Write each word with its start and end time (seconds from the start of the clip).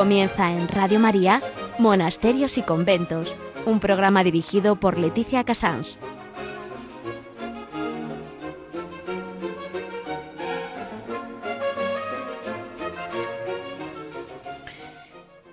Comienza 0.00 0.50
en 0.50 0.66
Radio 0.66 0.98
María, 0.98 1.42
Monasterios 1.78 2.56
y 2.56 2.62
Conventos, 2.62 3.36
un 3.66 3.80
programa 3.80 4.24
dirigido 4.24 4.76
por 4.76 4.98
Leticia 4.98 5.44
Casans. 5.44 5.98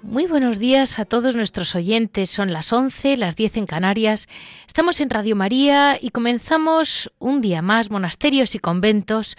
Muy 0.02 0.27
buenos 0.27 0.59
días 0.59 0.98
a 0.98 1.04
todos 1.04 1.35
nuestros 1.35 1.76
oyentes. 1.76 2.29
Son 2.29 2.54
las 2.54 2.71
11, 2.71 3.18
las 3.18 3.35
10 3.35 3.57
en 3.57 3.66
Canarias. 3.66 4.29
Estamos 4.66 5.02
en 5.02 5.09
Radio 5.09 5.35
María 5.35 5.98
y 6.02 6.12
comenzamos 6.12 7.12
un 7.20 7.41
día 7.41 7.62
más 7.62 7.91
monasterios 7.91 8.55
y 8.55 8.59
conventos. 8.59 9.35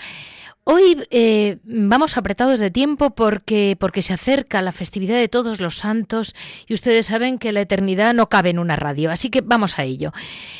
Hoy 0.71 1.03
eh, 1.11 1.57
vamos 1.65 2.19
apretados 2.19 2.61
de 2.61 2.71
tiempo 2.71 3.09
porque, 3.09 3.75
porque 3.81 4.03
se 4.03 4.13
acerca 4.13 4.61
la 4.61 4.71
festividad 4.71 5.17
de 5.17 5.27
todos 5.27 5.61
los 5.61 5.79
santos 5.79 6.35
y 6.67 6.75
ustedes 6.75 7.07
saben 7.07 7.39
que 7.39 7.53
la 7.53 7.63
eternidad 7.63 8.13
no 8.13 8.29
cabe 8.29 8.51
en 8.51 8.59
una 8.59 8.77
radio, 8.77 9.11
así 9.11 9.31
que 9.31 9.41
vamos 9.41 9.79
a 9.79 9.85
ello. 9.85 10.13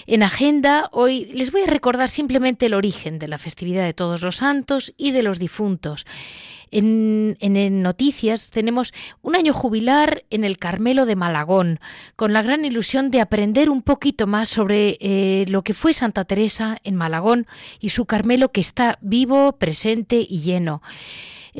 En 0.07 0.23
agenda 0.23 0.89
hoy 0.93 1.27
les 1.35 1.53
voy 1.53 1.61
a 1.61 1.67
recordar 1.67 2.09
simplemente 2.09 2.65
el 2.65 2.73
origen 2.73 3.19
de 3.19 3.29
la 3.29 3.37
festividad 3.37 3.85
de 3.85 3.93
todos 3.93 4.23
los 4.23 4.37
santos 4.37 4.95
y 4.97 5.11
de 5.11 5.23
los 5.23 5.39
difuntos. 5.39 6.07
En, 6.71 7.37
noticias 7.83 8.51
tenemos 8.51 8.93
un 9.23 9.37
año 9.37 9.53
jubilar 9.53 10.25
en 10.31 10.45
el 10.45 10.59
Carmelo 10.59 11.07
de 11.07 11.17
Malagón, 11.17 11.81
con 12.17 12.33
la 12.33 12.43
gran 12.43 12.65
ilusión 12.65 13.11
de 13.11 13.21
aprender 13.21 13.71
un 13.71 13.83
poquito 13.83 14.27
más 14.27 14.49
sobre 14.49 14.99
eh, 15.01 15.45
lo 15.49 15.63
que 15.63 15.75
fue 15.75 15.93
Santa 15.93 16.25
Teresa 16.25 16.79
en 16.85 16.97
Malagón 16.97 17.47
y 17.81 17.91
su 17.91 18.07
Carmelo 18.07 18.53
que 18.53 18.61
está 18.61 18.99
vivo, 19.01 19.53
presente 19.53 20.27
y 20.29 20.41
lleno. 20.41 20.83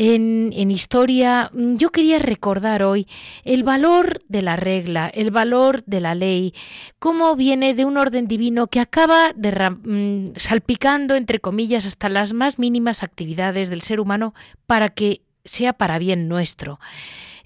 En, 0.01 0.71
historia, 0.71 1.51
yo 1.53 1.91
quería 1.91 2.21
recordar 2.21 2.85
hoy 2.85 3.09
el 3.43 3.65
valor 3.65 4.21
de 4.29 4.43
la 4.43 4.55
regla, 4.55 5.09
el 5.09 5.33
valor 5.33 5.83
de 5.87 6.01
la 6.01 6.15
ley, 6.15 6.55
cómo 7.01 7.35
viene 7.35 7.75
de 7.75 7.85
un 7.85 7.97
orden 7.97 8.29
divino 8.29 8.69
que 8.69 8.79
acaba 8.79 9.33
mm, 9.35 10.35
salpicando, 10.37 11.17
entre 11.17 11.41
comillas, 11.41 11.85
hasta 11.85 12.09
las 12.09 12.33
más 12.33 12.61
mínimas 12.61 13.03
actividades 13.03 13.71
del 13.71 13.83
ser 13.83 13.99
humano 13.99 14.35
para 14.67 14.91
que 14.91 15.23
sea 15.45 15.73
para 15.73 15.99
bien 15.99 16.29
nuestro. 16.29 16.79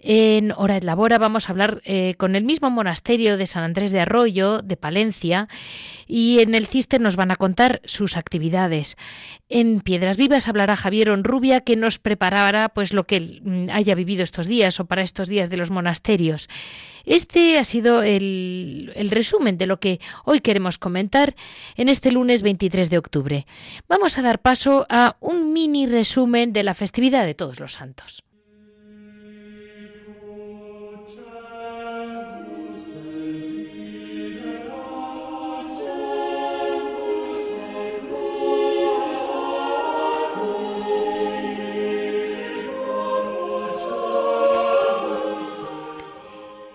En 0.05 0.53
Hora 0.57 0.75
de 0.75 0.85
Labora 0.85 1.17
vamos 1.19 1.49
a 1.49 1.53
hablar 1.53 1.81
eh, 1.85 2.17
con 2.19 2.35
el 2.35 2.43
mismo 2.43 2.71
monasterio 2.71 3.37
de 3.37 3.47
San 3.47 3.63
Andrés 3.63 3.93
de 3.93 4.01
Arroyo, 4.01 4.61
de 4.61 4.77
Palencia, 4.77 5.47
y 6.09 6.41
en 6.41 6.57
el 6.57 6.67
Cister 6.67 7.01
nos 7.01 7.15
van 7.15 7.31
a 7.31 7.37
contar 7.37 7.81
sus 7.85 8.17
actividades. 8.17 8.97
En 9.49 9.81
Piedras 9.81 10.17
Vivas 10.17 10.49
hablará 10.49 10.75
Javier 10.75 11.11
Onrubia, 11.11 11.61
que 11.61 11.77
nos 11.77 12.01
preparará 12.01 12.69
pues 12.71 12.93
lo 12.93 13.05
que 13.05 13.41
mm, 13.45 13.67
haya 13.71 13.95
vivido 13.95 14.25
estos 14.25 14.49
días 14.49 14.81
o 14.81 14.87
para 14.87 15.03
estos 15.03 15.29
días 15.29 15.51
de 15.51 15.57
los 15.57 15.71
monasterios. 15.71 16.49
Este 17.05 17.59
ha 17.59 17.65
sido 17.65 18.03
el, 18.03 18.93
el, 18.97 19.11
resumen 19.11 19.57
de 19.57 19.67
lo 19.67 19.79
que 19.79 20.01
hoy 20.25 20.41
queremos 20.41 20.79
comentar 20.79 21.37
en 21.77 21.89
este 21.89 22.11
lunes 22.11 22.43
23 22.43 22.91
de 22.91 22.99
octubre. 22.99 23.47
Vamos 23.89 24.19
a 24.19 24.23
dar 24.23 24.41
paso 24.41 24.85
a 24.89 25.17
un 25.21 25.53
mini 25.53 25.87
resumen 25.87 26.53
de 26.53 26.65
la 26.65 26.75
festividad 26.75 27.25
de 27.25 27.35
todos 27.35 27.61
los 27.61 27.75
santos. 27.75 28.25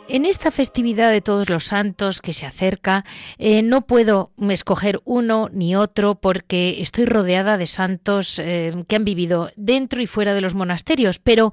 En 0.10 0.26
esta 0.26 0.52
festividad 0.52 1.12
de 1.12 1.22
todos 1.22 1.50
los 1.50 1.66
santos 1.66 2.22
que 2.22 2.32
se 2.32 2.46
acerca, 2.46 3.04
eh, 3.38 3.62
no 3.62 3.86
puedo 3.86 4.32
escoger 4.50 5.02
uno 5.04 5.50
ni 5.52 5.76
otro 5.76 6.16
porque 6.16 6.82
estoy 6.82 7.06
rodeada 7.06 7.58
de 7.58 7.66
santos 7.66 8.40
eh, 8.40 8.86
que 8.88 8.96
han 8.96 9.04
vivido 9.04 9.52
dentro 9.58 10.02
y 10.02 10.08
fuera 10.08 10.34
de 10.34 10.40
los 10.40 10.56
monasterios, 10.56 11.20
pero 11.20 11.52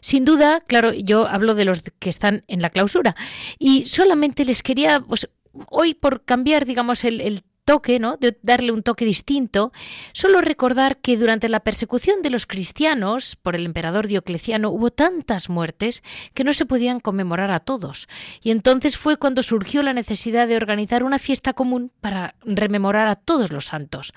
sin 0.00 0.24
duda, 0.24 0.60
claro, 0.60 0.92
yo 0.92 1.26
hablo 1.26 1.56
de 1.56 1.64
los 1.64 1.82
que 1.98 2.08
están 2.08 2.44
en 2.46 2.62
la 2.62 2.70
clausura. 2.70 3.16
Y 3.58 3.86
solamente 3.86 4.44
les 4.44 4.62
quería, 4.62 5.00
pues, 5.00 5.28
hoy 5.68 5.94
por 5.94 6.24
cambiar, 6.24 6.64
digamos, 6.64 7.02
el, 7.02 7.20
el 7.20 7.42
toque, 7.66 7.98
¿no? 7.98 8.16
de 8.16 8.38
darle 8.42 8.70
un 8.72 8.82
toque 8.82 9.04
distinto, 9.04 9.72
solo 10.12 10.40
recordar 10.40 10.98
que 10.98 11.16
durante 11.16 11.48
la 11.48 11.60
persecución 11.60 12.22
de 12.22 12.30
los 12.30 12.46
cristianos 12.46 13.36
por 13.36 13.56
el 13.56 13.66
emperador 13.66 14.06
Diocleciano 14.06 14.70
hubo 14.70 14.90
tantas 14.90 15.50
muertes 15.50 16.02
que 16.32 16.44
no 16.44 16.54
se 16.54 16.64
podían 16.64 17.00
conmemorar 17.00 17.50
a 17.50 17.60
todos. 17.60 18.08
Y 18.40 18.52
entonces 18.52 18.96
fue 18.96 19.16
cuando 19.16 19.42
surgió 19.42 19.82
la 19.82 19.92
necesidad 19.92 20.46
de 20.46 20.56
organizar 20.56 21.02
una 21.02 21.18
fiesta 21.18 21.54
común 21.54 21.90
para 22.00 22.36
rememorar 22.44 23.08
a 23.08 23.16
todos 23.16 23.50
los 23.50 23.66
santos. 23.66 24.14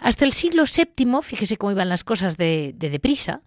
Hasta 0.00 0.24
el 0.24 0.32
siglo 0.32 0.64
VII, 0.64 1.20
fíjese 1.22 1.58
cómo 1.58 1.72
iban 1.72 1.90
las 1.90 2.04
cosas 2.04 2.38
de, 2.38 2.74
deprisa, 2.78 3.42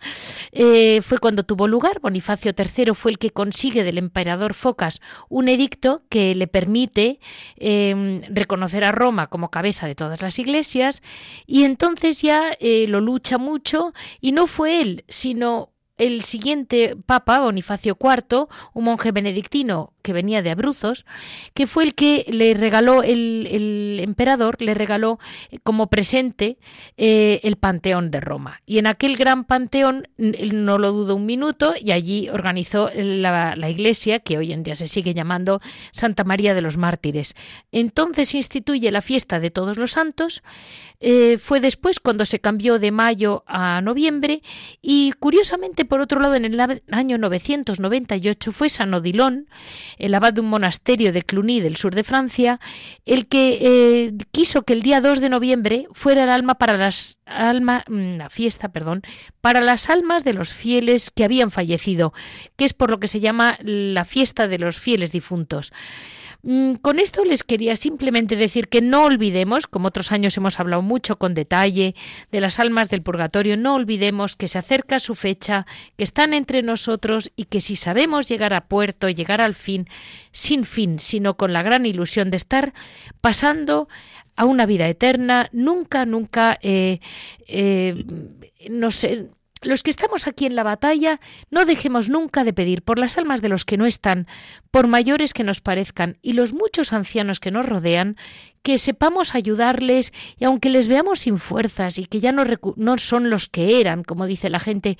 eh, 0.52 1.02
fue 1.02 1.18
cuando 1.18 1.44
tuvo 1.44 1.68
lugar. 1.68 2.00
Bonifacio 2.00 2.54
III 2.56 2.94
fue 2.94 3.12
el 3.12 3.18
que 3.18 3.32
consigue 3.32 3.84
del 3.84 3.98
emperador 3.98 4.54
Focas 4.54 5.02
un 5.30 5.50
edicto 5.50 6.04
que 6.10 6.36
le 6.36 6.46
permite 6.46 7.20
eh, 7.58 8.22
reconocer 8.30 8.84
a 8.84 8.92
Roma 8.92 9.31
como 9.32 9.50
cabeza 9.50 9.88
de 9.88 9.96
todas 9.96 10.22
las 10.22 10.38
iglesias 10.38 11.02
y 11.48 11.64
entonces 11.64 12.22
ya 12.22 12.52
eh, 12.60 12.86
lo 12.90 13.00
lucha 13.00 13.38
mucho 13.40 13.94
y 14.20 14.34
no 14.34 14.46
fue 14.46 14.82
él, 14.82 15.06
sino 15.08 15.72
el 15.98 16.22
siguiente 16.22 16.96
papa, 17.06 17.40
Bonifacio 17.40 17.98
IV, 18.00 18.48
un 18.74 18.84
monje 18.84 19.12
benedictino 19.12 19.94
que 20.02 20.14
venía 20.14 20.42
de 20.42 20.50
Abruzos, 20.50 21.06
que 21.54 21.68
fue 21.68 21.84
el 21.84 21.96
que 21.96 22.26
le 22.28 22.54
regaló, 22.54 23.04
el, 23.04 24.00
emperador 24.02 24.62
le 24.62 24.74
regaló 24.74 25.20
eh, 25.52 25.60
como 25.64 25.88
presente 25.88 26.58
eh, 26.98 27.40
el 27.44 27.56
Panteón 27.56 28.12
de 28.12 28.20
Roma. 28.20 28.62
Y 28.66 28.80
en 28.80 28.88
aquel 28.88 29.16
gran 29.16 29.44
panteón, 29.44 30.08
no 30.18 30.78
lo 30.78 30.92
dudo 30.92 31.16
un 31.16 31.26
minuto, 31.26 31.74
y 31.80 31.92
allí 31.92 32.30
organizó 32.30 32.90
la, 32.96 33.70
iglesia, 33.70 34.20
que 34.20 34.38
hoy 34.38 34.52
en 34.52 34.64
día 34.64 34.76
se 34.76 34.88
sigue 34.88 35.14
llamando 35.14 35.62
Santa 35.92 36.24
María 36.24 36.54
de 36.54 36.62
los 36.62 36.78
Mártires. 36.78 37.36
Entonces 37.72 38.34
instituye 38.36 38.92
la 38.92 39.02
fiesta 39.02 39.40
de 39.40 39.52
todos 39.52 39.78
los 39.78 39.92
santos, 39.92 40.44
eh, 41.00 41.38
fue 41.40 41.60
después 41.60 42.00
cuando 42.00 42.26
se 42.26 42.40
cambió 42.40 42.80
de 42.80 42.92
mayo 42.92 43.44
a 43.48 43.82
noviembre, 43.82 44.42
y 44.82 45.14
curiosamente 45.14 45.86
por 45.92 46.00
otro 46.00 46.22
lado, 46.22 46.36
en 46.36 46.46
el 46.46 46.82
año 46.90 47.18
998 47.18 48.54
fue 48.54 48.70
San 48.70 48.94
Odilon, 48.94 49.50
el 49.98 50.16
abad 50.16 50.32
de 50.32 50.40
un 50.40 50.48
monasterio 50.48 51.12
de 51.12 51.22
Cluny 51.22 51.60
del 51.60 51.76
sur 51.76 51.94
de 51.94 52.06
Francia, 52.06 52.62
el 53.06 53.28
que 53.28 53.58
eh, 53.60 54.14
quiso 54.32 54.62
que 54.62 54.72
el 54.72 54.84
día 54.84 55.02
2 55.02 55.20
de 55.20 55.28
noviembre 55.28 55.88
fuera 55.92 56.24
el 56.24 56.30
alma 56.30 56.56
para 56.56 56.78
las 56.78 57.18
alma, 57.26 57.84
mm, 57.90 58.16
la 58.16 58.30
fiesta, 58.30 58.72
perdón, 58.72 59.02
para 59.42 59.60
las 59.60 59.90
almas 59.90 60.24
de 60.24 60.32
los 60.32 60.54
fieles 60.54 61.12
que 61.12 61.26
habían 61.26 61.52
fallecido, 61.52 62.14
que 62.56 62.64
es 62.64 62.72
por 62.72 62.90
lo 62.90 63.02
que 63.02 63.10
se 63.10 63.20
llama 63.20 63.58
la 63.60 64.06
fiesta 64.06 64.48
de 64.48 64.60
los 64.60 64.80
fieles 64.80 65.12
difuntos. 65.12 65.74
Mm, 66.44 66.76
con 66.76 67.00
esto 67.00 67.24
les 67.24 67.44
quería 67.44 67.76
simplemente 67.76 68.36
decir 68.36 68.68
que 68.68 68.82
no 68.82 69.04
olvidemos, 69.04 69.68
como 69.68 69.90
otros 69.90 70.12
años 70.12 70.36
hemos 70.38 70.60
hablado 70.60 70.82
mucho 70.82 71.18
con 71.18 71.34
detalle 71.34 71.96
de 72.32 72.42
las 72.42 72.60
almas 72.60 72.90
del 72.90 73.04
purgatorio, 73.04 73.58
no 73.58 73.76
olvidemos 73.76 74.36
que 74.36 74.48
se 74.48 74.58
acerca 74.58 75.00
su 75.00 75.14
fecha, 75.14 75.68
que 75.98 76.04
están 76.04 76.34
entre 76.34 76.64
nosotros 76.64 77.32
y 77.36 77.46
que 77.46 77.62
si 77.62 77.76
sabemos 77.76 78.28
llegar 78.28 78.54
a 78.54 78.68
puerto, 78.68 79.10
llegar 79.10 79.42
al 79.42 79.54
fin, 79.54 79.88
sin 80.32 80.66
fin, 80.66 80.98
sino 81.00 81.38
con 81.38 81.54
la 81.54 81.62
gran 81.62 81.86
ilusión 81.86 82.32
de 82.32 82.38
estar 82.38 82.74
pasando 83.22 83.88
a 84.36 84.46
una 84.46 84.66
vida 84.66 84.88
eterna, 84.88 85.50
nunca, 85.52 86.06
nunca 86.06 86.58
eh, 86.62 87.00
eh, 87.48 88.04
no 88.70 88.90
los 89.62 89.84
que 89.84 89.92
estamos 89.92 90.28
aquí 90.28 90.46
en 90.46 90.56
la 90.56 90.64
batalla, 90.64 91.20
no 91.50 91.66
dejemos 91.66 92.10
nunca 92.10 92.44
de 92.44 92.54
pedir 92.54 92.82
por 92.82 92.98
las 92.98 93.18
almas 93.18 93.42
de 93.42 93.50
los 93.50 93.66
que 93.66 93.78
no 93.78 93.86
están, 93.86 94.28
por 94.72 94.88
mayores 94.88 95.34
que 95.34 95.44
nos 95.44 95.62
parezcan, 95.62 96.18
y 96.22 96.34
los 96.34 96.54
muchos 96.54 96.94
ancianos 96.94 97.40
que 97.40 97.52
nos 97.52 97.66
rodean, 97.66 98.18
que 98.64 98.78
sepamos 98.78 99.36
ayudarles, 99.36 100.14
y 100.38 100.46
aunque 100.46 100.70
les 100.70 100.88
veamos 100.88 101.20
sin 101.20 101.38
fuerzas 101.38 101.98
y 101.98 102.06
que 102.06 102.20
ya 102.20 102.32
no, 102.32 102.44
no 102.76 102.98
son 102.98 103.30
los 103.30 103.50
que 103.50 103.80
eran, 103.80 104.04
como 104.04 104.26
dice 104.26 104.50
la 104.50 104.60
gente, 104.60 104.98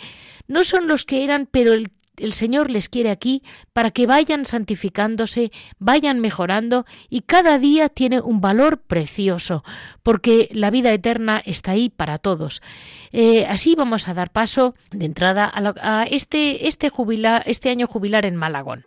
no 0.48 0.64
son 0.64 0.88
los 0.88 1.06
que 1.06 1.24
eran, 1.24 1.48
pero 1.52 1.74
el 1.74 1.92
el 2.22 2.34
Señor 2.34 2.70
les 2.70 2.90
quiere 2.90 3.10
aquí 3.10 3.44
para 3.74 3.92
que 3.92 4.08
vayan 4.08 4.46
santificándose, 4.46 5.52
vayan 5.80 6.20
mejorando 6.20 6.86
y 7.10 7.22
cada 7.22 7.60
día 7.60 7.90
tiene 7.90 8.22
un 8.22 8.42
valor 8.42 8.82
precioso, 8.82 9.64
porque 10.04 10.50
la 10.52 10.70
vida 10.70 10.92
eterna 10.92 11.42
está 11.46 11.72
ahí 11.72 11.90
para 11.90 12.18
todos. 12.18 12.62
Eh, 13.12 13.46
así 13.46 13.76
vamos 13.76 14.08
a 14.08 14.14
dar 14.14 14.32
paso 14.32 14.76
de 14.92 15.06
entrada 15.06 15.52
a, 15.54 16.04
este, 16.04 16.68
este, 16.68 16.92
este 17.46 17.70
año 17.70 17.88
jubilar 17.88 18.26
en 18.26 18.36
Malagón. 18.36 18.86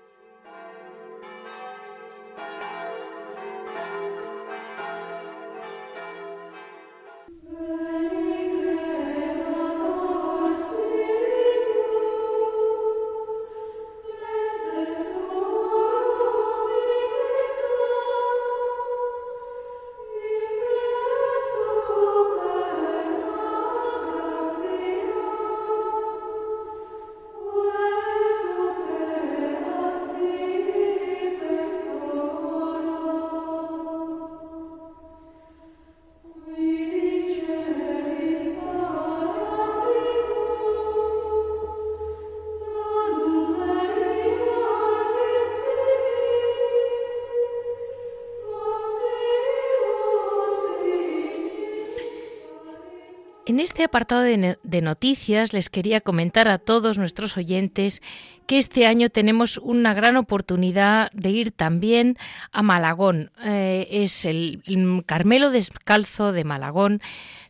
En 53.54 53.60
este 53.60 53.84
apartado 53.84 54.22
de, 54.22 54.82
noticias 54.82 55.52
les 55.52 55.70
quería 55.70 56.00
comentar 56.00 56.48
a 56.48 56.58
todos 56.58 56.98
nuestros 56.98 57.36
oyentes 57.36 58.02
que 58.48 58.58
este 58.58 58.84
año 58.84 59.10
tenemos 59.10 59.58
una 59.58 59.94
gran 59.94 60.16
oportunidad 60.16 61.12
de 61.12 61.30
ir 61.30 61.52
también 61.52 62.18
a 62.50 62.64
Malagón. 62.64 63.30
Eh, 63.44 63.86
es 63.92 64.24
el, 64.24 64.60
Carmelo 65.06 65.50
Descalzo 65.50 66.32
de 66.32 66.42
Malagón. 66.42 67.00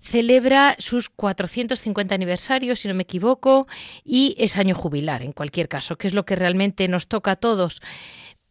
Celebra 0.02 0.76
sus 0.78 1.08
450 1.08 2.14
aniversarios, 2.14 2.80
si 2.80 2.88
no 2.88 2.94
me 2.94 3.04
equivoco, 3.04 3.66
y 4.04 4.34
es 4.36 4.58
año 4.58 4.74
jubilar, 4.74 5.22
en 5.22 5.32
cualquier 5.32 5.70
caso, 5.70 5.96
que 5.96 6.06
es 6.06 6.12
lo 6.12 6.26
que 6.26 6.36
realmente 6.36 6.86
nos 6.86 7.08
toca 7.08 7.30
a 7.30 7.36
todos. 7.36 7.80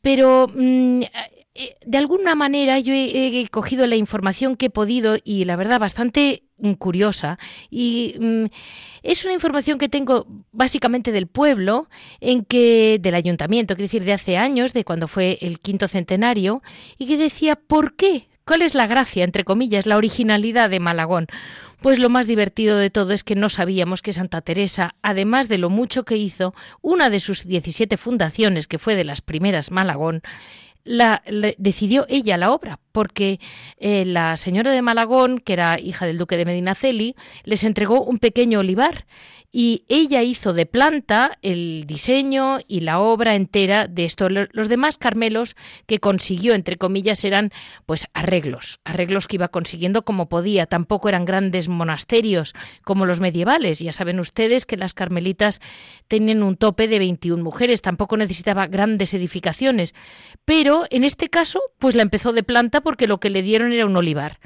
Pero 0.02 0.48
mm, 0.52 1.04
eh, 1.56 1.76
de 1.86 1.98
alguna 2.00 2.34
manera 2.34 2.80
yo 2.80 2.94
he, 2.96 3.48
cogido 3.52 3.86
la 3.86 3.96
información 3.96 4.56
que 4.56 4.68
he 4.68 4.70
podido 4.72 5.18
y 5.24 5.46
la 5.46 5.56
verdad 5.56 5.80
bastante 5.80 6.44
mm, 6.58 6.74
curiosa 6.74 7.38
y 7.70 8.16
mm, 8.20 8.46
es 9.04 9.24
una 9.24 9.36
información 9.36 9.78
que 9.78 9.88
tengo 9.88 10.26
básicamente 10.52 11.12
del 11.12 11.28
pueblo 11.28 11.90
en 12.22 12.44
que 12.44 12.98
del 13.00 13.14
ayuntamiento, 13.14 13.76
quiero 13.76 13.86
decir 13.86 14.04
de 14.04 14.14
hace 14.14 14.38
años, 14.38 14.74
de 14.74 14.84
cuando 14.84 15.08
fue 15.08 15.38
el 15.42 15.60
quinto 15.60 15.88
centenario 15.88 16.64
y 16.98 17.06
que 17.06 17.18
decía 17.18 17.56
¿por 17.56 17.96
qué? 17.96 18.30
¿Cuál 18.46 18.62
es 18.62 18.74
la 18.74 18.88
gracia, 18.88 19.24
entre 19.24 19.44
comillas, 19.44 19.86
la 19.86 19.96
originalidad 19.96 20.70
de 20.70 20.80
Malagón? 20.80 21.28
Pues 21.82 22.00
lo 22.00 22.10
más 22.10 22.28
divertido 22.28 22.78
de 22.78 22.90
todo 22.90 23.14
es 23.14 23.24
que 23.24 23.36
no 23.36 23.50
sabíamos 23.50 24.02
que 24.02 24.12
Santa 24.12 24.42
Teresa, 24.42 24.96
además 25.02 25.50
de 25.50 25.58
lo 25.58 25.70
mucho 25.70 26.04
que 26.04 26.18
hizo, 26.18 26.54
una 26.82 27.10
de 27.10 27.20
sus 27.20 27.46
17 27.46 27.96
fundaciones, 27.98 28.68
que 28.68 28.80
fue 28.80 28.96
de 28.96 29.04
las 29.04 29.22
primeras 29.22 29.70
Malagón, 29.70 30.24
la, 30.84 31.24
decidió 31.58 32.06
ella 32.10 32.38
la 32.38 32.52
obra, 32.52 32.80
porque 32.92 33.40
eh, 33.78 34.06
la 34.06 34.38
señora 34.38 34.72
de 34.72 34.82
Malagón, 34.82 35.40
que 35.40 35.54
era 35.54 35.80
hija 35.80 36.06
del 36.06 36.18
duque 36.18 36.38
de 36.38 36.46
Medinaceli, 36.46 37.16
les 37.44 37.64
entregó 37.64 38.04
un 38.04 38.20
pequeño 38.20 38.60
olivar 38.60 39.06
y 39.56 39.86
ella 39.88 40.24
hizo 40.24 40.52
de 40.52 40.66
planta 40.66 41.38
el 41.44 41.84
diseño 41.86 42.58
y 42.68 42.80
la 42.80 43.00
obra 43.00 43.36
entera 43.36 43.88
de 43.88 44.04
esto. 44.04 44.28
Los 44.28 44.68
demás 44.68 44.98
Carmelos 44.98 45.56
que 45.86 46.00
consiguió, 46.00 46.56
entre 46.56 46.78
comillas, 46.78 47.24
eran 47.24 47.52
pues 47.86 48.08
arreglos, 48.16 48.80
arreglos 48.84 49.28
que 49.28 49.36
iba 49.36 49.50
consiguiendo 49.50 50.06
como 50.06 50.28
podía. 50.28 50.66
Tampoco 50.66 51.08
eran 51.08 51.24
grandes 51.24 51.68
monasterios 51.68 52.54
como 52.84 53.06
los 53.06 53.20
medievales. 53.20 53.78
Ya 53.78 53.92
saben 53.92 54.20
ustedes 54.20 54.66
que 54.66 54.76
las 54.76 54.96
carmelitas 54.96 55.62
tenían 56.08 56.42
un 56.42 56.56
tope 56.56 56.88
de 56.88 56.98
21 56.98 57.44
mujeres, 57.44 57.84
tampoco 57.84 58.18
necesitaba 58.18 58.66
grandes 58.66 59.14
edificaciones. 59.14 59.94
Pero 60.46 60.86
en 60.90 61.04
este 61.04 61.30
caso, 61.30 61.62
pues 61.78 61.94
la 61.94 62.02
empezó 62.02 62.34
de 62.34 62.42
planta 62.42 62.82
porque 62.82 63.06
lo 63.06 63.20
que 63.20 63.30
le 63.30 63.44
dieron 63.44 63.72
era 63.72 63.86
un 63.86 63.96
olivar 63.96 64.40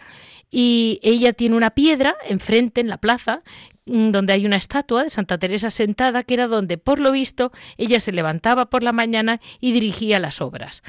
y 0.49 0.99
ella 1.03 1.33
tiene 1.33 1.55
una 1.55 1.71
piedra 1.71 2.15
enfrente 2.27 2.81
en 2.81 2.87
la 2.87 2.97
plaza 2.97 3.43
mm, 3.85 4.11
donde 4.11 4.33
hay 4.33 4.45
una 4.45 4.55
estatua 4.55 5.03
de 5.03 5.09
Santa 5.09 5.37
Teresa 5.37 5.69
sentada, 5.69 6.23
que 6.23 6.33
era 6.33 6.47
donde, 6.47 6.77
por 6.77 6.99
lo 6.99 7.11
visto, 7.11 7.51
ella 7.77 7.99
se 7.99 8.11
levantaba 8.11 8.67
por 8.67 8.83
la 8.83 8.91
mañana 8.91 9.39
y 9.59 9.71
dirigía 9.71 10.19
las 10.19 10.41
obras. 10.41 10.83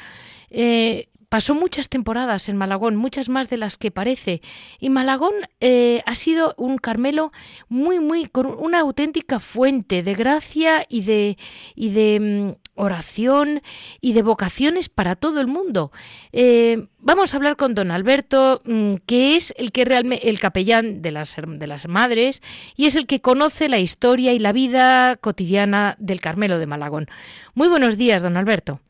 Eh, 0.50 1.08
pasó 1.28 1.54
muchas 1.54 1.88
temporadas 1.88 2.48
en 2.48 2.56
Malagón, 2.56 2.96
muchas 2.96 3.28
más 3.28 3.48
de 3.48 3.56
las 3.56 3.76
que 3.76 3.90
parece. 3.90 4.40
Y 4.80 4.88
Malagón 4.88 5.34
eh, 5.60 6.02
ha 6.06 6.14
sido 6.14 6.54
un 6.56 6.78
Carmelo 6.78 7.32
muy, 7.68 8.00
muy, 8.00 8.26
con 8.26 8.46
una 8.46 8.80
auténtica 8.80 9.40
fuente 9.40 10.02
de 10.02 10.14
gracia 10.14 10.84
y 10.88 11.02
de, 11.02 11.36
y 11.74 11.90
de 11.90 12.20
mm, 12.20 12.68
oración 12.74 13.60
y 14.00 14.12
de 14.14 14.22
vocaciones 14.22 14.88
para 14.88 15.16
todo 15.16 15.40
el 15.40 15.48
mundo. 15.48 15.92
Eh, 16.32 16.86
vamos 16.98 17.32
a 17.32 17.36
hablar 17.36 17.56
con 17.56 17.74
don 17.74 17.90
Alberto, 17.90 18.62
mm, 18.64 18.94
que 19.06 19.36
es 19.36 19.52
el 19.58 19.72
que 19.72 19.84
realmente 19.84 20.28
el 20.30 20.40
capellán 20.40 21.02
de 21.02 21.12
las, 21.12 21.36
de 21.36 21.66
las 21.66 21.88
madres 21.88 22.42
y 22.76 22.86
es 22.86 22.96
el 22.96 23.06
que 23.06 23.20
conoce 23.20 23.68
la 23.68 23.78
historia 23.78 24.32
y 24.32 24.38
la 24.38 24.52
vida 24.52 25.16
cotidiana 25.16 25.96
del 25.98 26.20
Carmelo 26.20 26.58
de 26.58 26.66
Malagón. 26.66 27.06
Muy 27.54 27.68
buenos 27.68 27.98
días, 27.98 28.22
don 28.22 28.36
Alberto. 28.36 28.80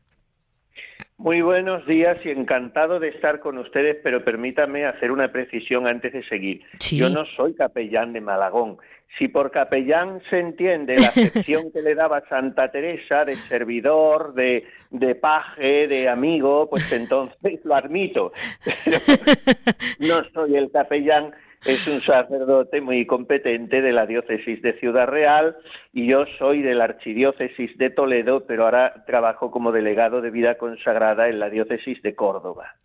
Muy 1.17 1.43
buenos 1.43 1.85
días 1.87 2.25
y 2.25 2.31
encantado 2.31 3.01
de 3.01 3.09
estar 3.09 3.41
con 3.41 3.59
ustedes, 3.59 3.97
pero 4.03 4.25
permítame 4.25 4.87
hacer 4.87 5.11
una 5.11 5.33
precisión 5.33 5.87
antes 5.87 6.13
de 6.13 6.23
seguir. 6.25 6.63
Yo 6.93 7.11
no 7.11 7.25
soy 7.37 7.55
capellán 7.55 8.13
de 8.13 8.21
Malagón. 8.21 8.79
Si 9.19 9.27
por 9.27 9.51
capellán 9.51 10.21
se 10.31 10.39
entiende 10.39 10.97
la 10.97 11.09
acepción 11.09 11.71
que 11.73 11.83
le 11.83 11.95
daba 11.95 12.23
Santa 12.29 12.71
Teresa 12.71 13.25
de 13.25 13.35
servidor, 13.35 14.35
de, 14.35 14.65
de 14.91 15.15
paje, 15.17 15.89
de 15.89 16.09
amigo, 16.09 16.69
pues 16.71 16.93
entonces 16.93 17.61
lo 17.65 17.75
admito. 17.75 18.33
no 19.99 20.23
soy 20.33 20.57
el 20.57 20.71
capellán 20.71 21.33
es 21.65 21.87
un 21.87 22.01
sacerdote 22.03 22.81
muy 22.81 23.07
competente 23.07 23.83
de 23.83 23.93
la 23.93 24.07
diócesis 24.07 24.63
de 24.63 24.79
Ciudad 24.79 25.07
Real 25.07 25.57
y 25.93 26.07
yo 26.07 26.25
soy 26.39 26.63
de 26.63 26.75
la 26.75 26.85
archidiócesis 26.85 27.77
de 27.79 27.91
Toledo, 27.91 28.47
pero 28.47 28.65
ahora 28.65 29.05
trabajo 29.07 29.51
como 29.51 29.73
delegado 29.73 30.21
de 30.21 30.31
vida 30.31 30.57
consagrada 30.57 31.29
en 31.29 31.39
la 31.39 31.51
diócesis 31.51 32.01
de 32.03 32.15
Córdoba. 32.15 32.77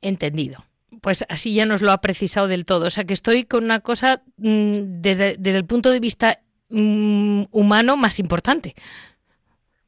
Entendido. 0.00 0.60
Pues 1.00 1.24
así 1.28 1.54
ya 1.54 1.64
nos 1.66 1.82
lo 1.82 1.90
ha 1.90 2.00
precisado 2.00 2.48
del 2.48 2.64
todo. 2.64 2.86
O 2.86 2.90
sea 2.90 3.04
que 3.04 3.14
estoy 3.14 3.44
con 3.44 3.64
una 3.64 3.80
cosa 3.80 4.22
mm, 4.36 5.00
desde, 5.00 5.36
desde 5.38 5.58
el 5.58 5.64
punto 5.64 5.90
de 5.90 6.00
vista 6.00 6.40
mm, 6.68 7.44
humano 7.50 7.96
más 7.96 8.18
importante. 8.18 8.74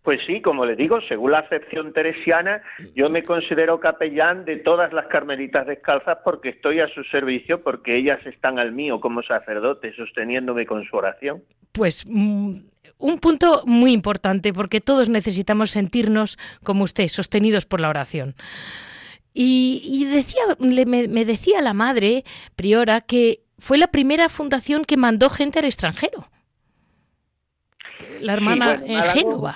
Pues 0.05 0.21
sí, 0.27 0.43
como 0.43 0.67
le 0.67 0.77
digo, 0.77 1.01
según 1.09 1.33
la 1.33 1.39
acepción 1.39 1.95
teresiana, 1.95 2.61
yo 2.95 3.09
me 3.09 3.25
considero 3.25 3.81
capellán 3.81 4.45
de 4.45 4.57
todas 4.57 4.93
las 4.93 5.07
carmelitas 5.07 5.67
descalzas 5.67 6.19
porque 6.23 6.51
estoy 6.51 6.81
a 6.81 6.89
su 6.89 7.05
servicio, 7.05 7.63
porque 7.63 7.97
ellas 7.97 8.21
están 8.27 8.59
al 8.59 8.73
mío 8.73 9.01
como 9.01 9.23
sacerdote, 9.23 9.95
sosteniéndome 9.97 10.67
con 10.67 10.85
su 10.85 10.95
oración. 10.95 11.43
Pues 11.73 12.05
mm, 12.07 12.55
un 12.99 13.19
punto 13.19 13.63
muy 13.65 13.95
importante, 13.95 14.53
porque 14.53 14.83
todos 14.83 15.09
necesitamos 15.09 15.71
sentirnos 15.71 16.39
como 16.63 16.85
usted, 16.85 17.09
sostenidos 17.09 17.65
por 17.65 17.81
la 17.81 17.89
oración. 17.89 18.35
Y, 19.33 20.05
decía, 20.13 20.43
me 20.59 21.25
decía 21.25 21.63
la 21.63 21.73
madre 21.73 22.25
priora 22.57 23.01
que 23.01 23.41
fue 23.59 23.79
la 23.79 23.87
primera 23.87 24.29
fundación 24.29 24.85
que 24.85 24.99
mandó 24.99 25.31
gente 25.31 25.61
al 25.61 25.65
extranjero 25.65 26.29
la 28.25 28.33
hermana 28.33 28.81
en 28.85 29.03
Génova. 29.03 29.55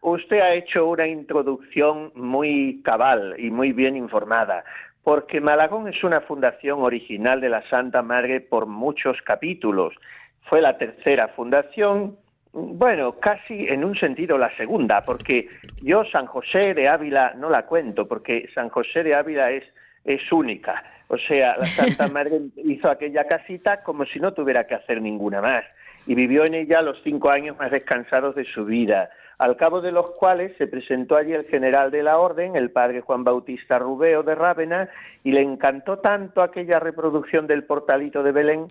Usted 0.00 0.40
ha 0.40 0.54
hecho 0.54 0.86
una 0.86 1.08
introducción 1.08 2.12
muy 2.14 2.80
cabal 2.84 3.34
y 3.36 3.50
muy 3.50 3.72
bien 3.72 3.96
informada, 3.96 4.64
porque 5.02 5.40
Malagón 5.40 5.88
es 5.88 6.04
una 6.04 6.20
fundación 6.20 6.82
original 6.82 7.40
de 7.40 7.48
la 7.48 7.68
Santa 7.68 8.00
Madre 8.02 8.40
por 8.40 8.66
muchos 8.66 9.20
capítulos. 9.22 9.94
Fue 10.42 10.62
la 10.62 10.78
tercera 10.78 11.28
fundación, 11.28 12.16
bueno, 12.52 13.18
casi 13.18 13.66
en 13.68 13.84
un 13.84 13.96
sentido 13.96 14.38
la 14.38 14.56
segunda, 14.56 15.04
porque 15.04 15.48
yo 15.82 16.04
San 16.04 16.26
José 16.26 16.74
de 16.74 16.88
Ávila 16.88 17.34
no 17.36 17.50
la 17.50 17.66
cuento, 17.66 18.06
porque 18.06 18.48
San 18.54 18.68
José 18.68 19.02
de 19.02 19.16
Ávila 19.16 19.50
es, 19.50 19.64
es 20.04 20.30
única. 20.30 20.84
O 21.08 21.18
sea, 21.18 21.56
la 21.58 21.66
Santa 21.66 22.06
Madre 22.12 22.40
hizo 22.64 22.88
aquella 22.88 23.24
casita 23.24 23.82
como 23.82 24.04
si 24.04 24.20
no 24.20 24.32
tuviera 24.32 24.64
que 24.66 24.76
hacer 24.76 25.02
ninguna 25.02 25.42
más 25.42 25.64
y 26.08 26.14
vivió 26.14 26.46
en 26.46 26.54
ella 26.54 26.80
los 26.80 26.96
cinco 27.04 27.28
años 27.28 27.58
más 27.58 27.70
descansados 27.70 28.34
de 28.34 28.44
su 28.46 28.64
vida, 28.64 29.10
al 29.36 29.58
cabo 29.58 29.82
de 29.82 29.92
los 29.92 30.10
cuales 30.12 30.56
se 30.56 30.66
presentó 30.66 31.16
allí 31.16 31.34
el 31.34 31.44
general 31.44 31.90
de 31.90 32.02
la 32.02 32.18
orden, 32.18 32.56
el 32.56 32.70
padre 32.70 33.02
Juan 33.02 33.24
Bautista 33.24 33.78
Rubeo 33.78 34.22
de 34.22 34.34
Rávena, 34.34 34.88
y 35.22 35.32
le 35.32 35.42
encantó 35.42 35.98
tanto 35.98 36.40
aquella 36.40 36.80
reproducción 36.80 37.46
del 37.46 37.64
portalito 37.64 38.22
de 38.22 38.32
Belén 38.32 38.68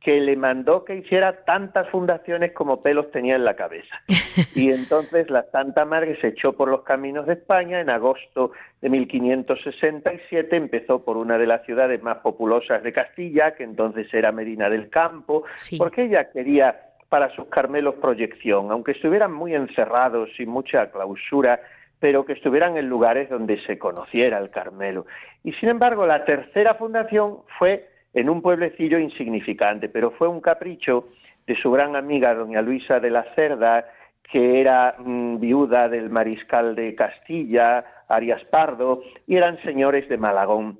que 0.00 0.20
le 0.20 0.36
mandó 0.36 0.84
que 0.84 0.96
hiciera 0.96 1.44
tantas 1.44 1.88
fundaciones 1.88 2.52
como 2.52 2.80
pelos 2.82 3.10
tenía 3.10 3.36
en 3.36 3.44
la 3.44 3.56
cabeza. 3.56 4.02
Y 4.54 4.70
entonces 4.70 5.28
la 5.30 5.44
Santa 5.50 5.84
Madre 5.84 6.18
se 6.20 6.28
echó 6.28 6.52
por 6.52 6.68
los 6.68 6.82
caminos 6.82 7.26
de 7.26 7.34
España. 7.34 7.80
En 7.80 7.90
agosto 7.90 8.52
de 8.80 8.88
1567 8.88 10.56
empezó 10.56 11.04
por 11.04 11.16
una 11.16 11.38
de 11.38 11.46
las 11.46 11.64
ciudades 11.64 12.02
más 12.02 12.18
populosas 12.18 12.82
de 12.82 12.92
Castilla, 12.92 13.54
que 13.54 13.64
entonces 13.64 14.12
era 14.14 14.32
Medina 14.32 14.70
del 14.70 14.88
Campo, 14.88 15.44
porque 15.78 16.04
ella 16.04 16.30
quería 16.30 16.86
para 17.08 17.34
sus 17.34 17.46
carmelos 17.48 17.96
proyección, 17.96 18.70
aunque 18.70 18.92
estuvieran 18.92 19.32
muy 19.32 19.54
encerrados 19.54 20.30
y 20.38 20.46
mucha 20.46 20.90
clausura, 20.90 21.60
pero 22.00 22.24
que 22.24 22.34
estuvieran 22.34 22.76
en 22.76 22.88
lugares 22.88 23.30
donde 23.30 23.60
se 23.64 23.78
conociera 23.78 24.38
el 24.38 24.50
Carmelo. 24.50 25.06
Y 25.44 25.52
sin 25.54 25.68
embargo, 25.68 26.06
la 26.06 26.24
tercera 26.24 26.74
fundación 26.74 27.38
fue 27.58 27.88
en 28.16 28.30
un 28.30 28.40
pueblecillo 28.40 28.98
insignificante, 28.98 29.90
pero 29.90 30.10
fue 30.10 30.26
un 30.26 30.40
capricho 30.40 31.08
de 31.46 31.54
su 31.54 31.70
gran 31.70 31.94
amiga 31.96 32.34
doña 32.34 32.62
Luisa 32.62 32.98
de 32.98 33.10
la 33.10 33.24
Cerda, 33.34 33.84
que 34.32 34.58
era 34.58 34.96
mm, 34.98 35.38
viuda 35.38 35.90
del 35.90 36.08
mariscal 36.08 36.74
de 36.74 36.94
Castilla, 36.94 37.84
Arias 38.08 38.42
Pardo, 38.46 39.02
y 39.26 39.36
eran 39.36 39.60
señores 39.62 40.08
de 40.08 40.16
Malagón. 40.16 40.78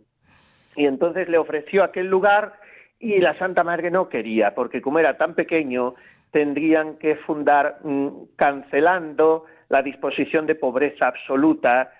Y 0.76 0.86
entonces 0.86 1.28
le 1.28 1.36
ofreció 1.36 1.84
aquel 1.84 2.06
lugar 2.06 2.54
y 2.98 3.18
la 3.18 3.38
Santa 3.38 3.62
Madre 3.62 3.90
no 3.90 4.08
quería, 4.08 4.54
porque 4.54 4.80
como 4.80 4.98
era 4.98 5.18
tan 5.18 5.34
pequeño, 5.34 5.94
tendrían 6.30 6.96
que 6.96 7.16
fundar 7.16 7.80
mm, 7.84 8.08
cancelando 8.36 9.44
la 9.68 9.82
disposición 9.82 10.46
de 10.46 10.54
pobreza 10.54 11.08
absoluta 11.08 11.92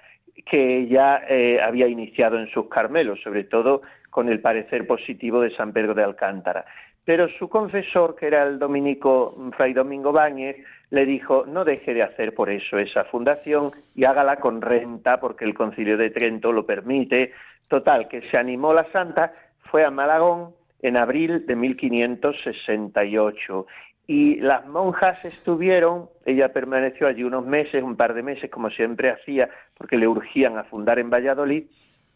que 0.46 0.86
ya 0.88 1.22
eh, 1.28 1.60
había 1.62 1.88
iniciado 1.88 2.38
en 2.38 2.48
sus 2.48 2.68
Carmelos, 2.68 3.20
sobre 3.22 3.44
todo 3.44 3.82
con 4.16 4.28
el 4.30 4.40
parecer 4.40 4.86
positivo 4.86 5.42
de 5.42 5.54
San 5.54 5.74
Pedro 5.74 5.92
de 5.92 6.02
Alcántara. 6.02 6.64
pero 7.04 7.28
su 7.38 7.50
confesor, 7.50 8.16
que 8.16 8.28
era 8.28 8.44
el 8.44 8.58
dominico 8.58 9.36
Fray 9.54 9.74
Domingo 9.74 10.10
Báñez, 10.10 10.56
le 10.88 11.04
dijo, 11.04 11.44
no 11.46 11.66
deje 11.66 11.92
de 11.92 12.02
hacer 12.02 12.34
por 12.34 12.48
eso 12.48 12.78
esa 12.78 13.04
fundación 13.04 13.72
y 13.94 14.04
hágala 14.04 14.36
con 14.36 14.62
renta, 14.62 15.20
porque 15.20 15.44
el 15.44 15.52
concilio 15.52 15.98
de 15.98 16.08
Trento 16.08 16.50
lo 16.50 16.64
permite. 16.64 17.32
Total, 17.68 18.08
que 18.08 18.22
se 18.30 18.38
animó 18.38 18.72
la 18.72 18.90
santa, 18.90 19.34
fue 19.70 19.84
a 19.84 19.90
Malagón 19.90 20.54
en 20.80 20.96
abril 20.96 21.44
de 21.44 21.54
1568 21.54 23.66
y 24.06 24.36
las 24.36 24.66
monjas 24.66 25.22
estuvieron, 25.26 26.08
ella 26.24 26.54
permaneció 26.54 27.06
allí 27.06 27.22
unos 27.22 27.44
meses, 27.44 27.82
un 27.82 27.96
par 27.96 28.14
de 28.14 28.22
meses, 28.22 28.50
como 28.50 28.70
siempre 28.70 29.10
hacía, 29.10 29.50
porque 29.76 29.98
le 29.98 30.08
urgían 30.08 30.56
a 30.56 30.64
fundar 30.64 30.98
en 30.98 31.10
Valladolid, 31.10 31.64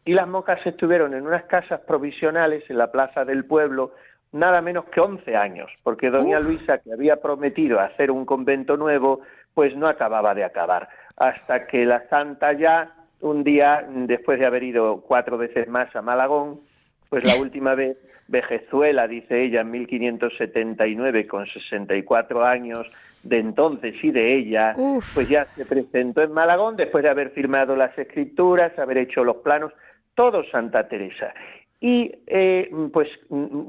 y 0.04 0.14
las 0.14 0.26
monjas 0.26 0.64
estuvieron 0.66 1.14
en 1.14 1.26
unas 1.26 1.44
casas 1.44 1.80
provisionales 1.80 2.64
en 2.68 2.78
la 2.78 2.90
plaza 2.90 3.24
del 3.24 3.44
pueblo 3.44 3.92
nada 4.32 4.60
menos 4.62 4.84
que 4.86 5.00
11 5.00 5.36
años, 5.36 5.70
porque 5.82 6.10
doña 6.10 6.40
Luisa, 6.40 6.78
que 6.78 6.92
había 6.92 7.16
prometido 7.16 7.80
hacer 7.80 8.10
un 8.10 8.24
convento 8.24 8.76
nuevo, 8.76 9.20
pues 9.54 9.76
no 9.76 9.88
acababa 9.88 10.34
de 10.34 10.44
acabar, 10.44 10.88
hasta 11.16 11.66
que 11.66 11.84
la 11.84 12.08
santa 12.08 12.52
ya, 12.52 12.94
un 13.20 13.42
día, 13.44 13.84
después 13.88 14.38
de 14.38 14.46
haber 14.46 14.62
ido 14.62 15.00
cuatro 15.00 15.36
veces 15.36 15.68
más 15.68 15.94
a 15.96 16.02
Malagón, 16.02 16.60
pues 17.08 17.24
la 17.24 17.34
última 17.40 17.74
vez, 17.74 17.96
Vejezuela, 18.28 19.08
dice 19.08 19.42
ella, 19.42 19.62
en 19.62 19.72
1579, 19.72 21.26
con 21.26 21.46
64 21.46 22.44
años, 22.44 22.86
de 23.24 23.38
entonces 23.38 23.94
y 24.02 24.12
de 24.12 24.34
ella, 24.34 24.72
pues 25.12 25.28
ya 25.28 25.46
se 25.56 25.66
presentó 25.66 26.22
en 26.22 26.32
Malagón 26.32 26.76
después 26.76 27.02
de 27.02 27.10
haber 27.10 27.30
firmado 27.30 27.74
las 27.76 27.98
escrituras, 27.98 28.78
haber 28.78 28.98
hecho 28.98 29.24
los 29.24 29.38
planos, 29.38 29.72
todo 30.20 30.44
Santa 30.50 30.86
Teresa 30.86 31.32
y 31.80 32.12
eh, 32.26 32.70
pues 32.92 33.08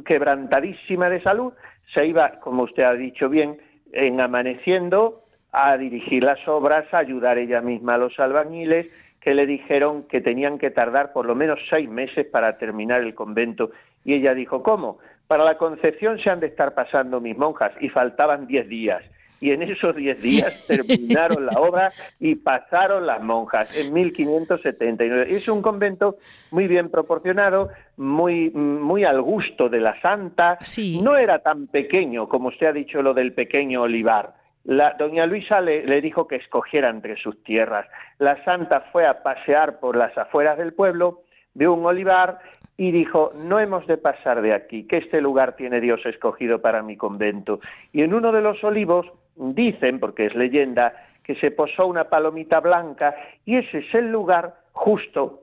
quebrantadísima 0.05 1.09
de 1.09 1.21
salud, 1.21 1.53
se 1.93 2.05
iba, 2.05 2.41
como 2.41 2.63
usted 2.63 2.83
ha 2.83 2.93
dicho 2.93 3.29
bien, 3.29 3.57
en 3.93 4.19
amaneciendo 4.19 5.23
a 5.53 5.77
dirigir 5.77 6.23
las 6.23 6.45
obras, 6.49 6.93
a 6.93 6.97
ayudar 6.97 7.37
ella 7.37 7.61
misma 7.61 7.93
a 7.93 7.99
los 7.99 8.19
albañiles, 8.19 8.87
que 9.21 9.33
le 9.33 9.45
dijeron 9.45 10.03
que 10.09 10.19
tenían 10.19 10.57
que 10.57 10.71
tardar 10.71 11.13
por 11.13 11.25
lo 11.25 11.35
menos 11.35 11.57
seis 11.69 11.87
meses 11.87 12.25
para 12.25 12.57
terminar 12.57 12.99
el 12.99 13.15
convento. 13.15 13.71
Y 14.03 14.15
ella 14.15 14.33
dijo, 14.33 14.61
¿cómo? 14.61 14.99
Para 15.27 15.45
la 15.45 15.57
concepción 15.57 16.19
se 16.19 16.31
han 16.31 16.41
de 16.41 16.47
estar 16.47 16.73
pasando 16.73 17.21
mis 17.21 17.37
monjas 17.37 17.71
y 17.79 17.87
faltaban 17.87 18.45
diez 18.45 18.67
días 18.67 19.05
y 19.41 19.51
en 19.51 19.63
esos 19.63 19.95
diez 19.95 20.21
días 20.21 20.65
terminaron 20.67 21.47
la 21.47 21.59
obra 21.59 21.91
y 22.19 22.35
pasaron 22.35 23.07
las 23.07 23.21
monjas 23.21 23.75
en 23.75 23.91
1579. 23.91 25.35
Es 25.35 25.47
un 25.47 25.61
convento 25.61 26.17
muy 26.51 26.67
bien 26.67 26.89
proporcionado, 26.89 27.69
muy, 27.97 28.51
muy 28.51 29.03
al 29.03 29.21
gusto 29.21 29.67
de 29.67 29.81
la 29.81 29.99
santa. 29.99 30.59
No 31.01 31.17
era 31.17 31.39
tan 31.39 31.67
pequeño 31.67 32.29
como 32.29 32.49
usted 32.49 32.67
ha 32.67 32.73
dicho 32.73 33.01
lo 33.01 33.13
del 33.13 33.33
pequeño 33.33 33.81
olivar. 33.81 34.35
La, 34.63 34.93
doña 34.93 35.25
Luisa 35.25 35.59
le, 35.59 35.85
le, 35.87 36.01
dijo 36.01 36.27
que 36.27 36.35
escogiera 36.35 36.89
entre 36.89 37.17
sus 37.17 37.43
tierras. 37.43 37.87
La 38.19 38.43
santa 38.45 38.81
fue 38.91 39.07
a 39.07 39.23
pasear 39.23 39.79
por 39.79 39.95
las 39.95 40.15
afueras 40.15 40.59
del 40.59 40.73
pueblo, 40.73 41.23
vio 41.55 41.73
un 41.73 41.83
olivar 41.83 42.39
y 42.77 42.91
dijo, 42.91 43.31
no 43.35 43.59
hemos 43.59 43.85
de 43.87 43.97
pasar 43.97 44.41
de 44.41 44.53
aquí, 44.53 44.87
que 44.87 44.97
este 44.97 45.21
lugar 45.21 45.55
tiene 45.55 45.81
Dios 45.81 46.05
escogido 46.05 46.61
para 46.61 46.81
mi 46.81 46.97
convento. 46.97 47.59
Y 47.91 48.01
en 48.01 48.13
uno 48.13 48.31
de 48.31 48.41
los 48.41 48.63
olivos 48.63 49.05
dicen, 49.35 49.99
porque 49.99 50.27
es 50.27 50.35
leyenda, 50.35 50.93
que 51.23 51.35
se 51.35 51.51
posó 51.51 51.87
una 51.87 52.05
palomita 52.05 52.59
blanca 52.59 53.15
y 53.45 53.57
ese 53.57 53.79
es 53.79 53.93
el 53.93 54.11
lugar 54.11 54.55
justo 54.71 55.41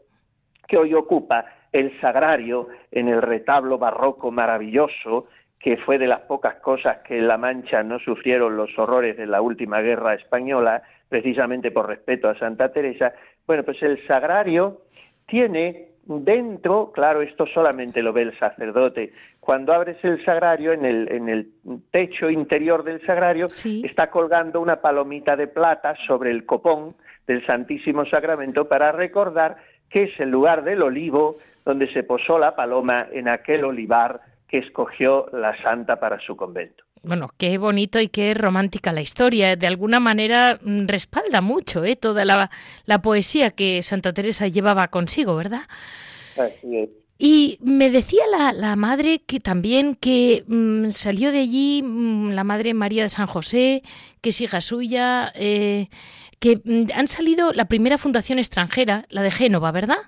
que 0.67 0.77
hoy 0.77 0.95
ocupa 0.95 1.47
el 1.73 1.99
sagrario 2.01 2.69
en 2.91 3.09
el 3.09 3.23
retablo 3.23 3.79
barroco 3.79 4.31
maravilloso 4.31 5.27
que 5.59 5.77
fue 5.77 5.99
de 5.99 6.07
las 6.07 6.21
pocas 6.21 6.57
cosas 6.57 6.99
que 6.99 7.19
en 7.19 7.27
La 7.27 7.37
Mancha 7.37 7.83
no 7.83 7.99
sufrieron 7.99 8.57
los 8.57 8.79
horrores 8.79 9.17
de 9.17 9.27
la 9.27 9.41
última 9.41 9.81
guerra 9.81 10.15
española, 10.15 10.83
precisamente 11.09 11.71
por 11.71 11.89
respeto 11.89 12.29
a 12.29 12.39
Santa 12.39 12.73
Teresa. 12.73 13.13
Bueno, 13.47 13.65
pues 13.65 13.83
el 13.83 14.05
sagrario 14.07 14.83
tiene 15.27 15.89
dentro, 16.09 16.91
claro, 16.91 17.21
esto 17.21 17.47
solamente 17.47 18.03
lo 18.03 18.13
ve 18.13 18.23
el 18.23 18.39
sacerdote, 18.39 19.13
cuando 19.41 19.73
abres 19.73 20.03
el 20.03 20.25
sagrario, 20.25 20.73
en 20.73 20.85
el, 20.85 21.09
en 21.13 21.29
el 21.29 21.51
techo 21.91 22.31
interior 22.31 22.83
del 22.83 23.05
sagrario, 23.05 23.47
está 23.47 24.11
colgando 24.11 24.61
una 24.61 24.81
palomita 24.81 25.37
de 25.37 25.47
plata 25.47 25.95
sobre 26.07 26.31
el 26.31 26.47
copón 26.47 26.95
del 27.27 27.45
Santísimo 27.47 28.07
Sacramento 28.07 28.69
para 28.69 28.91
recordar 28.91 29.57
que 29.91 30.05
es 30.05 30.21
el 30.21 30.31
lugar 30.31 30.65
del 30.65 30.83
olivo 30.83 31.37
donde 31.65 31.91
se 31.93 32.03
posó 32.03 32.39
la 32.39 32.57
paloma 32.57 33.07
en 33.13 33.29
aquel 33.29 33.65
olivar 33.65 34.21
que 34.49 34.59
escogió 34.59 35.27
la 35.33 35.61
santa 35.63 36.01
para 36.01 36.19
su 36.21 36.37
convento. 36.37 36.85
Bueno, 37.03 37.31
qué 37.39 37.59
bonito 37.59 38.01
y 38.01 38.09
qué 38.09 38.35
romántica 38.35 38.93
la 38.93 39.01
historia. 39.01 39.57
De 39.57 39.67
alguna 39.67 40.01
manera 40.01 40.59
mm, 40.63 40.87
respalda 40.87 41.41
mucho 41.41 41.85
¿eh? 41.85 41.97
toda 41.97 42.25
la, 42.25 42.51
poesía 43.03 43.51
que 43.51 43.83
Santa 43.83 44.13
Teresa 44.13 44.49
llevaba 44.49 44.89
consigo, 44.89 45.37
¿verdad? 45.37 45.63
Y 47.19 47.59
me 47.61 47.91
decía 47.91 48.23
la, 48.55 48.77
madre 48.77 49.23
que 49.27 49.41
también 49.41 49.95
que 49.95 50.45
mm, 50.47 50.91
salió 50.91 51.33
de 51.33 51.41
allí 51.41 51.83
mm, 51.83 52.31
la 52.31 52.45
madre 52.45 52.75
María 52.75 53.03
de 53.03 53.09
San 53.09 53.27
José, 53.27 53.83
que 54.21 54.31
es 54.31 54.41
hija 54.41 54.61
suya, 54.61 55.33
eh, 55.35 55.89
que 56.39 56.61
han 56.95 57.09
salido 57.09 57.53
la 57.53 57.65
primera 57.65 57.99
fundación 57.99 58.39
extranjera, 58.39 59.05
la 59.09 59.23
de 59.23 59.31
Génova, 59.31 59.73
¿verdad? 59.73 59.99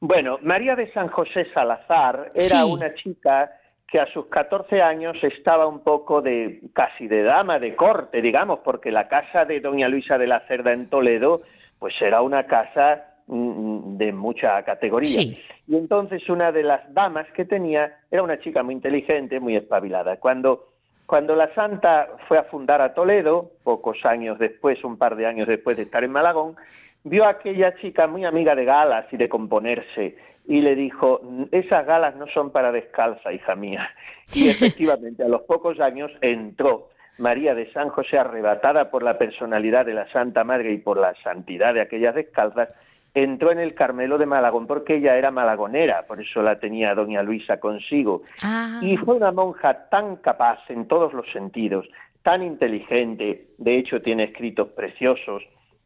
Bueno, 0.00 0.38
María 0.42 0.74
de 0.74 0.90
San 0.92 1.08
José 1.08 1.46
Salazar 1.54 2.32
era 2.34 2.64
una 2.64 2.92
chica 2.94 3.52
que 3.92 4.00
a 4.00 4.06
sus 4.06 4.24
14 4.28 4.80
años 4.80 5.18
estaba 5.22 5.66
un 5.66 5.80
poco 5.80 6.22
de 6.22 6.62
casi 6.72 7.06
de 7.08 7.22
dama 7.22 7.58
de 7.58 7.76
corte, 7.76 8.22
digamos, 8.22 8.60
porque 8.60 8.90
la 8.90 9.06
casa 9.06 9.44
de 9.44 9.60
doña 9.60 9.86
Luisa 9.86 10.16
de 10.16 10.26
la 10.26 10.40
Cerda 10.48 10.72
en 10.72 10.88
Toledo, 10.88 11.42
pues 11.78 12.00
era 12.00 12.22
una 12.22 12.46
casa 12.46 13.04
mm, 13.26 13.98
de 13.98 14.12
mucha 14.14 14.62
categoría. 14.62 15.20
Y 15.68 15.76
entonces 15.76 16.26
una 16.30 16.52
de 16.52 16.62
las 16.62 16.94
damas 16.94 17.26
que 17.36 17.44
tenía 17.44 17.98
era 18.10 18.22
una 18.22 18.40
chica 18.40 18.62
muy 18.62 18.72
inteligente, 18.72 19.40
muy 19.40 19.56
espabilada. 19.56 20.16
Cuando, 20.16 20.68
cuando 21.04 21.36
la 21.36 21.52
santa 21.54 22.08
fue 22.28 22.38
a 22.38 22.44
fundar 22.44 22.80
a 22.80 22.94
Toledo, 22.94 23.50
pocos 23.62 23.98
años 24.06 24.38
después, 24.38 24.82
un 24.84 24.96
par 24.96 25.16
de 25.16 25.26
años 25.26 25.46
después 25.46 25.76
de 25.76 25.82
estar 25.82 26.02
en 26.02 26.12
Malagón, 26.12 26.56
vio 27.04 27.24
a 27.24 27.30
aquella 27.30 27.74
chica 27.76 28.06
muy 28.06 28.24
amiga 28.24 28.54
de 28.54 28.64
galas 28.64 29.06
y 29.12 29.16
de 29.16 29.28
componerse 29.28 30.16
y 30.46 30.60
le 30.60 30.74
dijo, 30.74 31.20
esas 31.52 31.86
galas 31.86 32.16
no 32.16 32.26
son 32.28 32.50
para 32.50 32.72
descalza, 32.72 33.32
hija 33.32 33.54
mía. 33.54 33.88
Y 34.34 34.48
efectivamente, 34.50 35.22
a 35.22 35.28
los 35.28 35.42
pocos 35.42 35.78
años 35.80 36.10
entró 36.20 36.90
María 37.18 37.54
de 37.54 37.70
San 37.72 37.90
José, 37.90 38.18
arrebatada 38.18 38.90
por 38.90 39.02
la 39.02 39.18
personalidad 39.18 39.86
de 39.86 39.94
la 39.94 40.10
Santa 40.10 40.44
Madre 40.44 40.72
y 40.72 40.78
por 40.78 40.98
la 40.98 41.14
santidad 41.22 41.74
de 41.74 41.82
aquellas 41.82 42.14
descalzas, 42.14 42.70
entró 43.14 43.52
en 43.52 43.58
el 43.58 43.74
Carmelo 43.74 44.16
de 44.16 44.26
Malagón 44.26 44.66
porque 44.66 44.96
ella 44.96 45.16
era 45.16 45.30
malagonera, 45.30 46.06
por 46.06 46.20
eso 46.20 46.42
la 46.42 46.58
tenía 46.58 46.94
doña 46.94 47.22
Luisa 47.22 47.60
consigo. 47.60 48.22
Ah. 48.42 48.80
Y 48.82 48.96
fue 48.96 49.16
una 49.16 49.30
monja 49.30 49.88
tan 49.90 50.16
capaz 50.16 50.58
en 50.68 50.88
todos 50.88 51.12
los 51.12 51.30
sentidos, 51.30 51.86
tan 52.22 52.42
inteligente, 52.42 53.48
de 53.58 53.78
hecho 53.78 54.00
tiene 54.00 54.24
escritos 54.24 54.68
preciosos, 54.68 55.42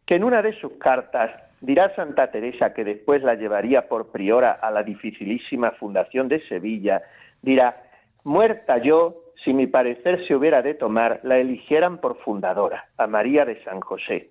que 0.07 0.15
en 0.15 0.25
una 0.25 0.41
de 0.41 0.59
sus 0.61 0.73
cartas 0.75 1.31
dirá 1.61 1.95
Santa 1.95 2.31
Teresa 2.31 2.73
que 2.73 2.85
después 2.85 3.23
la 3.23 3.35
llevaría 3.35 3.89
por 3.89 4.13
priora 4.13 4.53
a 4.53 4.71
la 4.71 4.83
dificilísima 4.83 5.73
fundación 5.73 6.29
de 6.29 6.41
Sevilla, 6.49 7.03
dirá, 7.43 7.83
muerta 8.25 8.79
yo, 8.79 9.17
si 9.45 9.53
mi 9.53 9.67
parecer 9.67 10.27
se 10.27 10.35
hubiera 10.35 10.63
de 10.63 10.75
tomar, 10.75 11.21
la 11.25 11.39
eligieran 11.39 11.99
por 11.99 12.19
fundadora, 12.19 12.87
a 12.97 13.07
María 13.07 13.45
de 13.45 13.63
San 13.65 13.81
José. 13.81 14.31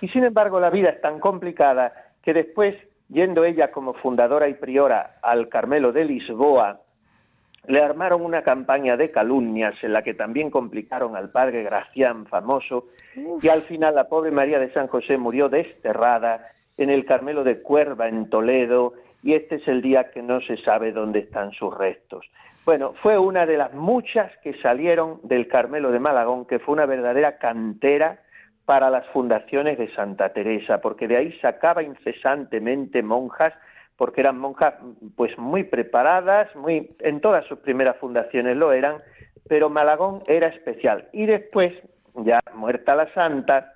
Y 0.00 0.08
sin 0.08 0.24
embargo 0.24 0.60
la 0.60 0.70
vida 0.70 0.90
es 0.90 1.00
tan 1.00 1.20
complicada 1.20 1.92
que 2.22 2.34
después, 2.34 2.74
yendo 3.08 3.44
ella 3.44 3.70
como 3.70 3.94
fundadora 3.94 4.48
y 4.48 4.54
priora 4.54 5.18
al 5.22 5.48
Carmelo 5.48 5.92
de 5.92 6.04
Lisboa, 6.04 6.80
le 7.68 7.82
armaron 7.82 8.22
una 8.22 8.42
campaña 8.42 8.96
de 8.96 9.10
calumnias 9.10 9.74
en 9.82 9.92
la 9.92 10.02
que 10.02 10.14
también 10.14 10.50
complicaron 10.50 11.16
al 11.16 11.30
padre 11.30 11.62
Gracián 11.62 12.26
famoso 12.26 12.86
y 13.42 13.48
al 13.48 13.62
final 13.62 13.94
la 13.94 14.08
pobre 14.08 14.30
María 14.30 14.58
de 14.58 14.72
San 14.72 14.86
José 14.86 15.16
murió 15.16 15.48
desterrada 15.48 16.46
en 16.76 16.90
el 16.90 17.04
Carmelo 17.04 17.44
de 17.44 17.62
Cuerva 17.62 18.08
en 18.08 18.28
Toledo 18.28 18.94
y 19.22 19.34
este 19.34 19.56
es 19.56 19.68
el 19.68 19.82
día 19.82 20.10
que 20.10 20.22
no 20.22 20.40
se 20.40 20.56
sabe 20.58 20.92
dónde 20.92 21.20
están 21.20 21.52
sus 21.52 21.76
restos. 21.76 22.26
Bueno, 22.64 22.94
fue 23.02 23.16
una 23.18 23.46
de 23.46 23.56
las 23.56 23.72
muchas 23.74 24.30
que 24.42 24.54
salieron 24.60 25.20
del 25.22 25.48
Carmelo 25.48 25.90
de 25.92 26.00
Malagón, 26.00 26.46
que 26.46 26.58
fue 26.58 26.74
una 26.74 26.86
verdadera 26.86 27.38
cantera 27.38 28.20
para 28.64 28.90
las 28.90 29.06
fundaciones 29.06 29.78
de 29.78 29.92
Santa 29.94 30.32
Teresa, 30.32 30.80
porque 30.80 31.06
de 31.06 31.16
ahí 31.16 31.32
sacaba 31.40 31.84
incesantemente 31.84 33.02
monjas 33.02 33.54
porque 33.96 34.20
eran 34.20 34.38
monjas 34.38 34.74
pues 35.16 35.36
muy 35.38 35.64
preparadas, 35.64 36.54
muy 36.54 36.90
en 37.00 37.20
todas 37.20 37.44
sus 37.46 37.58
primeras 37.60 37.96
fundaciones 37.96 38.56
lo 38.56 38.72
eran, 38.72 38.98
pero 39.48 39.70
Malagón 39.70 40.22
era 40.26 40.48
especial. 40.48 41.08
Y 41.12 41.26
después, 41.26 41.72
ya 42.14 42.40
muerta 42.54 42.94
la 42.94 43.12
santa, 43.14 43.72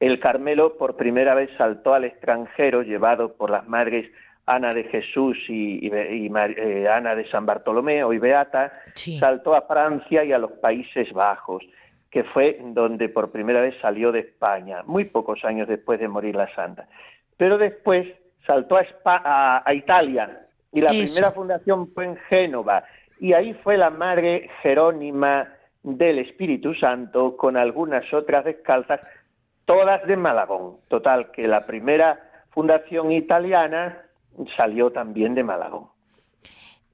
el 0.00 0.18
Carmelo 0.18 0.76
por 0.76 0.96
primera 0.96 1.34
vez 1.34 1.50
saltó 1.56 1.94
al 1.94 2.04
extranjero, 2.04 2.82
llevado 2.82 3.34
por 3.34 3.50
las 3.50 3.68
madres 3.68 4.10
Ana 4.46 4.70
de 4.70 4.84
Jesús 4.84 5.38
y, 5.48 5.88
eh, 5.92 6.88
Ana 6.88 7.14
de 7.14 7.28
San 7.30 7.46
Bartolomé, 7.46 8.02
y 8.12 8.18
Beata, 8.18 8.72
saltó 8.94 9.54
a 9.54 9.62
Francia 9.62 10.24
y 10.24 10.32
a 10.32 10.38
los 10.38 10.52
Países 10.52 11.12
Bajos, 11.12 11.62
que 12.10 12.24
fue 12.24 12.58
donde 12.60 13.08
por 13.08 13.30
primera 13.30 13.60
vez 13.60 13.74
salió 13.80 14.10
de 14.10 14.20
España, 14.20 14.82
muy 14.84 15.04
pocos 15.04 15.44
años 15.44 15.68
después 15.68 16.00
de 16.00 16.08
morir 16.08 16.34
la 16.34 16.52
santa. 16.54 16.88
Pero 17.36 17.56
después 17.56 18.08
saltó 18.46 18.76
a, 19.04 19.62
a, 19.64 19.74
Italia 19.74 20.46
y 20.72 20.80
la 20.80 20.90
primera 20.90 21.30
fundación 21.30 21.92
fue 21.92 22.06
en 22.06 22.16
Génova 22.28 22.84
y 23.20 23.32
ahí 23.34 23.54
fue 23.62 23.76
la 23.76 23.90
madre 23.90 24.50
Jerónima 24.62 25.48
del 25.82 26.18
Espíritu 26.18 26.74
Santo 26.74 27.36
con 27.36 27.56
algunas 27.56 28.12
otras 28.12 28.44
descalzas, 28.44 29.00
todas 29.64 30.06
de 30.06 30.16
Malagón. 30.16 30.76
Total, 30.88 31.30
que 31.32 31.46
la 31.46 31.66
primera 31.66 32.20
fundación 32.50 33.12
italiana 33.12 34.02
salió 34.56 34.90
también 34.90 35.34
de 35.34 35.42
Malagón. 35.42 35.86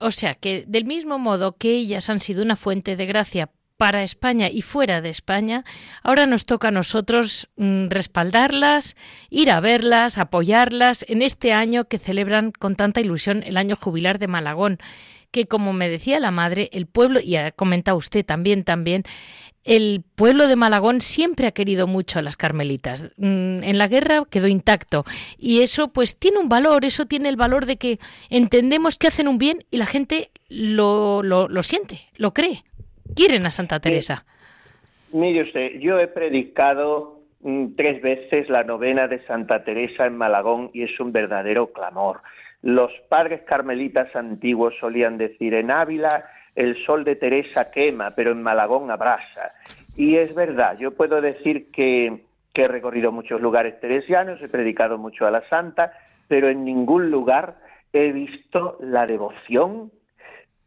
O 0.00 0.10
sea 0.10 0.34
que 0.34 0.64
del 0.66 0.84
mismo 0.84 1.18
modo 1.18 1.56
que 1.56 1.72
ellas 1.72 2.08
han 2.08 2.20
sido 2.20 2.42
una 2.42 2.56
fuente 2.56 2.96
de 2.96 3.06
gracia 3.06 3.50
para 3.78 4.02
España 4.02 4.50
y 4.50 4.62
fuera 4.62 5.00
de 5.00 5.08
España, 5.08 5.64
ahora 6.02 6.26
nos 6.26 6.44
toca 6.44 6.68
a 6.68 6.72
nosotros 6.72 7.48
mm, 7.56 7.86
respaldarlas, 7.88 8.96
ir 9.30 9.50
a 9.50 9.60
verlas, 9.60 10.18
apoyarlas 10.18 11.06
en 11.08 11.22
este 11.22 11.52
año 11.52 11.84
que 11.84 11.98
celebran 11.98 12.50
con 12.50 12.74
tanta 12.74 13.00
ilusión 13.00 13.42
el 13.44 13.56
año 13.56 13.76
jubilar 13.76 14.18
de 14.18 14.26
Malagón, 14.26 14.78
que 15.30 15.46
como 15.46 15.72
me 15.72 15.88
decía 15.88 16.18
la 16.18 16.32
madre, 16.32 16.70
el 16.72 16.86
pueblo, 16.86 17.20
y 17.20 17.36
ha 17.36 17.52
comentado 17.52 17.96
usted 17.96 18.26
también, 18.26 18.64
también, 18.64 19.04
el 19.62 20.02
pueblo 20.16 20.48
de 20.48 20.56
Malagón 20.56 21.00
siempre 21.00 21.46
ha 21.46 21.52
querido 21.52 21.86
mucho 21.86 22.18
a 22.18 22.22
las 22.22 22.36
carmelitas. 22.36 23.10
Mm, 23.16 23.62
en 23.62 23.78
la 23.78 23.86
guerra 23.86 24.24
quedó 24.28 24.48
intacto 24.48 25.04
y 25.36 25.60
eso 25.60 25.88
pues 25.88 26.16
tiene 26.16 26.38
un 26.38 26.48
valor, 26.48 26.84
eso 26.84 27.06
tiene 27.06 27.28
el 27.28 27.36
valor 27.36 27.66
de 27.66 27.76
que 27.76 28.00
entendemos 28.28 28.98
que 28.98 29.06
hacen 29.06 29.28
un 29.28 29.38
bien 29.38 29.64
y 29.70 29.76
la 29.76 29.86
gente 29.86 30.32
lo, 30.48 31.22
lo, 31.22 31.48
lo 31.48 31.62
siente, 31.62 32.00
lo 32.16 32.34
cree 32.34 32.64
quieren 33.14 33.46
a 33.46 33.50
Santa 33.50 33.80
Teresa. 33.80 34.24
mire 35.12 35.42
usted, 35.42 35.78
yo 35.80 35.98
he 35.98 36.08
predicado 36.08 37.20
mm, 37.40 37.74
tres 37.76 38.02
veces 38.02 38.48
la 38.48 38.64
novena 38.64 39.08
de 39.08 39.24
Santa 39.26 39.64
Teresa 39.64 40.06
en 40.06 40.16
Malagón 40.16 40.70
y 40.72 40.82
es 40.82 40.98
un 41.00 41.12
verdadero 41.12 41.72
clamor. 41.72 42.20
Los 42.62 42.90
padres 43.08 43.42
carmelitas 43.42 44.14
antiguos 44.16 44.74
solían 44.80 45.16
decir, 45.16 45.54
en 45.54 45.70
Ávila 45.70 46.24
el 46.56 46.84
sol 46.84 47.04
de 47.04 47.14
Teresa 47.14 47.70
quema, 47.70 48.10
pero 48.16 48.32
en 48.32 48.42
Malagón 48.42 48.90
abrasa. 48.90 49.52
Y 49.96 50.16
es 50.16 50.34
verdad, 50.34 50.76
yo 50.78 50.90
puedo 50.92 51.20
decir 51.20 51.70
que, 51.70 52.24
que 52.52 52.62
he 52.62 52.68
recorrido 52.68 53.12
muchos 53.12 53.40
lugares 53.40 53.78
teresianos, 53.80 54.42
he 54.42 54.48
predicado 54.48 54.98
mucho 54.98 55.24
a 55.24 55.30
la 55.30 55.48
Santa, 55.48 55.92
pero 56.26 56.48
en 56.48 56.64
ningún 56.64 57.10
lugar 57.10 57.56
he 57.92 58.10
visto 58.12 58.76
la 58.80 59.06
devoción 59.06 59.92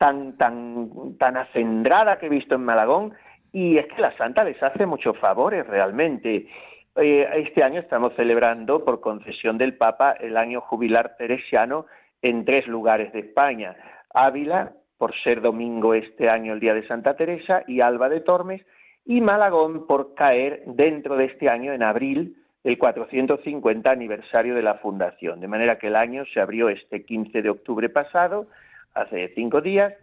tan, 0.01 0.35
tan, 0.35 1.15
tan 1.19 1.37
acendrada 1.37 2.17
que 2.17 2.25
he 2.25 2.29
visto 2.29 2.55
en 2.55 2.65
Malagón, 2.65 3.13
y 3.53 3.77
es 3.77 3.85
que 3.85 4.01
la 4.01 4.17
Santa 4.17 4.43
les 4.43 4.61
hace 4.63 4.87
muchos 4.87 5.15
favores 5.19 5.67
realmente. 5.67 6.47
Eh, 6.95 7.29
este 7.35 7.63
año 7.63 7.81
estamos 7.81 8.11
celebrando, 8.15 8.83
por 8.83 8.99
concesión 8.99 9.59
del 9.59 9.77
Papa, 9.77 10.13
el 10.13 10.37
año 10.37 10.59
jubilar 10.61 11.17
teresiano 11.19 11.85
en 12.23 12.45
tres 12.45 12.65
lugares 12.65 13.13
de 13.13 13.19
España. 13.19 13.75
Ávila, 14.11 14.71
por 14.97 15.13
ser 15.19 15.39
domingo 15.39 15.93
este 15.93 16.31
año 16.31 16.53
el 16.53 16.59
día 16.59 16.73
de 16.73 16.87
Santa 16.87 17.15
Teresa, 17.15 17.61
y 17.67 17.81
Alba 17.81 18.09
de 18.09 18.21
Tormes, 18.21 18.65
y 19.05 19.21
Malagón 19.21 19.85
por 19.85 20.15
caer 20.15 20.63
dentro 20.65 21.15
de 21.15 21.25
este 21.25 21.47
año, 21.47 21.73
en 21.73 21.83
abril, 21.83 22.37
el 22.63 22.79
450 22.79 23.91
aniversario 23.91 24.55
de 24.55 24.63
la 24.63 24.79
fundación. 24.79 25.41
De 25.41 25.47
manera 25.47 25.77
que 25.77 25.87
el 25.87 25.95
año 25.95 26.23
se 26.33 26.41
abrió 26.41 26.69
este 26.69 27.05
15 27.05 27.43
de 27.43 27.49
octubre 27.51 27.87
pasado, 27.89 28.47
hace 28.93 29.31
cinco 29.35 29.61
días, 29.61 29.93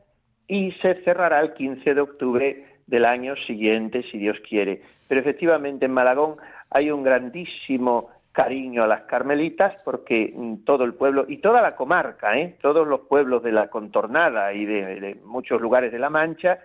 y 0.46 0.72
se 0.82 0.94
cerrará 1.02 1.40
el 1.40 1.52
15 1.54 1.94
de 1.94 2.00
octubre 2.00 2.64
del 2.86 3.04
año 3.04 3.36
siguiente, 3.46 4.02
si 4.10 4.18
Dios 4.18 4.38
quiere. 4.48 4.82
Pero 5.08 5.20
efectivamente 5.20 5.86
en 5.86 5.92
Malagón 5.92 6.36
hay 6.70 6.90
un 6.90 7.02
grandísimo 7.02 8.10
cariño 8.32 8.84
a 8.84 8.86
las 8.86 9.02
carmelitas 9.02 9.82
porque 9.84 10.32
mm, 10.34 10.64
todo 10.64 10.84
el 10.84 10.94
pueblo 10.94 11.24
y 11.28 11.38
toda 11.38 11.60
la 11.60 11.74
comarca, 11.74 12.38
¿eh? 12.38 12.56
todos 12.60 12.86
los 12.86 13.00
pueblos 13.00 13.42
de 13.42 13.52
la 13.52 13.68
contornada 13.68 14.52
y 14.52 14.64
de, 14.64 15.18
muchos 15.24 15.60
lugares 15.60 15.90
de 15.92 15.98
la 15.98 16.08
Mancha 16.08 16.60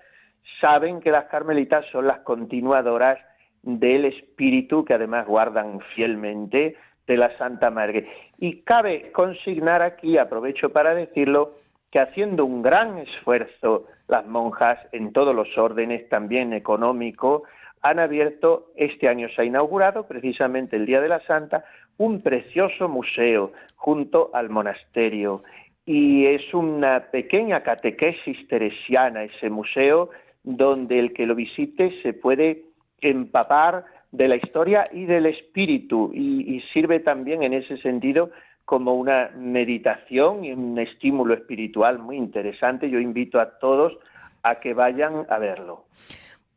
saben 0.62 1.02
que 1.02 1.10
las 1.10 1.26
carmelitas 1.26 1.86
son 1.92 2.08
las 2.08 2.20
continuadoras 2.20 3.18
del 3.64 4.06
espíritu 4.06 4.86
que 4.86 4.94
además 4.94 5.26
guardan 5.26 5.80
fielmente 5.96 6.76
de 7.08 7.18
la 7.18 7.36
Santa 7.38 7.72
Madre. 7.72 8.08
Y 8.38 8.62
cabe 8.62 9.12
consignar 9.12 9.82
aquí, 9.82 10.18
aprovecho 10.18 10.70
para 10.70 10.94
decirlo, 10.94 11.56
que 11.94 12.00
haciendo 12.00 12.44
un 12.44 12.64
gran 12.64 12.98
esfuerzo 12.98 13.86
las 14.08 14.26
monjas 14.26 14.80
en 14.94 15.14
todos 15.14 15.36
los 15.36 15.56
órdenes, 15.60 16.10
también 16.10 16.52
económico, 16.52 17.44
han 17.84 18.00
abierto, 18.00 18.72
este 18.76 19.08
año 19.08 19.28
se 19.30 19.44
ha 19.44 19.46
inaugurado, 19.46 20.08
precisamente 20.08 20.76
el 20.76 20.88
Día 20.88 21.02
de 21.02 21.10
la 21.10 21.20
Santa, 21.28 21.66
un 21.98 22.22
precioso 22.22 22.90
museo 22.90 23.52
junto 23.76 24.32
al 24.34 24.50
monasterio. 24.50 25.44
Y 25.86 26.26
es 26.26 26.52
una 26.56 27.12
pequeña 27.12 27.62
catequesis 27.62 28.48
teresiana 28.48 29.26
ese 29.26 29.52
museo, 29.52 30.10
donde 30.42 30.98
el 30.98 31.14
que 31.14 31.28
lo 31.28 31.36
visite 31.36 32.02
se 32.02 32.14
puede 32.14 32.64
empapar 33.02 33.86
de 34.12 34.30
la 34.30 34.38
historia 34.38 34.86
y 34.92 35.06
del 35.06 35.28
espíritu, 35.28 36.10
y, 36.12 36.56
y 36.56 36.62
sirve 36.74 37.02
también 37.02 37.44
en 37.44 37.54
ese 37.54 37.78
sentido 37.78 38.32
como 38.66 38.94
una 38.96 39.30
meditación 39.36 40.46
y 40.46 40.54
un 40.54 40.80
estímulo 40.80 41.34
espiritual 41.34 42.00
muy 42.00 42.18
interesante. 42.18 42.90
Yo 42.90 43.00
invito 43.00 43.40
a 43.40 43.60
todos 43.60 43.94
a 44.42 44.60
que 44.60 44.74
vayan 44.74 45.26
a 45.30 45.38
verlo. 45.38 45.86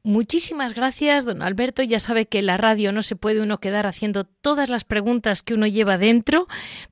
Muchísimas 0.07 0.75
gracias, 0.75 1.25
don 1.25 1.43
Alberto. 1.43 1.83
Ya 1.83 1.99
sabe 1.99 2.27
que 2.27 2.39
en 2.39 2.47
la 2.47 2.57
radio 2.57 2.93
no 2.93 3.03
se 3.03 3.17
puede 3.17 3.43
uno 3.43 3.59
quedar 3.59 3.89
haciendo 3.89 4.23
todas 4.23 4.69
las 4.71 4.85
preguntas 4.85 5.43
que 5.43 5.55
uno 5.55 5.67
lleva 5.67 5.99
dentro, 5.99 6.47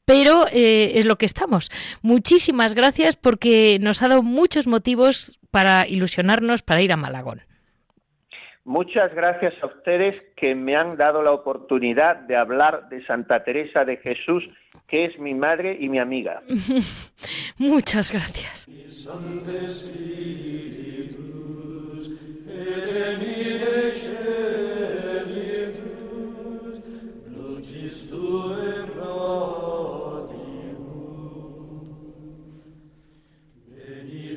pero 0.05 0.49
eh, 0.51 0.99
es 0.99 1.07
lo 1.07 1.17
que 1.17 1.27
estamos. 1.27 1.71
Muchísimas 2.03 2.75
gracias 2.75 3.15
porque 3.15 3.79
nos 3.81 4.03
ha 4.03 4.09
dado 4.09 4.25
muchos 4.25 4.67
motivos 4.67 5.39
para 5.53 5.87
ilusionarnos 5.87 6.63
para 6.63 6.83
ir 6.83 6.91
a 6.93 6.97
Malagón. 6.97 7.43
Muchas 8.65 9.15
gracias 9.15 9.53
a 9.63 9.67
ustedes 9.67 10.17
que 10.37 10.55
me 10.55 10.75
han 10.75 10.97
dado 10.97 11.23
la 11.23 11.33
oportunidad 11.33 12.17
de 12.17 12.35
hablar 12.35 12.89
de 12.89 13.05
Santa 13.05 13.45
Teresa 13.45 13.85
de 13.85 13.99
Jesús, 13.99 14.43
que 14.87 15.05
es 15.05 15.19
mi 15.19 15.35
madre 15.35 15.77
y 15.79 15.91
mi 15.91 15.99
amiga. 15.99 16.43
Muchas 17.59 18.11
gracias. 18.11 18.67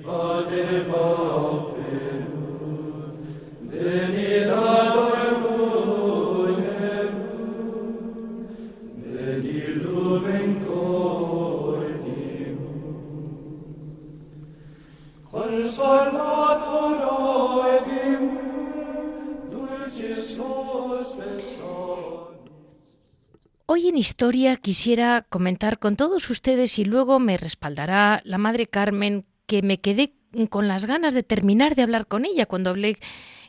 Hoy 0.10 0.60
en 0.60 1.17
Quisiera 24.62 25.28
comentar 25.30 25.78
con 25.78 25.96
todos 25.96 26.32
ustedes 26.32 26.80
y 26.80 26.86
luego 26.86 27.20
me 27.20 27.38
respaldará 27.38 28.22
la 28.26 28.40
Madre 28.40 28.66
Carmen 28.66 29.28
que 29.46 29.62
me 29.62 29.80
quedé 29.80 30.16
con 30.50 30.68
las 30.68 30.86
ganas 30.88 31.14
de 31.14 31.22
terminar 31.22 31.76
de 31.76 31.84
hablar 31.84 32.08
con 32.08 32.26
ella 32.26 32.48
cuando 32.48 32.72
hablé 32.72 32.98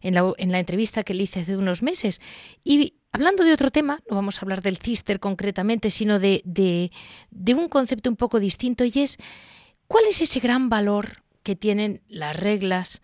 en 0.03 0.15
la, 0.15 0.59
entrevista 0.59 1.05
que 1.05 1.15
le 1.15 1.23
hice 1.23 1.41
hace 1.41 1.57
unos 1.57 1.83
meses. 1.83 2.21
Y 2.65 2.97
hablando 3.13 3.45
de 3.45 3.55
otro 3.55 3.71
tema, 3.71 4.01
no 4.11 4.17
vamos 4.17 4.39
a 4.39 4.43
hablar 4.43 4.61
del 4.61 4.77
cister 4.77 5.21
concretamente, 5.21 5.89
sino 5.89 6.19
de, 6.19 6.43
de 6.45 7.55
un 7.55 7.71
concepto 7.71 8.11
un 8.11 8.17
poco 8.17 8.39
distinto 8.39 8.85
y 8.85 8.93
es 8.95 9.17
cuál 9.87 10.05
es 10.05 10.21
ese 10.21 10.39
gran 10.39 10.69
valor 10.69 11.25
que 11.43 11.57
tienen 11.57 12.03
las 12.09 12.37
reglas, 12.37 13.01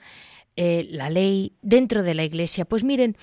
eh, 0.56 0.86
la 0.90 1.10
ley 1.10 1.52
dentro 1.62 2.02
de 2.02 2.14
la 2.14 2.24
Iglesia. 2.24 2.64
Pues 2.64 2.84
miren, 2.84 3.16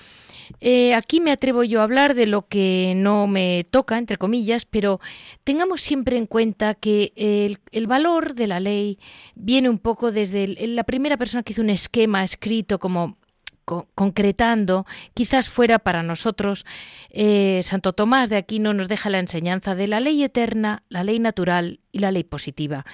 eh, 0.60 0.94
aquí 0.94 1.20
me 1.20 1.30
atrevo 1.30 1.64
yo 1.64 1.80
a 1.80 1.84
hablar 1.84 2.14
de 2.14 2.26
lo 2.26 2.46
que 2.46 2.94
no 2.96 3.26
me 3.26 3.64
toca, 3.70 3.98
entre 3.98 4.18
comillas, 4.18 4.64
pero 4.64 5.00
tengamos 5.44 5.80
siempre 5.80 6.16
en 6.16 6.26
cuenta 6.26 6.74
que 6.74 7.12
el, 7.16 7.86
valor 7.86 8.34
de 8.34 8.46
la 8.46 8.60
ley 8.60 8.98
viene 9.34 9.68
un 9.68 9.78
poco 9.78 10.12
desde 10.12 10.46
la 10.66 10.84
primera 10.84 11.16
persona 11.16 11.42
que 11.42 11.52
hizo 11.52 11.62
un 11.62 11.70
esquema 11.70 12.22
escrito 12.22 12.78
como 12.78 13.16
concretando, 13.64 14.86
quizás 15.14 15.48
fuera 15.48 15.78
para 15.78 16.02
nosotros, 16.02 16.66
eh, 17.10 17.60
Santo 17.62 17.92
Tomás 17.92 18.28
de 18.28 18.36
Aquino 18.36 18.74
nos 18.74 18.88
deja 18.88 19.10
la 19.10 19.18
enseñanza 19.18 19.74
de 19.74 19.86
la 19.86 20.00
ley 20.00 20.22
eterna, 20.22 20.82
la 20.88 21.04
ley 21.04 21.18
natural 21.18 21.80
y 21.92 22.00
la 22.00 22.10
ley 22.10 22.24
positiva. 22.24 22.84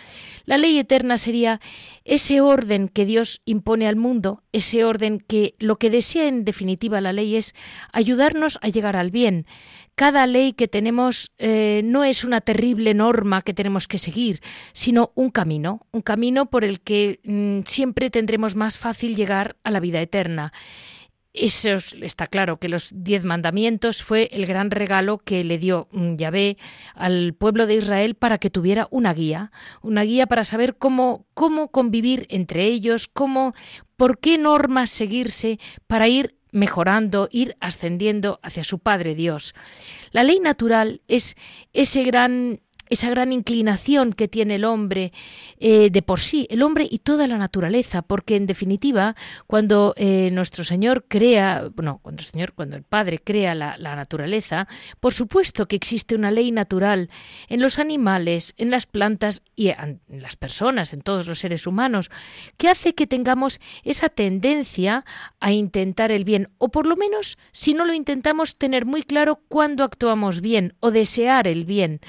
La 0.44 0.59
ley 0.59 0.78
eterna 0.78 1.18
sería 1.18 1.61
ese 2.04 2.40
orden 2.40 2.88
que 2.88 3.07
Dios 3.07 3.42
impone 3.44 3.88
al 3.88 3.96
mundo, 3.96 4.42
ese 4.52 4.85
orden 4.85 5.20
que 5.20 5.54
lo 5.59 5.76
que 5.76 5.90
desea 5.90 6.26
en 6.28 6.44
definitiva 6.44 7.00
la 7.00 7.12
ley 7.12 7.37
es 7.37 7.54
ayudarnos 7.92 8.59
a 8.62 8.68
llegar 8.68 8.96
al 8.96 9.11
bien. 9.11 9.46
Cada 9.98 10.28
ley 10.28 10.52
que 10.52 10.68
tenemos 10.68 11.32
eh, 11.38 11.80
no 11.82 12.04
es 12.04 12.22
una 12.22 12.40
terrible 12.40 12.94
norma 12.94 13.42
que 13.42 13.52
tenemos 13.52 13.88
que 13.88 13.98
seguir, 13.98 14.40
sino 14.72 15.11
un 15.16 15.30
camino, 15.30 15.88
un 15.90 16.02
camino 16.02 16.46
por 16.46 16.62
el 16.62 16.78
que 16.78 17.18
mm, 17.24 17.66
siempre 17.66 18.08
tendremos 18.08 18.54
más 18.54 18.78
fácil 18.78 19.16
llegar 19.16 19.56
a 19.64 19.72
la 19.72 19.80
vida 19.80 20.00
eterna. 20.00 20.52
Eso 21.32 21.70
está 22.00 22.28
claro 22.28 22.61
que 22.61 22.68
los 22.68 22.90
diez 22.94 23.24
mandamientos 23.24 24.04
fue 24.04 24.28
el 24.30 24.46
gran 24.46 24.70
regalo 24.70 25.18
que 25.18 25.42
le 25.42 25.58
dio 25.58 25.88
mm, 25.90 26.14
Yahvé 26.14 26.58
al 26.94 27.34
pueblo 27.34 27.66
de 27.66 27.74
Israel 27.74 28.14
para 28.14 28.38
que 28.38 28.50
tuviera 28.50 28.87
una 28.92 29.12
guía, 29.12 29.50
una 29.82 30.02
guía 30.02 30.28
para 30.28 30.44
saber 30.44 30.76
cómo, 30.76 31.26
cómo 31.34 31.72
convivir 31.72 32.28
entre 32.30 32.66
ellos, 32.66 33.08
cómo, 33.08 33.52
por 33.96 34.20
qué 34.20 34.38
normas 34.38 34.90
seguirse 34.90 35.58
para 35.88 36.06
ir 36.06 36.38
mejorando, 36.52 37.28
ir 37.30 37.56
ascendiendo 37.61 38.40
hacia 38.42 38.64
su 38.64 38.78
Padre 38.78 39.14
Dios. 39.14 39.54
La 40.12 40.22
ley 40.22 40.40
natural 40.40 41.02
es 41.08 41.37
ese 41.72 42.04
gran 42.04 42.61
esa 42.88 43.11
gran 43.11 43.33
inclinación 43.33 44.12
que 44.12 44.29
tiene 44.29 44.57
el 44.57 44.64
hombre 44.64 45.12
eh, 45.59 45.90
de 45.90 46.03
por 46.03 46.20
sí, 46.20 46.46
el 46.51 46.62
hombre 46.62 46.87
y 46.90 46.98
toda 46.98 47.27
la 47.27 47.38
naturaleza, 47.38 48.03
porque 48.03 48.37
en 48.37 48.46
definitiva, 48.46 49.14
cuando 49.46 49.94
eh, 49.96 50.31
nuestro 50.33 50.64
Señor 50.64 51.05
crea, 51.09 51.68
bueno, 51.74 52.01
cuando 52.03 52.20
el 52.20 52.27
Señor, 52.27 52.53
cuando 52.53 52.77
el 52.77 52.83
Padre 52.83 53.20
crea 53.22 53.55
la, 53.55 53.77
naturaleza, 53.79 54.68
por 55.01 55.12
supuesto 55.12 55.66
que 55.66 55.77
existe 55.77 56.14
una 56.14 56.31
ley 56.31 56.53
natural 56.53 57.11
en 57.48 57.61
los 57.61 57.79
animales, 57.79 58.55
en 58.57 58.70
las 58.70 58.87
plantas 58.87 59.42
y 59.57 59.68
en 59.68 60.01
las 60.09 60.37
personas, 60.37 60.92
en 60.92 61.01
todos 61.01 61.27
los 61.27 61.40
seres 61.40 61.66
humanos, 61.66 62.11
que 62.57 62.68
hace 62.68 62.94
que 62.94 63.07
tengamos 63.07 63.61
esa 63.83 64.09
tendencia 64.09 65.05
a 65.40 65.53
intentar 65.53 66.12
el 66.12 66.24
bien, 66.24 66.51
o 66.59 66.68
por 66.68 66.87
lo 66.87 66.96
menos, 66.96 67.38
si 67.51 67.74
no 67.74 67.85
lo 67.85 67.94
intentamos, 67.94 68.57
tener 68.57 68.85
muy 68.85 69.03
claro 69.03 69.40
cuándo 69.48 69.85
actuamos 69.85 70.40
bien 70.40 70.74
o 70.81 70.90
desear 70.90 71.48
el 71.48 71.64
bien. 71.64 72.01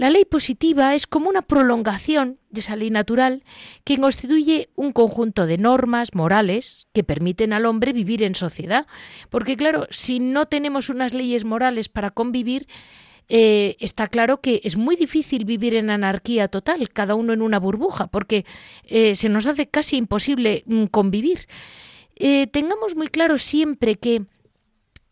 La 0.00 0.08
ley 0.08 0.24
positiva 0.24 0.94
es 0.94 1.06
como 1.06 1.28
una 1.28 1.42
prolongación 1.42 2.38
de 2.48 2.60
esa 2.60 2.74
ley 2.74 2.88
natural 2.88 3.44
que 3.84 3.98
constituye 3.98 4.70
un 4.74 4.92
conjunto 4.92 5.44
de 5.44 5.58
normas 5.58 6.14
morales 6.14 6.86
que 6.94 7.04
permiten 7.04 7.52
al 7.52 7.66
hombre 7.66 7.92
vivir 7.92 8.22
en 8.22 8.34
sociedad. 8.34 8.86
Porque 9.28 9.58
claro, 9.58 9.86
si 9.90 10.18
no 10.18 10.46
tenemos 10.46 10.88
unas 10.88 11.12
leyes 11.12 11.44
morales 11.44 11.90
para 11.90 12.12
convivir, 12.12 12.66
eh, 13.28 13.76
está 13.78 14.06
claro 14.06 14.40
que 14.40 14.62
es 14.64 14.78
muy 14.78 14.96
difícil 14.96 15.44
vivir 15.44 15.74
en 15.74 15.90
anarquía 15.90 16.48
total, 16.48 16.88
cada 16.88 17.14
uno 17.14 17.34
en 17.34 17.42
una 17.42 17.58
burbuja, 17.58 18.06
porque 18.06 18.46
eh, 18.84 19.14
se 19.14 19.28
nos 19.28 19.46
hace 19.46 19.68
casi 19.68 19.98
imposible 19.98 20.62
mm, 20.64 20.84
convivir. 20.86 21.46
Eh, 22.16 22.46
tengamos 22.46 22.96
muy 22.96 23.08
claro 23.08 23.36
siempre 23.36 23.96
que 23.96 24.22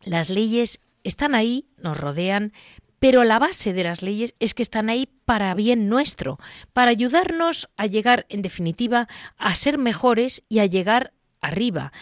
las 0.02 0.30
leyes 0.30 0.80
están 1.04 1.34
ahí, 1.34 1.66
nos 1.76 2.00
rodean, 2.00 2.54
pero 2.98 3.24
la 3.24 3.38
base 3.38 3.72
de 3.72 3.84
las 3.84 4.02
leyes 4.02 4.34
es 4.38 4.54
que 4.54 4.62
están 4.62 4.88
ahí 4.90 5.08
para 5.24 5.54
bien 5.54 5.88
nuestro, 5.88 6.38
para 6.72 6.90
ayudarnos 6.90 7.68
a 7.76 7.86
llegar, 7.86 8.26
en 8.28 8.42
definitiva, 8.42 9.08
a 9.36 9.54
ser 9.54 9.78
mejores 9.78 10.42
y 10.48 10.58
a 10.58 10.66
llegar 10.66 11.12
arriba. 11.40 11.92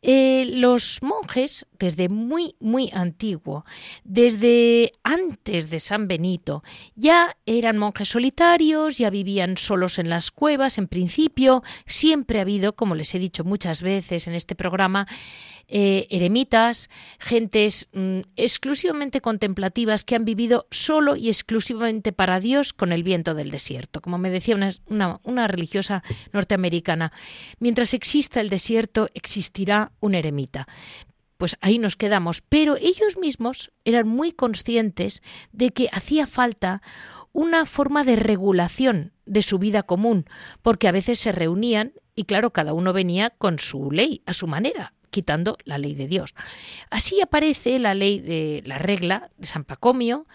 Eh, 0.00 0.48
los 0.54 1.02
monjes, 1.02 1.66
desde 1.76 2.08
muy, 2.08 2.54
muy 2.60 2.88
antiguo, 2.94 3.64
desde 4.04 4.92
antes 5.02 5.70
de 5.70 5.80
San 5.80 6.06
Benito, 6.06 6.62
ya 6.94 7.36
eran 7.46 7.78
monjes 7.78 8.08
solitarios, 8.08 8.98
ya 8.98 9.10
vivían 9.10 9.56
solos 9.56 9.98
en 9.98 10.08
las 10.08 10.30
cuevas, 10.30 10.78
en 10.78 10.86
principio, 10.86 11.64
siempre 11.84 12.38
ha 12.38 12.42
habido, 12.42 12.76
como 12.76 12.94
les 12.94 13.12
he 13.16 13.18
dicho 13.18 13.42
muchas 13.42 13.82
veces 13.82 14.28
en 14.28 14.34
este 14.34 14.54
programa, 14.54 15.08
eh, 15.68 16.06
eremitas, 16.10 16.88
gentes 17.18 17.88
mm, 17.92 18.20
exclusivamente 18.36 19.20
contemplativas 19.20 20.04
que 20.04 20.16
han 20.16 20.24
vivido 20.24 20.66
solo 20.70 21.14
y 21.14 21.28
exclusivamente 21.28 22.12
para 22.12 22.40
Dios 22.40 22.72
con 22.72 22.90
el 22.90 23.02
viento 23.02 23.34
del 23.34 23.50
desierto, 23.50 24.00
como 24.00 24.18
me 24.18 24.30
decía 24.30 24.56
una, 24.86 25.20
una 25.22 25.46
religiosa 25.46 26.02
norteamericana. 26.32 27.12
Mientras 27.58 27.94
exista 27.94 28.40
el 28.40 28.48
desierto, 28.48 29.10
existirá 29.14 29.92
un 30.00 30.14
eremita 30.14 30.66
pues 31.38 31.56
ahí 31.60 31.78
nos 31.78 31.94
quedamos. 31.96 32.42
Pero 32.42 32.76
ellos 32.76 33.16
mismos 33.16 33.70
eran 33.84 34.08
muy 34.08 34.32
conscientes 34.32 35.22
de 35.52 35.70
que 35.70 35.88
hacía 35.92 36.26
falta 36.26 36.82
una 37.32 37.64
forma 37.64 38.02
de 38.02 38.16
regulación 38.16 39.12
de 39.24 39.42
su 39.42 39.58
vida 39.58 39.84
común, 39.84 40.26
porque 40.62 40.88
a 40.88 40.92
veces 40.92 41.20
se 41.20 41.30
reunían 41.30 41.92
y 42.16 42.24
claro, 42.24 42.52
cada 42.52 42.72
uno 42.72 42.92
venía 42.92 43.30
con 43.30 43.60
su 43.60 43.92
ley, 43.92 44.22
a 44.26 44.32
su 44.32 44.48
manera, 44.48 44.94
quitando 45.10 45.56
la 45.64 45.78
ley 45.78 45.94
de 45.94 46.06
Dios. 46.06 46.34
Así 46.90 47.20
aparece 47.20 47.78
la 47.78 47.94
ley 47.94 48.20
de 48.20 48.62
la 48.64 48.78
regla 48.78 49.30
de 49.36 49.46
San 49.46 49.64
Pacomio, 49.64 50.26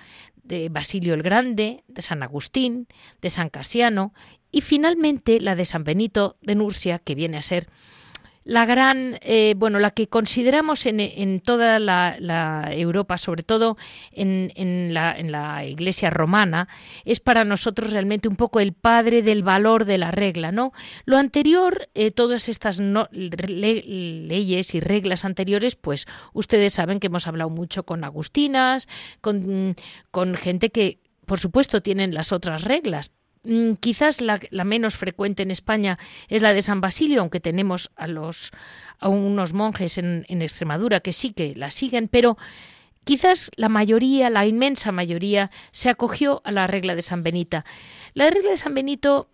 de 0.44 0.70
Basilio 0.70 1.14
el 1.14 1.24
Grande, 1.24 1.84
de 1.88 2.02
San 2.02 2.24
Agustín, 2.24 2.88
de 3.22 3.30
San 3.30 3.50
Casiano 3.50 4.14
y 4.52 4.62
finalmente 4.62 5.40
la 5.40 5.56
de 5.56 5.66
San 5.66 5.84
Benito 5.84 6.38
de 6.42 6.56
Nursia, 6.56 7.00
que 7.00 7.16
viene 7.16 7.38
a 7.38 7.42
ser 7.42 7.68
la 8.44 8.66
gran, 8.66 9.18
eh, 9.22 9.56
bueno, 9.58 9.80
la 9.80 9.92
que 9.92 10.08
consideramos 10.08 10.86
en, 10.86 11.40
toda 11.40 11.80
la, 11.80 12.70
Europa, 12.72 13.18
sobre 13.18 13.44
todo 13.44 13.78
en, 14.12 14.52
en, 14.56 14.94
la, 14.94 15.18
en, 15.18 15.32
la, 15.32 15.66
Iglesia 15.66 16.10
romana, 16.10 16.68
es 17.06 17.20
para 17.20 17.46
nosotros 17.46 17.92
realmente 17.92 18.28
un 18.28 18.36
poco 18.36 18.60
el 18.60 18.74
padre 18.74 19.22
del 19.22 19.44
valor 19.44 19.86
de 19.86 19.98
la 19.98 20.12
regla, 20.12 20.52
¿no? 20.52 20.74
Lo 21.06 21.18
anterior, 21.18 21.90
eh, 21.94 22.12
todas 22.12 22.50
estas 22.50 22.80
leyes 23.12 24.76
y 24.76 24.80
reglas 24.80 25.26
anteriores, 25.26 25.76
pues 25.76 26.06
ustedes 26.34 26.74
saben 26.74 27.00
que 27.00 27.08
hemos 27.08 27.28
hablado 27.28 27.50
mucho 27.50 27.84
con 27.86 28.04
agustinas, 28.04 28.88
con, 29.22 29.76
con 30.12 30.36
gente 30.36 30.70
que, 30.70 31.00
por 31.26 31.40
supuesto, 31.40 31.82
tienen 31.82 32.14
las 32.14 32.32
otras 32.32 32.64
reglas, 32.64 33.12
quizás 33.80 34.22
la, 34.22 34.40
menos 34.64 34.96
frecuente 34.96 35.44
en 35.44 35.52
España 35.52 36.00
es 36.30 36.42
la 36.42 36.54
de 36.54 36.62
San 36.62 36.82
Basilio, 36.82 37.22
aunque 37.22 37.40
tenemos 37.40 37.92
a 37.96 38.08
los 38.08 38.52
a 39.00 39.10
unos 39.10 39.54
monjes 39.54 39.98
en, 39.98 40.26
Extremadura 40.30 41.02
que 41.02 41.12
sí 41.12 41.34
que 41.34 41.54
la 41.56 41.70
siguen, 41.72 42.08
pero 42.08 42.38
quizás 43.04 43.52
la 43.58 43.68
mayoría, 43.68 44.30
la 44.30 44.46
inmensa 44.46 44.92
mayoría, 44.92 45.52
se 45.72 45.90
acogió 45.90 46.42
a 46.46 46.52
la 46.52 46.68
regla 46.68 46.96
de 46.96 47.02
San 47.02 47.22
Benita. 47.22 47.66
La 48.14 48.30
regla 48.30 48.52
de 48.52 48.58
San 48.58 48.74
Benito, 48.74 49.28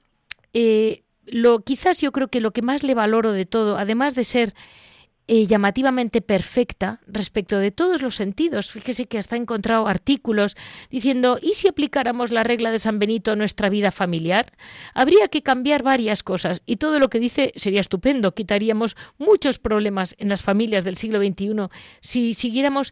eh, 0.53 1.03
lo, 1.25 1.61
quizás 1.61 2.01
yo 2.01 2.11
creo 2.11 2.29
que 2.29 2.41
lo 2.41 2.51
que 2.51 2.63
más 2.63 2.81
le 2.81 2.95
valoro 2.95 3.31
de 3.31 3.45
todo, 3.45 3.77
además 3.77 4.15
de 4.15 4.23
ser 4.23 4.53
eh, 5.31 5.45
llamativamente 5.45 6.21
perfecta 6.21 7.01
respecto 7.05 7.59
de 7.59 7.69
todos 7.69 8.01
los 8.01 8.15
sentidos. 8.15 8.71
Fíjese 8.71 9.05
que 9.05 9.19
hasta 9.19 9.35
he 9.35 9.39
encontrado 9.39 9.85
artículos 9.85 10.57
diciendo, 10.89 11.37
¿y 11.39 11.53
si 11.53 11.67
aplicáramos 11.67 12.31
la 12.31 12.43
regla 12.43 12.71
de 12.71 12.79
San 12.79 12.97
Benito 12.97 13.33
a 13.33 13.35
nuestra 13.35 13.69
vida 13.69 13.91
familiar? 13.91 14.51
Habría 14.95 15.27
que 15.27 15.43
cambiar 15.43 15.83
varias 15.83 16.23
cosas 16.23 16.63
y 16.65 16.77
todo 16.77 16.97
lo 16.97 17.11
que 17.11 17.19
dice 17.19 17.53
sería 17.57 17.79
estupendo. 17.79 18.33
Quitaríamos 18.33 18.97
muchos 19.19 19.59
problemas 19.59 20.15
en 20.17 20.29
las 20.29 20.41
familias 20.41 20.83
del 20.83 20.95
siglo 20.95 21.19
XXI 21.19 21.67
si 22.01 22.33
siguiéramos 22.33 22.91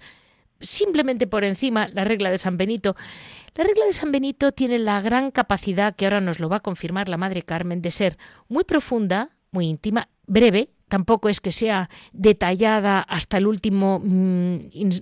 simplemente 0.60 1.26
por 1.26 1.44
encima 1.44 1.88
la 1.88 2.04
regla 2.04 2.30
de 2.30 2.38
San 2.38 2.56
Benito. 2.56 2.96
La 3.56 3.64
regla 3.64 3.86
de 3.86 3.94
San 3.94 4.12
Benito 4.12 4.52
tiene 4.52 4.78
la 4.78 5.02
gran 5.02 5.32
capacidad, 5.32 5.96
que 5.96 6.06
ahora 6.06 6.22
nos 6.22 6.40
lo 6.40 6.50
va 6.50 6.58
a 6.58 6.60
confirmar 6.60 7.10
la 7.10 7.18
Madre 7.18 7.42
Carmen, 7.42 7.82
de 7.82 7.90
ser 7.90 8.20
muy 8.48 8.64
profunda, 8.64 9.32
muy 9.50 9.66
íntima, 9.66 10.10
breve, 10.28 10.70
tampoco 10.88 11.30
es 11.30 11.40
que 11.42 11.52
sea 11.52 11.90
detallada 12.14 13.02
hasta 13.02 13.38
el 13.38 13.48
último, 13.48 14.00
mm, 14.04 14.56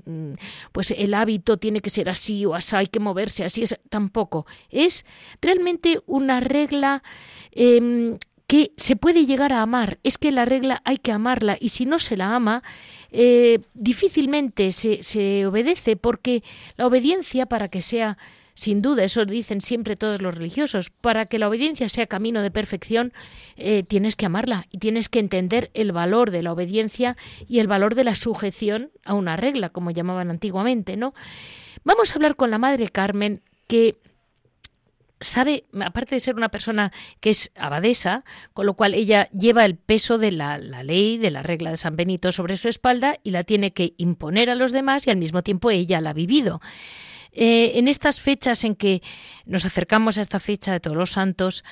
mm, 0.06 0.34
pues 0.71 0.91
el 0.91 1.13
hábito 1.13 1.58
tiene 1.58 1.82
que 1.82 1.89
ser 1.89 2.10
así 2.10 2.45
o 2.45 2.56
así, 2.56 2.76
hay 2.76 2.88
que 2.88 3.00
moverse 3.00 3.43
así, 3.43 3.63
tampoco. 3.89 4.45
Es 4.69 5.06
realmente 5.41 6.00
una 6.06 6.39
regla 6.39 7.04
em, 7.52 8.17
que 8.48 8.74
se 8.78 8.95
puede 8.95 9.26
llegar 9.26 9.54
a 9.54 9.62
amar. 9.62 10.00
Es 10.04 10.17
que 10.17 10.32
la 10.32 10.45
regla 10.45 10.82
hay 10.86 10.98
que 10.98 11.12
amarla 11.12 11.58
y 11.60 11.69
si 11.69 11.86
no 11.86 12.00
se 12.00 12.17
la 12.17 12.36
ama, 12.36 12.63
eh, 13.12 13.60
difícilmente 13.74 14.71
se, 14.71 15.04
se 15.04 15.45
obedece 15.45 15.95
porque 15.95 16.43
la 16.78 16.88
obediencia 16.88 17.45
para 17.45 17.69
que 17.69 17.82
sea 17.82 18.17
sin 18.56 18.82
duda, 18.82 19.04
eso 19.04 19.26
dicen 19.26 19.62
siempre 19.62 19.96
todos 19.96 20.22
los 20.22 20.34
religiosos, 20.34 20.89
para 20.89 21.28
que 21.28 21.38
la 21.38 21.48
obediencia 21.48 21.89
sea 21.89 22.08
camino 22.08 22.41
de 22.41 22.52
perfección, 22.52 23.13
eh, 23.58 23.84
tienes 23.84 24.15
que 24.15 24.26
amarla 24.26 24.65
y 24.72 24.80
tienes 24.80 25.10
que 25.10 25.20
entender 25.20 25.70
el 25.74 25.91
valor 25.91 26.32
de 26.32 26.41
la 26.41 26.54
obediencia 26.54 27.18
y 27.48 27.60
el 27.60 27.68
valor 27.68 27.96
de 27.96 28.06
la 28.06 28.15
sujeción 28.15 28.91
a 29.04 29.13
una 29.13 29.36
regla, 29.36 29.70
como 29.70 29.91
llamaban 29.91 30.32
antiguamente, 30.32 30.96
¿no? 30.98 31.13
Vamos 31.84 32.12
a 32.12 32.15
hablar 32.15 32.36
con 32.36 32.50
la 32.50 32.58
Madre 32.58 32.88
Carmen, 32.89 33.41
que 33.68 33.98
sabe, 35.20 35.65
aparte 35.82 36.15
de 36.15 36.20
ser 36.20 36.36
una 36.36 36.50
persona 36.50 36.91
que 37.20 37.32
es 37.32 37.52
abadesa, 37.56 38.24
con 38.54 38.65
lo 38.65 38.76
cual 38.76 38.94
ella 38.94 39.30
lleva 39.32 39.65
el 39.65 39.76
peso 39.76 40.18
de 40.18 40.32
la, 40.32 40.58
ley, 40.58 41.18
de 41.18 41.32
la 41.32 41.44
regla 41.44 41.72
de 41.72 41.78
San 41.78 41.96
Benito 41.96 42.32
sobre 42.32 42.58
su 42.58 42.70
espalda 42.70 43.18
y 43.24 43.32
la 43.32 43.44
tiene 43.44 43.72
que 43.72 43.94
imponer 43.98 44.50
a 44.50 44.56
los 44.56 44.72
demás 44.72 45.08
y 45.08 45.10
al 45.10 45.18
mismo 45.18 45.44
tiempo 45.44 45.72
ella 45.72 46.02
la 46.02 46.12
ha 46.12 46.13
vivido. 46.13 46.62
Eh, 47.36 47.74
en 47.76 47.88
estas 47.88 48.21
fechas 48.21 48.63
en 48.63 48.76
que 48.76 49.04
nos 49.45 49.65
acercamos 49.65 50.17
a 50.17 50.21
esta 50.21 50.39
fecha 50.39 50.71
de 50.71 50.80
todos 50.80 50.98
los 50.98 51.12
santos, 51.12 51.63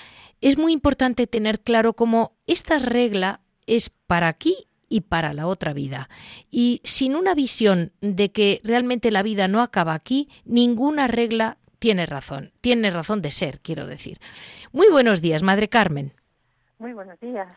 es 0.41 0.58
muy 0.58 0.73
importante 0.73 1.26
tener 1.26 1.62
claro 1.62 1.93
cómo 1.93 2.34
esta 2.47 2.78
regla 2.78 3.39
es 3.65 3.89
para 3.89 4.28
aquí 4.28 4.67
y 4.89 5.02
para 5.02 5.34
la 5.34 5.47
otra 5.47 5.73
vida. 5.73 6.10
Y 6.52 6.82
sin 6.84 7.15
una 7.15 7.34
visión 7.34 7.93
de 8.02 8.32
que 8.32 8.60
realmente 8.63 9.10
la 9.10 9.23
vida 9.23 9.47
no 9.47 9.62
acaba 9.62 9.93
aquí, 9.93 10.30
ninguna 10.43 11.08
regla 11.08 11.58
tiene 11.80 12.06
razón, 12.06 12.52
tiene 12.62 12.91
razón 12.91 13.21
de 13.21 13.32
ser, 13.32 13.60
quiero 13.62 13.88
decir. 13.88 14.19
Muy 14.71 14.89
buenos 14.89 15.21
días, 15.21 15.43
Madre 15.43 15.69
Carmen. 15.69 16.12
Muy 16.78 16.93
buenos 16.93 17.17
días. 17.21 17.47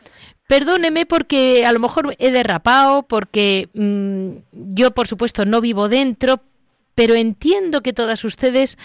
Perdóneme 0.47 1.05
porque 1.05 1.65
a 1.65 1.73
lo 1.73 1.79
mejor 1.79 2.15
he 2.17 2.31
derrapado, 2.31 3.03
porque 3.03 3.69
mm, 3.73 4.73
yo 4.73 4.91
por 4.91 5.07
supuesto 5.07 5.45
no 5.45 5.59
vivo 5.59 5.89
dentro, 5.89 6.41
pero 6.97 7.13
entiendo 7.13 7.81
que 7.81 7.93
todas 7.93 8.25
ustedes 8.25 8.75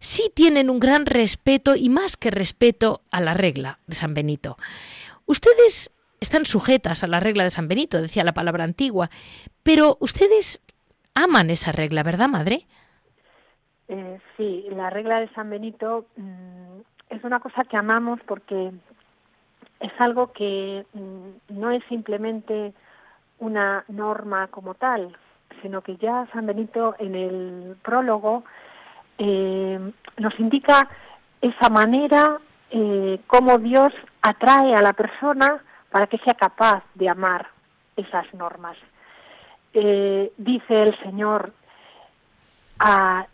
sí 0.00 0.32
tienen 0.34 0.68
un 0.68 0.80
gran 0.80 1.06
respeto 1.06 1.76
y 1.76 1.88
más 1.88 2.16
que 2.16 2.32
respeto 2.32 3.02
a 3.12 3.20
la 3.20 3.34
regla 3.34 3.78
de 3.86 3.94
San 3.94 4.14
Benito. 4.14 4.56
Ustedes 5.26 5.94
están 6.20 6.44
sujetas 6.44 7.04
a 7.04 7.06
la 7.06 7.20
regla 7.20 7.44
de 7.44 7.50
San 7.50 7.68
Benito, 7.68 8.02
decía 8.02 8.24
la 8.24 8.34
palabra 8.34 8.64
antigua, 8.64 9.10
pero 9.62 9.96
ustedes 10.00 10.60
aman 11.14 11.50
esa 11.50 11.70
regla, 11.70 12.02
¿verdad, 12.02 12.28
madre? 12.28 12.66
Eh, 13.86 14.18
sí, 14.36 14.66
la 14.72 14.90
regla 14.90 15.20
de 15.20 15.28
San 15.28 15.50
Benito 15.50 16.06
mm, 16.16 16.80
es 17.10 17.22
una 17.22 17.38
cosa 17.38 17.62
que 17.62 17.76
amamos 17.76 18.18
porque 18.26 18.72
es 19.78 19.92
algo 20.00 20.32
que 20.32 20.84
mm, 20.94 21.60
no 21.60 21.70
es 21.70 21.84
simplemente 21.88 22.72
una 23.38 23.84
norma 23.86 24.48
como 24.48 24.74
tal, 24.74 25.16
sino 25.62 25.82
que 25.82 25.96
ya 25.96 26.26
San 26.32 26.46
Benito 26.46 26.94
en 26.98 27.14
el 27.14 27.76
prólogo 27.82 28.44
eh, 29.18 29.92
nos 30.18 30.40
indica 30.40 30.88
esa 31.40 31.68
manera 31.68 32.38
eh, 32.70 33.20
cómo 33.26 33.58
Dios 33.58 33.92
atrae 34.22 34.74
a 34.74 34.82
la 34.82 34.92
persona 34.92 35.62
para 35.90 36.06
que 36.06 36.18
sea 36.18 36.34
capaz 36.34 36.82
de 36.94 37.08
amar 37.08 37.48
esas 37.96 38.32
normas. 38.34 38.76
dice 39.72 40.82
el 40.82 40.98
Señor 41.02 41.52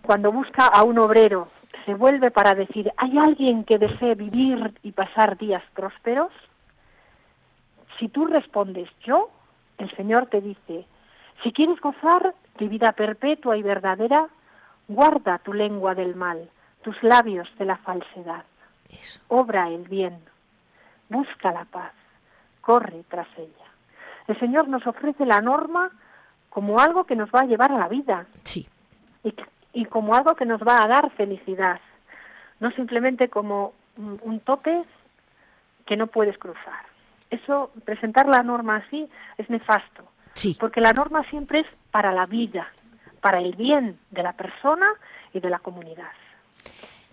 cuando 0.02 0.33
busca 0.33 0.66
a 0.66 0.83
un 0.83 0.98
obrero, 0.98 1.48
se 1.85 1.94
vuelve 1.94 2.31
para 2.31 2.55
decir, 2.55 2.92
¿hay 2.96 3.16
alguien 3.16 3.64
que 3.64 3.79
desee 3.79 4.14
vivir 4.14 4.74
y 4.83 4.92
pasar 4.92 5.38
días 5.38 5.62
prósperos? 5.74 6.33
Si 7.98 8.09
tú 8.09 8.26
respondes 8.26 8.88
yo, 9.05 9.31
el 9.79 9.94
Señor 9.96 10.26
te 10.26 10.40
dice, 10.40 10.85
si 11.42 11.53
quieres 11.53 11.81
gozar 11.81 12.35
de 12.59 12.68
vida 12.68 12.92
perpetua 12.92 13.57
y 13.57 13.62
verdadera, 13.62 14.27
guarda 14.88 15.38
tu 15.38 15.53
lengua 15.53 15.94
del 15.94 16.14
mal, 16.14 16.49
tus 16.83 17.01
labios 17.03 17.49
de 17.59 17.64
la 17.64 17.77
falsedad. 17.79 18.44
Obra 19.29 19.68
el 19.68 19.88
bien, 19.88 20.18
busca 21.09 21.53
la 21.53 21.64
paz, 21.64 21.92
corre 22.61 23.05
tras 23.09 23.29
ella. 23.37 23.66
El 24.29 24.38
Señor 24.38 24.68
nos 24.68 24.87
ofrece 24.87 25.27
la 25.27 25.40
norma 25.40 25.90
como 26.51 26.79
algo 26.79 27.05
que 27.05 27.16
nos 27.16 27.31
va 27.31 27.40
a 27.40 27.46
llevar 27.46 27.72
a 27.72 27.79
la 27.79 27.88
vida. 27.88 28.27
Sí 28.44 28.66
y, 29.72 29.85
como 29.87 30.14
algo 30.14 30.35
que 30.35 30.46
nos 30.46 30.61
va 30.61 30.83
a 30.83 30.88
dar 30.88 31.11
felicidad, 31.12 31.81
no 32.61 32.70
simplemente 32.72 33.29
como 33.29 33.75
un, 33.96 34.40
tope 34.40 34.85
que 35.85 35.96
no 35.96 36.07
puedes 36.07 36.38
cruzar. 36.38 36.87
Eso, 37.31 37.70
presentar 37.85 38.27
la 38.27 38.42
norma 38.42 38.77
así 38.77 39.09
es 39.37 39.51
nefasto, 39.51 40.05
sí. 40.37 40.57
porque 40.59 40.81
la 40.81 40.92
norma 40.92 41.29
siempre 41.31 41.61
es 41.61 41.66
para 41.90 42.12
la 42.12 42.27
vida, 42.27 42.68
para 43.20 43.40
el 43.40 43.57
bien 43.57 43.99
de 44.11 44.22
la 44.22 44.35
persona 44.35 44.87
y 45.33 45.40
de 45.40 45.51
la 45.51 45.59
comunidad. 45.59 46.12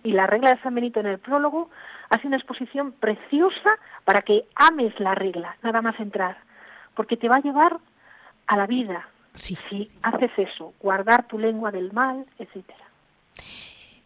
Y 0.02 0.12
la 0.12 0.26
regla 0.26 0.50
de 0.50 0.62
San 0.62 0.74
Benito 0.74 1.00
en 1.00 1.06
el 1.06 1.18
prólogo 1.18 1.70
hace 2.10 2.26
una 2.26 2.36
exposición 2.36 2.92
preciosa 2.92 3.78
para 4.04 4.22
que 4.22 4.44
ames 4.54 4.98
la 5.00 5.14
regla, 5.14 5.56
nada 5.62 5.82
más 5.82 5.98
entrar, 5.98 6.36
porque 6.94 7.16
te 7.16 7.28
va 7.28 7.36
a 7.36 7.42
llevar 7.42 7.78
a 8.46 8.56
la 8.56 8.66
vida, 8.66 9.08
Sí. 9.34 9.58
Si 9.68 9.90
haces 10.02 10.30
eso, 10.36 10.74
guardar 10.80 11.26
tu 11.26 11.38
lengua 11.38 11.70
del 11.70 11.92
mal, 11.92 12.24
etcétera. 12.38 12.84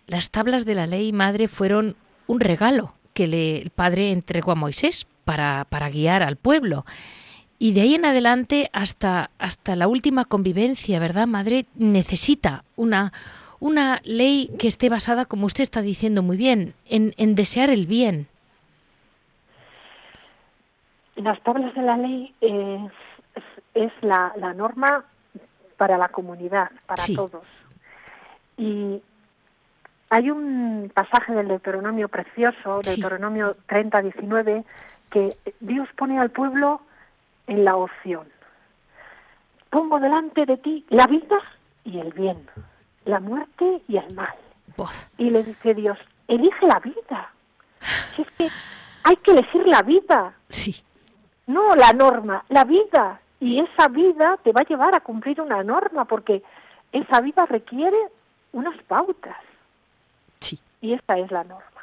Las 0.06 0.30
tablas 0.30 0.64
de 0.64 0.74
la 0.74 0.86
ley 0.86 1.12
madre 1.12 1.48
fueron 1.48 1.96
un 2.26 2.40
regalo 2.40 2.94
que 3.12 3.26
le, 3.26 3.58
el 3.60 3.70
padre 3.70 4.10
entregó 4.10 4.52
a 4.52 4.54
Moisés 4.54 5.06
para, 5.24 5.66
para 5.68 5.90
guiar 5.90 6.22
al 6.22 6.36
pueblo. 6.36 6.84
Y 7.58 7.72
de 7.72 7.80
ahí 7.80 7.94
en 7.94 8.04
adelante 8.04 8.70
hasta, 8.72 9.30
hasta 9.38 9.74
la 9.74 9.88
última 9.88 10.24
convivencia, 10.24 11.00
¿verdad, 11.00 11.26
madre? 11.26 11.66
Necesita 11.74 12.62
una, 12.76 13.12
una 13.58 14.00
ley 14.04 14.50
que 14.58 14.68
esté 14.68 14.88
basada, 14.88 15.24
como 15.24 15.46
usted 15.46 15.62
está 15.62 15.82
diciendo 15.82 16.22
muy 16.22 16.36
bien, 16.36 16.74
en, 16.86 17.14
en 17.16 17.34
desear 17.34 17.70
el 17.70 17.86
bien. 17.86 18.28
Las 21.16 21.42
tablas 21.42 21.74
de 21.74 21.82
la 21.82 21.96
ley 21.96 22.32
eh, 22.40 22.88
es, 23.74 23.92
la, 24.02 24.32
la 24.36 24.54
norma 24.54 25.04
para 25.76 25.98
la 25.98 26.08
comunidad, 26.08 26.70
para 26.86 27.02
todos. 27.16 27.42
Y 28.56 29.02
hay 30.10 30.30
un 30.30 30.92
pasaje 30.94 31.32
del 31.32 31.48
Deuteronomio 31.48 32.08
precioso, 32.08 32.80
Deuteronomio 32.84 33.56
30, 33.66 34.02
19, 34.02 34.64
que 35.10 35.30
Dios 35.58 35.88
pone 35.96 36.20
al 36.20 36.30
pueblo 36.30 36.82
en 37.48 37.64
la 37.64 37.76
opción. 37.76 38.28
Pongo 39.70 39.98
delante 39.98 40.46
de 40.46 40.56
ti 40.56 40.86
la 40.88 41.06
vida 41.06 41.38
y 41.84 41.98
el 41.98 42.12
bien, 42.12 42.48
la 43.04 43.20
muerte 43.20 43.82
y 43.88 43.96
el 43.96 44.14
mal. 44.14 44.34
Y 45.16 45.30
le 45.30 45.42
dice 45.42 45.74
Dios, 45.74 45.98
elige 46.28 46.66
la 46.66 46.78
vida. 46.78 47.32
es 48.18 48.30
que 48.36 48.48
hay 49.02 49.16
que 49.16 49.32
elegir 49.32 49.66
la 49.66 49.82
vida. 49.82 50.34
Sí. 50.48 50.82
No 51.46 51.74
la 51.74 51.92
norma, 51.92 52.44
la 52.48 52.64
vida 52.64 53.20
y 53.40 53.60
esa 53.60 53.88
vida 53.88 54.38
te 54.42 54.52
va 54.52 54.60
a 54.60 54.68
llevar 54.68 54.94
a 54.96 55.00
cumplir 55.00 55.40
una 55.40 55.62
norma 55.62 56.04
porque 56.04 56.42
esa 56.92 57.20
vida 57.20 57.44
requiere 57.46 57.96
unas 58.52 58.80
pautas. 58.84 59.36
Sí. 60.40 60.60
Y 60.80 60.92
esa 60.92 61.18
es 61.18 61.30
la 61.30 61.44
norma. 61.44 61.77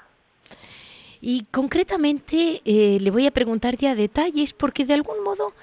Y 1.21 1.45
concretamente 1.51 2.61
eh, 2.65 2.97
le 3.01 3.11
voy 3.11 3.27
a 3.27 3.31
preguntar 3.31 3.77
ya 3.77 3.95
detalles 3.95 4.53
porque 4.53 4.85
de 4.85 4.93
algún 4.93 5.23
modo 5.23 5.53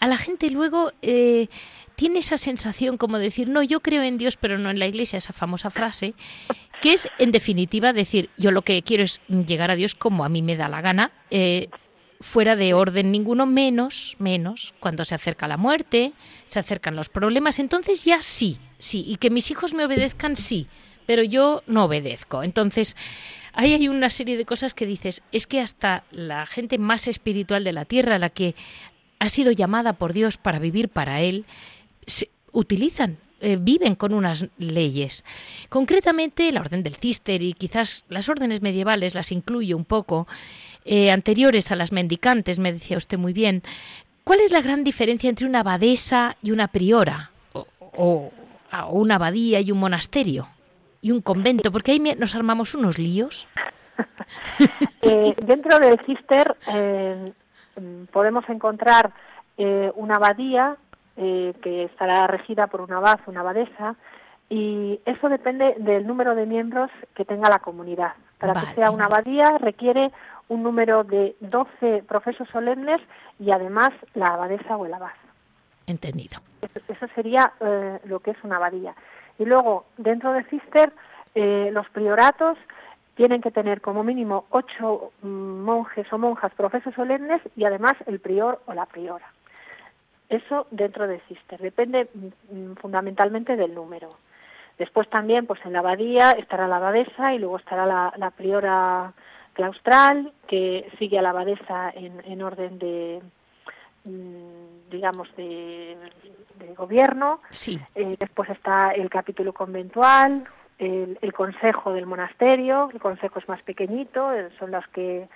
a 0.00 0.06
la 0.06 0.16
gente 0.16 0.50
luego 0.50 0.92
eh, 1.00 1.48
tiene 1.94 2.18
esa 2.18 2.36
sensación 2.36 2.96
como 2.96 3.18
decir, 3.18 3.48
no, 3.48 3.62
yo 3.62 3.80
creo 3.80 4.02
en 4.02 4.18
Dios 4.18 4.36
pero 4.36 4.58
no 4.58 4.70
en 4.70 4.78
la 4.78 4.86
iglesia, 4.86 5.18
esa 5.18 5.32
famosa 5.32 5.70
frase, 5.70 6.14
que 6.80 6.92
es 6.92 7.08
en 7.18 7.30
definitiva 7.30 7.92
decir, 7.92 8.28
yo 8.36 8.50
lo 8.50 8.62
que 8.62 8.82
quiero 8.82 9.04
es 9.04 9.20
llegar 9.28 9.70
a 9.70 9.76
Dios 9.76 9.94
como 9.94 10.24
a 10.24 10.28
mí 10.28 10.42
me 10.42 10.56
da 10.56 10.68
la 10.68 10.80
gana, 10.80 11.12
eh, 11.30 11.68
fuera 12.20 12.56
de 12.56 12.74
orden 12.74 13.12
ninguno, 13.12 13.46
menos, 13.46 14.16
menos, 14.18 14.74
cuando 14.80 15.04
se 15.04 15.14
acerca 15.14 15.48
la 15.48 15.56
muerte, 15.56 16.12
se 16.46 16.58
acercan 16.58 16.96
los 16.96 17.08
problemas, 17.08 17.58
entonces 17.58 18.04
ya 18.04 18.22
sí, 18.22 18.58
sí, 18.78 19.04
y 19.06 19.16
que 19.16 19.30
mis 19.30 19.50
hijos 19.50 19.74
me 19.74 19.84
obedezcan, 19.84 20.36
sí, 20.36 20.66
pero 21.06 21.22
yo 21.22 21.62
no 21.66 21.84
obedezco. 21.84 22.42
Entonces, 22.42 22.96
ahí 23.52 23.74
hay 23.74 23.88
una 23.88 24.10
serie 24.10 24.36
de 24.36 24.44
cosas 24.44 24.74
que 24.74 24.86
dices, 24.86 25.22
es 25.32 25.46
que 25.46 25.60
hasta 25.60 26.04
la 26.10 26.46
gente 26.46 26.78
más 26.78 27.08
espiritual 27.08 27.64
de 27.64 27.72
la 27.72 27.84
tierra, 27.84 28.18
la 28.18 28.30
que 28.30 28.54
ha 29.18 29.28
sido 29.28 29.52
llamada 29.52 29.92
por 29.94 30.12
Dios 30.12 30.36
para 30.36 30.58
vivir 30.58 30.88
para 30.88 31.20
Él, 31.20 31.44
se 32.06 32.30
utilizan 32.52 33.18
eh, 33.44 33.58
viven 33.60 33.96
con 33.96 34.14
unas 34.14 34.46
leyes. 34.56 35.24
Concretamente, 35.68 36.52
la 36.52 36.60
orden 36.60 36.84
del 36.84 36.94
cister 36.94 37.42
y 37.42 37.54
quizás 37.54 38.04
las 38.08 38.28
órdenes 38.28 38.62
medievales 38.62 39.16
las 39.16 39.32
incluyo 39.32 39.76
un 39.76 39.84
poco, 39.84 40.28
eh, 40.84 41.10
anteriores 41.10 41.72
a 41.72 41.76
las 41.76 41.90
mendicantes, 41.90 42.60
me 42.60 42.72
decía 42.72 42.96
usted 42.96 43.18
muy 43.18 43.32
bien. 43.32 43.64
¿Cuál 44.22 44.38
es 44.38 44.52
la 44.52 44.62
gran 44.62 44.84
diferencia 44.84 45.28
entre 45.28 45.48
una 45.48 45.60
abadesa 45.60 46.36
y 46.40 46.52
una 46.52 46.68
priora? 46.68 47.32
O, 47.52 48.30
una 48.90 49.16
abadía 49.16 49.60
y 49.60 49.72
un 49.72 49.80
monasterio? 49.80 50.46
Y 51.02 51.10
un 51.10 51.20
convento, 51.20 51.70
porque 51.70 51.92
ahí 51.92 51.98
nos 51.98 52.34
armamos 52.34 52.74
unos 52.74 52.98
líos. 52.98 53.48
Eh, 55.02 55.34
dentro 55.42 55.78
del 55.78 56.00
cister 56.00 56.56
podemos 58.10 58.48
encontrar 58.48 59.12
una 59.58 60.14
abadía 60.14 60.78
eh, 61.14 61.52
que 61.62 61.84
estará 61.84 62.26
regida 62.26 62.68
por 62.68 62.80
una 62.80 62.96
abad, 62.96 63.20
una 63.26 63.40
abadesa, 63.40 63.96
y 64.48 64.98
eso 65.04 65.28
depende 65.28 65.74
del 65.78 66.06
número 66.06 66.34
de 66.34 66.46
miembros 66.46 66.90
que 67.14 67.26
tenga 67.26 67.50
la 67.50 67.58
comunidad. 67.58 68.14
Para 68.38 68.58
que 68.58 68.74
sea 68.74 68.90
una 68.90 69.04
abadía 69.04 69.58
requiere 69.58 70.10
un 70.48 70.62
número 70.62 71.04
de 71.04 71.36
12 71.40 72.04
profesos 72.08 72.48
solemnes 72.48 72.98
y 73.38 73.50
además 73.50 73.90
la 74.14 74.28
abadesa 74.28 74.76
o 74.78 74.86
el 74.86 74.94
abad. 74.94 75.12
Entendido. 75.86 76.40
Eso, 76.62 77.06
sería 77.14 77.52
eh, 77.60 77.98
lo 78.04 78.20
que 78.20 78.30
es 78.30 78.38
una 78.42 78.56
abadía. 78.56 78.94
Y 79.38 79.44
luego, 79.44 79.86
dentro 79.96 80.32
de 80.32 80.44
Cister, 80.44 80.92
eh, 81.34 81.70
los 81.72 81.88
prioratos 81.90 82.58
tienen 83.14 83.40
que 83.40 83.50
tener 83.50 83.80
como 83.80 84.04
mínimo 84.04 84.46
ocho 84.50 85.12
mm, 85.22 85.28
monjes 85.28 86.10
o 86.12 86.18
monjas 86.18 86.52
profesos 86.54 86.94
solemnes 86.94 87.42
y 87.56 87.64
además 87.64 87.92
el 88.06 88.20
prior 88.20 88.60
o 88.66 88.74
la 88.74 88.86
priora. 88.86 89.26
Eso 90.28 90.66
dentro 90.70 91.06
de 91.06 91.20
Cister, 91.28 91.60
depende 91.60 92.08
mm, 92.14 92.74
fundamentalmente 92.74 93.56
del 93.56 93.74
número. 93.74 94.08
Después 94.78 95.08
también, 95.10 95.46
pues 95.46 95.60
en 95.64 95.74
la 95.74 95.80
abadía 95.80 96.30
estará 96.32 96.66
la 96.66 96.76
abadesa 96.76 97.34
y 97.34 97.38
luego 97.38 97.58
estará 97.58 97.86
la, 97.86 98.30
priora 98.30 99.12
claustral 99.52 100.32
que 100.48 100.90
sigue 100.98 101.18
a 101.18 101.22
la 101.22 101.30
abadesa 101.30 101.92
en, 101.94 102.42
orden 102.42 102.78
de, 102.78 103.20
mm, 103.22 103.41
digamos, 104.04 105.34
de, 105.36 105.96
gobierno. 106.76 107.40
Sí. 107.50 107.80
Eh, 107.94 108.16
después 108.18 108.48
está 108.50 108.92
el 108.92 109.10
capítulo 109.10 109.52
conventual, 109.52 110.44
el, 110.78 111.32
consejo 111.32 111.92
del 111.92 112.06
monasterio, 112.06 112.90
el 112.92 113.00
consejo 113.00 113.38
es 113.38 113.48
más 113.48 113.62
pequeñito, 113.62 114.32
eh, 114.32 114.50
son 114.58 114.70
las 114.70 114.86
que 114.88 115.28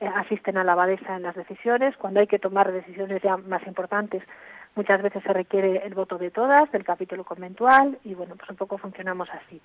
eh, 0.00 0.06
asisten 0.16 0.56
a 0.56 0.64
la 0.64 0.72
abadesa 0.72 1.16
en 1.16 1.22
las 1.22 1.34
decisiones. 1.34 1.96
Cuando 1.96 2.20
hay 2.20 2.26
que 2.26 2.38
tomar 2.38 2.72
decisiones 2.72 3.22
ya 3.22 3.36
más 3.36 3.66
importantes, 3.66 4.22
muchas 4.74 5.02
veces 5.02 5.22
se 5.22 5.32
requiere 5.32 5.84
el 5.84 5.94
voto 5.94 6.18
de 6.18 6.30
todas, 6.30 6.70
del 6.72 6.84
capítulo 6.84 7.24
conventual, 7.24 7.98
y 8.04 8.14
bueno, 8.14 8.34
pues 8.36 8.48
un 8.50 8.56
poco 8.56 8.78
funcionamos 8.78 9.28
así. 9.30 9.60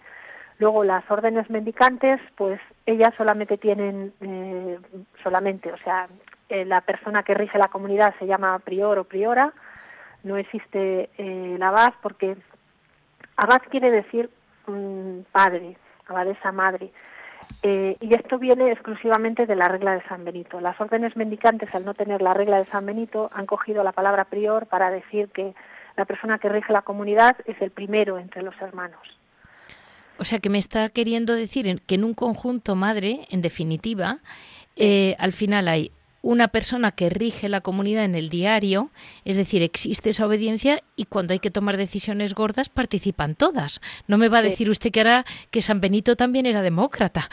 Luego 0.57 0.83
las 0.83 1.09
órdenes 1.09 1.49
mendicantes, 1.49 2.19
pues 2.35 2.59
ellas 2.85 3.13
solamente 3.17 3.57
tienen, 3.57 4.13
eh, 4.19 4.77
solamente, 5.23 5.71
o 5.71 5.77
sea, 5.77 6.07
la 6.49 6.81
persona 6.81 7.23
que 7.23 7.33
rige 7.33 7.57
la 7.57 7.67
comunidad 7.67 8.15
se 8.17 8.25
llama 8.25 8.57
prior 8.59 8.97
o 8.97 9.03
priora, 9.03 9.53
no 10.23 10.37
existe 10.37 11.09
el 11.17 11.61
abad 11.61 11.93
porque 12.01 12.35
abad 13.37 13.61
quiere 13.69 13.91
decir 13.91 14.29
padre, 15.31 15.77
abadesa 16.07 16.51
madre. 16.51 16.91
Eh, 17.63 17.97
y 17.99 18.13
esto 18.13 18.37
viene 18.37 18.71
exclusivamente 18.71 19.45
de 19.45 19.55
la 19.55 19.67
regla 19.67 19.93
de 19.93 20.03
San 20.07 20.23
Benito. 20.23 20.61
Las 20.61 20.79
órdenes 20.79 21.15
mendicantes, 21.17 21.73
al 21.73 21.83
no 21.83 21.93
tener 21.93 22.21
la 22.21 22.33
regla 22.33 22.57
de 22.57 22.65
San 22.67 22.85
Benito, 22.85 23.29
han 23.33 23.45
cogido 23.45 23.83
la 23.83 23.91
palabra 23.91 24.25
prior 24.25 24.67
para 24.67 24.91
decir 24.91 25.29
que 25.29 25.53
la 25.97 26.05
persona 26.05 26.39
que 26.39 26.47
rige 26.47 26.71
la 26.71 26.83
comunidad 26.83 27.35
es 27.45 27.61
el 27.61 27.71
primero 27.71 28.17
entre 28.17 28.43
los 28.43 28.55
hermanos. 28.61 29.01
O 30.17 30.23
sea, 30.23 30.39
que 30.39 30.49
me 30.49 30.57
está 30.57 30.89
queriendo 30.89 31.33
decir 31.33 31.81
que 31.81 31.95
en 31.95 32.03
un 32.03 32.13
conjunto 32.13 32.75
madre, 32.75 33.25
en 33.29 33.41
definitiva, 33.41 34.19
eh, 34.75 35.15
al 35.17 35.33
final 35.33 35.67
hay 35.67 35.91
una 36.21 36.49
persona 36.49 36.91
que 36.91 37.09
rige 37.09 37.49
la 37.49 37.61
comunidad 37.61 38.03
en 38.03 38.15
el 38.15 38.29
diario, 38.29 38.89
es 39.25 39.35
decir, 39.35 39.63
existe 39.63 40.09
esa 40.09 40.25
obediencia 40.25 40.79
y 40.95 41.05
cuando 41.05 41.33
hay 41.33 41.39
que 41.39 41.51
tomar 41.51 41.77
decisiones 41.77 42.33
gordas 42.33 42.69
participan 42.69 43.35
todas. 43.35 43.81
No 44.07 44.17
me 44.17 44.29
va 44.29 44.39
a 44.39 44.43
decir 44.43 44.69
usted 44.69 44.91
que 44.91 45.01
ahora 45.01 45.23
que 45.51 45.61
San 45.61 45.81
Benito 45.81 46.15
también 46.15 46.45
era 46.45 46.61
demócrata. 46.61 47.29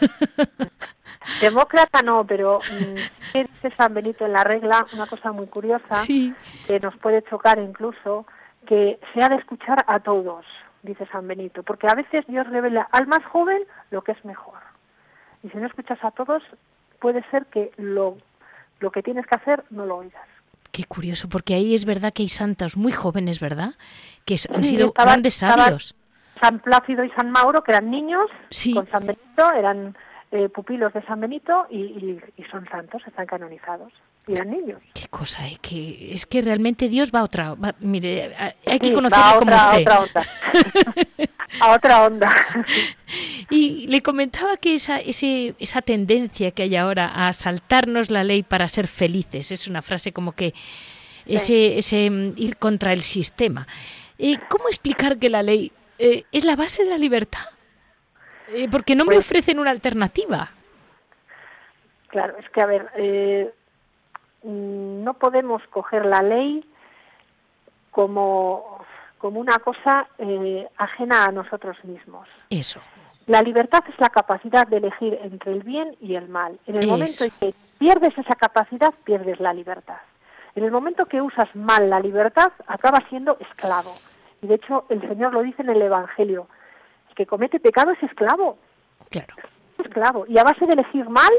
Demócrata 1.40 2.02
no, 2.02 2.24
pero 2.24 2.60
mm, 2.60 3.32
¿qué 3.32 3.44
dice 3.44 3.74
San 3.76 3.94
Benito 3.94 4.24
en 4.24 4.32
la 4.32 4.44
regla? 4.44 4.86
Una 4.92 5.06
cosa 5.06 5.32
muy 5.32 5.46
curiosa 5.46 5.94
que 6.06 6.80
nos 6.80 6.96
puede 6.98 7.22
chocar 7.24 7.58
incluso, 7.58 8.26
que 8.66 9.00
se 9.12 9.20
ha 9.22 9.28
de 9.28 9.36
escuchar 9.36 9.84
a 9.88 9.98
todos, 10.00 10.44
dice 10.82 11.06
San 11.10 11.26
Benito, 11.26 11.62
porque 11.62 11.88
a 11.88 11.94
veces 11.94 12.24
Dios 12.28 12.46
revela 12.48 12.88
al 12.92 13.06
más 13.06 13.24
joven 13.24 13.62
lo 13.90 14.02
que 14.02 14.12
es 14.12 14.24
mejor. 14.24 14.58
Y 15.42 15.48
si 15.50 15.58
no 15.58 15.66
escuchas 15.66 15.98
a 16.02 16.12
todos, 16.12 16.42
puede 17.00 17.22
ser 17.30 17.46
que 17.46 17.70
lo, 17.76 18.16
lo 18.80 18.90
que 18.90 19.02
tienes 19.02 19.26
que 19.26 19.36
hacer 19.36 19.64
no 19.70 19.86
lo 19.86 19.98
oigas. 19.98 20.26
Qué 20.72 20.84
curioso, 20.84 21.28
porque 21.28 21.54
ahí 21.54 21.74
es 21.74 21.84
verdad 21.84 22.12
que 22.12 22.22
hay 22.22 22.28
santos 22.28 22.76
muy 22.76 22.92
jóvenes, 22.92 23.40
¿verdad? 23.40 23.74
Que 24.24 24.36
han 24.54 24.64
sido 24.64 24.92
grandes 24.92 25.34
sabios. 25.34 25.94
San 26.40 26.58
Plácido 26.58 27.02
y 27.02 27.10
San 27.10 27.30
Mauro, 27.30 27.62
que 27.62 27.72
eran 27.72 27.90
niños, 27.90 28.28
con 28.74 28.86
San 28.90 29.06
Benito, 29.06 29.52
eran 29.54 29.96
eh, 30.32 30.48
pupilos 30.48 30.92
de 30.92 31.02
San 31.06 31.20
Benito 31.20 31.66
y, 31.70 32.20
son 32.50 32.68
santos, 32.68 33.02
están 33.06 33.26
canonizados. 33.26 33.92
Eran 34.28 34.50
niños. 34.50 34.82
Qué 34.92 35.06
cosa, 35.08 35.46
¿eh? 35.46 35.56
que 35.62 36.12
es 36.12 36.26
que 36.26 36.42
realmente 36.42 36.88
Dios 36.88 37.12
va 37.14 37.20
a 37.20 37.24
otra. 37.24 37.54
mire, 37.78 38.34
hay 38.66 38.80
que 38.80 38.92
conocerlo 38.92 39.38
como 39.38 39.54
usted. 39.54 39.86
A 39.86 40.00
otra 40.00 40.00
onda. 40.00 40.26
a 41.60 41.72
otra 41.72 42.06
onda. 42.06 42.34
y 43.50 43.86
le 43.86 44.02
comentaba 44.02 44.56
que 44.56 44.74
esa, 44.74 44.98
ese, 44.98 45.54
esa 45.60 45.80
tendencia 45.80 46.50
que 46.50 46.64
hay 46.64 46.74
ahora 46.74 47.28
a 47.28 47.32
saltarnos 47.32 48.10
la 48.10 48.24
ley 48.24 48.42
para 48.42 48.66
ser 48.66 48.88
felices 48.88 49.52
es 49.52 49.68
una 49.68 49.80
frase 49.80 50.12
como 50.12 50.32
que 50.32 50.54
ese, 51.24 51.78
ese 51.78 52.10
mm, 52.10 52.32
ir 52.36 52.56
contra 52.56 52.92
el 52.92 53.00
sistema. 53.00 53.66
Eh, 54.18 54.38
¿Cómo 54.48 54.68
explicar 54.68 55.18
que 55.18 55.30
la 55.30 55.42
ley 55.42 55.70
es 55.98 56.44
la 56.44 56.56
base 56.56 56.84
de 56.84 56.90
la 56.90 56.98
libertad? 56.98 57.46
Eh, 58.48 58.68
porque 58.70 58.94
no 58.94 59.04
me 59.04 59.14
pues 59.14 59.26
ofrecen 59.26 59.58
una 59.58 59.70
alternativa. 59.70 60.50
Claro, 62.08 62.36
es 62.38 62.48
que, 62.50 62.60
a 62.60 62.66
ver, 62.66 62.88
eh, 62.96 63.52
no 64.46 65.14
podemos 65.14 65.62
coger 65.70 66.06
la 66.06 66.22
ley 66.22 66.64
como, 67.90 68.84
como 69.18 69.40
una 69.40 69.58
cosa 69.58 70.06
eh, 70.18 70.68
ajena 70.76 71.24
a 71.24 71.32
nosotros 71.32 71.76
mismos. 71.84 72.28
Eso. 72.50 72.80
La 73.26 73.42
libertad 73.42 73.82
es 73.88 73.98
la 73.98 74.10
capacidad 74.10 74.66
de 74.66 74.76
elegir 74.76 75.18
entre 75.22 75.52
el 75.52 75.62
bien 75.62 75.96
y 76.00 76.14
el 76.14 76.28
mal. 76.28 76.58
En 76.66 76.76
el 76.76 76.86
momento 76.86 77.24
en 77.24 77.30
que 77.40 77.54
pierdes 77.78 78.16
esa 78.16 78.36
capacidad, 78.36 78.94
pierdes 79.04 79.40
la 79.40 79.52
libertad. 79.52 79.98
En 80.54 80.64
el 80.64 80.70
momento 80.70 81.06
que 81.06 81.20
usas 81.20 81.54
mal 81.54 81.90
la 81.90 82.00
libertad, 82.00 82.52
acabas 82.66 83.02
siendo 83.08 83.36
esclavo. 83.40 83.92
Y 84.42 84.46
de 84.46 84.54
hecho, 84.54 84.86
el 84.90 85.00
Señor 85.00 85.32
lo 85.32 85.42
dice 85.42 85.62
en 85.62 85.70
el 85.70 85.82
Evangelio 85.82 86.46
que 87.16 87.26
comete 87.26 87.58
pecado 87.58 87.90
es 87.90 88.02
esclavo. 88.02 88.58
Claro. 89.10 89.34
esclavo. 89.78 90.26
Y 90.28 90.38
a 90.38 90.44
base 90.44 90.66
de 90.66 90.74
elegir 90.74 91.08
mal, 91.08 91.32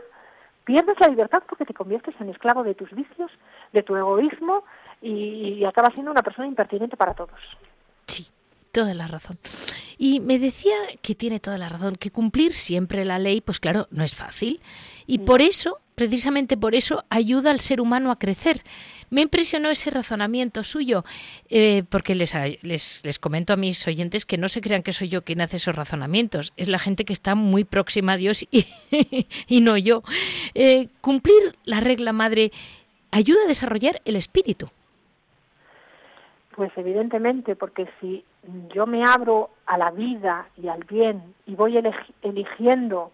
pierdes 0.68 1.00
la 1.00 1.08
libertad 1.08 1.44
porque 1.48 1.64
te 1.64 1.74
conviertes 1.74 2.14
en 2.20 2.30
esclavo 2.30 2.62
de 2.62 2.76
tus 2.76 2.92
vicios, 2.92 3.32
de 3.72 3.84
tu 3.84 3.96
egoísmo 3.96 4.66
y, 5.02 5.64
acabas 5.64 5.94
siendo 5.94 6.12
una 6.12 6.22
persona 6.22 6.46
impertinente 6.46 6.98
para 6.98 7.14
todos. 7.14 7.40
Sí, 8.06 8.28
toda 8.78 8.94
la 8.94 9.08
razón. 9.08 9.40
Y 9.98 10.20
me 10.20 10.38
decía 10.38 10.76
que 11.02 11.16
tiene 11.16 11.40
toda 11.40 11.58
la 11.58 11.68
razón, 11.68 11.96
que 11.96 12.12
cumplir 12.12 12.54
siempre 12.54 13.06
la 13.06 13.18
ley, 13.18 13.42
pues 13.42 13.60
claro, 13.60 13.88
no 13.90 14.04
es 14.04 14.13
fácil. 14.13 14.62
Y 15.08 15.18
por 15.18 15.42
eso, 15.42 15.80
precisamente 15.96 16.58
por 16.58 16.76
eso, 16.76 17.04
ayuda 17.10 17.50
al 17.50 17.60
ser 17.60 17.82
humano 17.82 18.12
a 18.12 18.20
crecer. 18.20 18.62
Me 19.10 19.22
impresionó 19.22 19.72
ese 19.72 19.90
razonamiento 19.90 20.63
suyo, 20.63 21.04
eh, 21.50 21.86
porque 21.90 22.13
les, 22.13 22.36
les, 22.62 23.04
les, 23.04 23.18
comento 23.18 23.52
a 23.54 23.58
mis 23.58 23.88
oyentes 23.88 24.28
que 24.28 24.38
no 24.38 24.48
se 24.48 24.62
crean 24.62 24.84
que 24.84 24.94
soy 24.94 25.10
yo 25.10 25.24
quien 25.24 25.42
hace 25.42 25.58
esos 25.58 25.76
razonamientos, 25.76 26.54
es 26.56 26.68
la 26.68 26.78
gente 26.78 27.04
que 27.04 27.13
está 27.13 27.34
muy 27.34 27.63
próxima 27.63 28.13
a 28.13 28.18
Dios 28.18 28.46
y, 28.52 28.67
y 29.48 29.62
no 29.62 29.75
yo. 29.75 30.04
Eh, 30.54 30.90
cumplir 31.02 31.58
la 31.63 31.80
regla 31.80 32.13
madre 32.13 32.52
ayuda 33.10 33.40
a 33.44 33.48
desarrollar 33.48 34.04
el 34.06 34.17
espíritu. 34.17 34.69
Pues 36.58 36.72
evidentemente, 36.76 37.56
porque 37.56 37.88
si 38.02 38.26
yo 38.74 38.88
me 38.88 39.04
abro 39.08 39.52
a 39.68 39.78
la 39.78 39.92
vida 39.92 40.48
y 40.58 40.68
al 40.70 40.84
bien 40.86 41.36
y 41.46 41.54
voy 41.54 41.80
eligiendo 42.24 43.12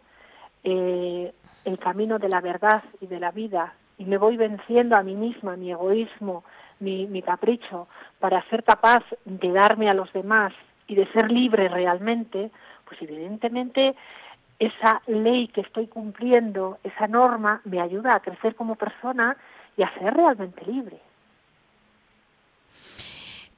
eh, 0.64 1.34
el 1.66 1.78
camino 1.78 2.20
de 2.20 2.30
la 2.30 2.40
verdad 2.40 2.82
y 3.02 3.08
de 3.08 3.20
la 3.20 3.32
vida 3.32 3.74
y 3.98 4.06
me 4.06 4.18
voy 4.18 4.38
venciendo 4.38 4.96
a 4.96 5.04
mí 5.04 5.16
misma, 5.16 5.58
mi 5.58 5.72
egoísmo, 5.72 6.46
mi, 6.80 7.06
mi 7.06 7.22
capricho, 7.22 7.90
para 8.18 8.42
ser 8.50 8.64
capaz 8.64 9.04
de 9.26 9.52
darme 9.52 9.90
a 9.90 9.94
los 9.94 10.14
demás 10.14 10.54
y 10.88 10.96
de 10.96 11.12
ser 11.12 11.30
libre 11.30 11.68
realmente, 11.68 12.50
pues 12.86 13.02
evidentemente 13.02 13.94
esa 14.58 15.02
ley 15.06 15.50
que 15.50 15.60
estoy 15.60 15.88
cumpliendo, 15.88 16.78
esa 16.82 17.08
norma, 17.08 17.60
me 17.66 17.82
ayuda 17.82 18.16
a 18.16 18.22
crecer 18.22 18.56
como 18.56 18.76
persona 18.76 19.36
y 19.76 19.84
a 19.84 19.94
ser 19.96 20.14
realmente 20.14 20.64
libre. 20.64 21.02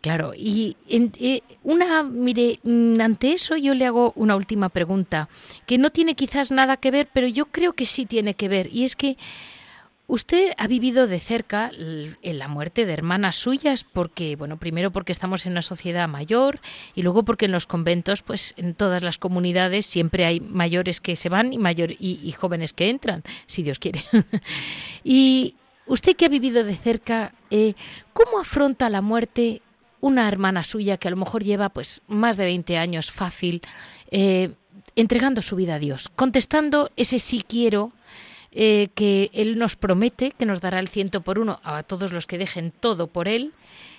Claro, 0.06 0.34
y 0.38 0.78
eh, 0.88 1.42
una, 1.64 2.04
mire, 2.04 2.60
mm, 2.62 3.02
ante 3.02 3.34
eso 3.34 3.58
yo 3.58 3.74
le 3.74 3.88
hago 3.88 4.14
una 4.16 4.36
última 4.36 4.70
pregunta, 4.70 5.30
que 5.66 5.80
no 5.80 5.90
tiene 5.90 6.14
quizás 6.14 6.52
nada 6.52 6.78
que 6.78 6.92
ver, 6.92 7.10
pero 7.12 7.28
yo 7.28 7.48
creo 7.48 7.74
que 7.74 7.88
sí 7.88 8.06
tiene 8.06 8.36
que 8.36 8.48
ver, 8.48 8.70
y 8.72 8.84
es 8.84 8.96
que 8.96 9.18
Usted 10.08 10.52
ha 10.60 10.68
vivido 10.68 11.08
de 11.08 11.20
cerca 11.20 11.72
en 11.74 12.38
la 12.38 12.48
muerte 12.48 12.86
de 12.86 12.94
hermanas 12.94 13.38
suyas 13.38 13.84
porque, 13.84 14.36
bueno, 14.36 14.58
primero 14.58 14.92
porque 14.92 15.12
estamos 15.12 15.48
en 15.48 15.54
una 15.54 15.64
sociedad 15.64 16.08
mayor 16.08 16.60
y 16.94 17.02
luego 17.02 17.26
porque 17.26 17.46
en 17.46 17.52
los 17.52 17.66
conventos, 17.66 18.22
pues 18.22 18.54
en 18.56 18.76
todas 18.76 19.02
las 19.02 19.18
comunidades 19.18 19.88
siempre 19.88 20.26
hay 20.26 20.40
mayores 20.42 21.02
que 21.02 21.16
se 21.16 21.28
van 21.28 21.54
y, 21.54 21.58
mayor, 21.58 21.90
y, 21.98 22.32
jóvenes 22.34 22.74
que 22.74 22.92
entran, 22.92 23.24
si 23.48 23.64
Dios 23.64 23.80
quiere. 23.80 24.04
y 25.04 25.56
usted 25.88 26.16
que 26.16 26.26
ha 26.26 26.30
vivido 26.30 26.64
de 26.64 26.76
cerca, 26.76 27.34
eh, 27.50 27.74
¿cómo 28.14 28.38
afronta 28.38 28.92
la 28.92 29.02
muerte 29.02 29.64
una 30.02 30.28
hermana 30.28 30.64
suya 30.64 30.98
que 30.98 31.08
a 31.08 31.12
lo 31.12 31.18
mejor 31.18 31.44
lleva 31.44 31.70
pues 31.70 32.02
más 32.08 32.38
de 32.38 32.46
20 32.46 32.78
años 32.78 33.12
fácil 33.12 33.62
eh, 34.12 34.54
entregando 34.96 35.42
su 35.42 35.56
vida 35.56 35.76
a 35.76 35.80
Dios, 35.80 36.10
contestando 36.16 36.92
ese 36.96 37.20
sí 37.20 37.44
quiero? 37.48 37.92
Eh, 38.58 38.88
que 38.96 39.32
Él 39.34 39.60
nos 39.60 39.76
promete 39.76 40.32
que 40.32 40.46
nos 40.46 40.62
dará 40.62 40.80
el 40.80 40.88
ciento 40.88 41.20
por 41.20 41.40
uno 41.40 41.60
a 41.64 41.84
todos 41.84 42.14
los 42.14 42.26
que 42.26 42.38
dejen 42.38 42.72
todo 42.72 43.08
por 43.08 43.28
Él. 43.28 43.52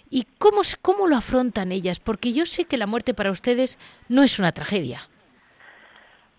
¿Y 0.09 0.27
cómo, 0.39 0.63
cómo 0.81 1.09
lo 1.09 1.17
afrontan 1.17 1.73
ellas? 1.73 2.01
Porque 2.01 2.33
yo 2.33 2.47
sé 2.47 2.65
que 2.65 2.79
la 2.79 2.87
muerte 2.87 3.13
para 3.13 3.31
ustedes 3.31 3.79
no 4.09 4.23
es 4.23 4.39
una 4.39 4.53
tragedia. 4.53 5.11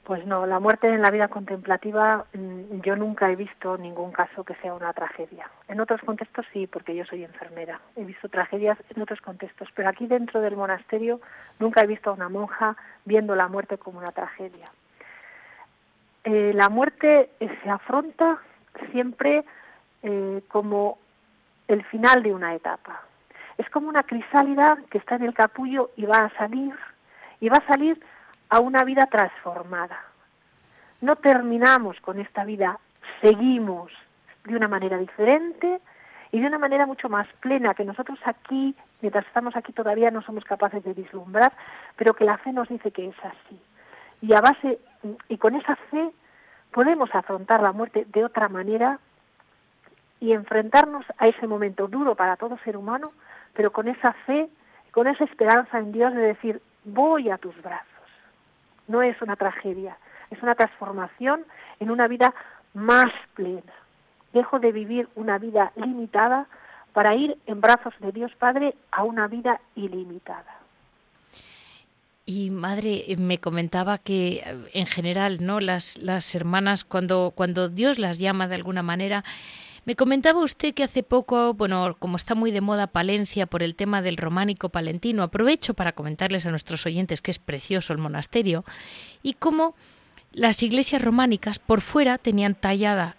Pues 0.07 0.25
no, 0.25 0.45
la 0.45 0.61
muerte 0.61 0.87
en 0.87 1.01
la 1.01 1.11
vida 1.11 1.27
contemplativa 1.27 2.23
mm, 2.33 2.79
yo 2.79 2.95
nunca 2.95 3.29
he 3.29 3.35
visto 3.35 3.77
ningún 3.77 4.13
caso 4.13 4.45
que 4.45 4.55
sea 4.61 4.73
una 4.73 4.93
tragedia. 4.93 5.51
En 5.67 5.81
otros 5.81 5.99
contextos 5.99 6.45
sí, 6.53 6.65
porque 6.65 6.95
yo 6.95 7.03
soy 7.03 7.25
enfermera. 7.25 7.81
He 7.97 8.05
visto 8.05 8.29
tragedias 8.29 8.77
en 8.95 9.01
otros 9.01 9.19
contextos, 9.19 9.67
pero 9.75 9.89
aquí 9.89 10.07
dentro 10.07 10.39
del 10.39 10.55
monasterio 10.55 11.19
nunca 11.59 11.81
he 11.81 11.87
visto 11.87 12.09
a 12.09 12.13
una 12.13 12.29
monja 12.29 12.77
viendo 13.03 13.35
la 13.35 13.49
muerte 13.49 13.77
como 13.77 13.99
una 13.99 14.13
tragedia. 14.13 14.63
Eh, 16.23 16.53
la 16.55 16.69
muerte 16.69 17.29
eh, 17.41 17.59
se 17.61 17.69
afronta 17.69 18.37
siempre 18.93 19.43
eh, 20.03 20.41
como 20.47 20.99
el 21.67 21.83
final 21.83 22.23
de 22.23 22.33
una 22.33 22.55
etapa. 22.55 23.01
Es 23.57 23.69
como 23.71 23.89
una 23.89 24.03
crisálida 24.03 24.77
que 24.89 24.99
está 24.99 25.15
en 25.15 25.23
el 25.23 25.33
capullo 25.33 25.91
y 25.97 26.05
va 26.05 26.19
a 26.19 26.37
salir, 26.37 26.73
y 27.41 27.49
va 27.49 27.57
a 27.57 27.67
salir 27.73 28.01
a 28.49 28.59
una 28.59 28.83
vida 28.83 29.07
transformada. 29.07 29.99
No 31.01 31.15
terminamos 31.17 31.99
con 32.01 32.19
esta 32.19 32.43
vida, 32.45 32.79
seguimos 33.21 33.91
de 34.45 34.55
una 34.55 34.67
manera 34.67 34.97
diferente 34.97 35.79
y 36.31 36.39
de 36.39 36.47
una 36.47 36.57
manera 36.57 36.85
mucho 36.85 37.09
más 37.09 37.27
plena 37.39 37.73
que 37.73 37.85
nosotros 37.85 38.19
aquí, 38.25 38.75
mientras 39.01 39.25
estamos 39.27 39.55
aquí 39.55 39.73
todavía 39.73 40.11
no 40.11 40.21
somos 40.21 40.43
capaces 40.43 40.83
de 40.83 40.93
vislumbrar, 40.93 41.53
pero 41.95 42.13
que 42.13 42.25
la 42.25 42.37
fe 42.37 42.51
nos 42.51 42.69
dice 42.69 42.91
que 42.91 43.07
es 43.07 43.15
así. 43.23 43.61
Y 44.21 44.33
a 44.33 44.41
base 44.41 44.79
y 45.29 45.37
con 45.37 45.55
esa 45.55 45.75
fe 45.91 46.09
podemos 46.71 47.13
afrontar 47.13 47.61
la 47.61 47.71
muerte 47.71 48.05
de 48.11 48.25
otra 48.25 48.49
manera 48.49 48.99
y 50.19 50.31
enfrentarnos 50.33 51.05
a 51.17 51.27
ese 51.27 51.47
momento 51.47 51.87
duro 51.87 52.15
para 52.15 52.37
todo 52.37 52.57
ser 52.63 52.75
humano, 52.75 53.11
pero 53.53 53.71
con 53.71 53.87
esa 53.87 54.13
fe, 54.25 54.49
con 54.91 55.07
esa 55.07 55.25
esperanza 55.25 55.77
en 55.77 55.91
Dios 55.91 56.13
de 56.13 56.21
decir, 56.21 56.61
voy 56.83 57.29
a 57.29 57.37
tus 57.37 57.55
brazos 57.61 57.96
no 58.87 59.01
es 59.01 59.21
una 59.21 59.35
tragedia, 59.35 59.97
es 60.31 60.41
una 60.41 60.55
transformación 60.55 61.45
en 61.79 61.91
una 61.91 62.07
vida 62.07 62.33
más 62.73 63.11
plena. 63.33 63.73
Dejo 64.33 64.59
de 64.59 64.71
vivir 64.71 65.07
una 65.15 65.37
vida 65.37 65.71
limitada 65.75 66.47
para 66.93 67.15
ir 67.15 67.37
en 67.45 67.61
brazos 67.61 67.93
de 67.99 68.11
Dios 68.11 68.31
Padre 68.39 68.75
a 68.91 69.03
una 69.03 69.27
vida 69.27 69.59
ilimitada. 69.75 70.57
Y 72.25 72.49
madre, 72.49 73.05
me 73.17 73.39
comentaba 73.39 73.99
que 73.99 74.43
en 74.73 74.85
general, 74.85 75.37
¿no? 75.39 75.61
Las, 75.61 75.97
las 75.97 76.35
hermanas, 76.35 76.83
cuando, 76.83 77.31
cuando 77.33 77.69
Dios 77.69 77.99
las 77.99 78.17
llama 78.19 78.49
de 78.49 78.55
alguna 78.55 78.83
manera, 78.83 79.23
me 79.87 79.95
comentaba 79.95 80.43
usted 80.43 80.73
que 80.73 80.83
hace 80.83 81.01
poco, 81.01 81.53
bueno, 81.53 81.95
como 81.97 82.17
está 82.17 82.35
muy 82.35 82.51
de 82.51 82.59
moda 82.59 82.87
Palencia 82.87 83.45
por 83.45 83.63
el 83.63 83.73
tema 83.73 84.01
del 84.01 84.17
románico 84.17 84.67
palentino, 84.67 85.23
aprovecho 85.23 85.75
para 85.75 85.93
comentarles 85.93 86.45
a 86.45 86.49
nuestros 86.49 86.85
oyentes 86.85 87.21
que 87.21 87.31
es 87.31 87.39
precioso 87.39 87.93
el 87.93 87.99
monasterio 87.99 88.65
y 89.23 89.35
cómo 89.35 89.75
las 90.33 90.61
iglesias 90.61 91.01
románicas 91.01 91.59
por 91.59 91.79
fuera 91.79 92.17
tenían 92.17 92.53
tallada 92.53 93.15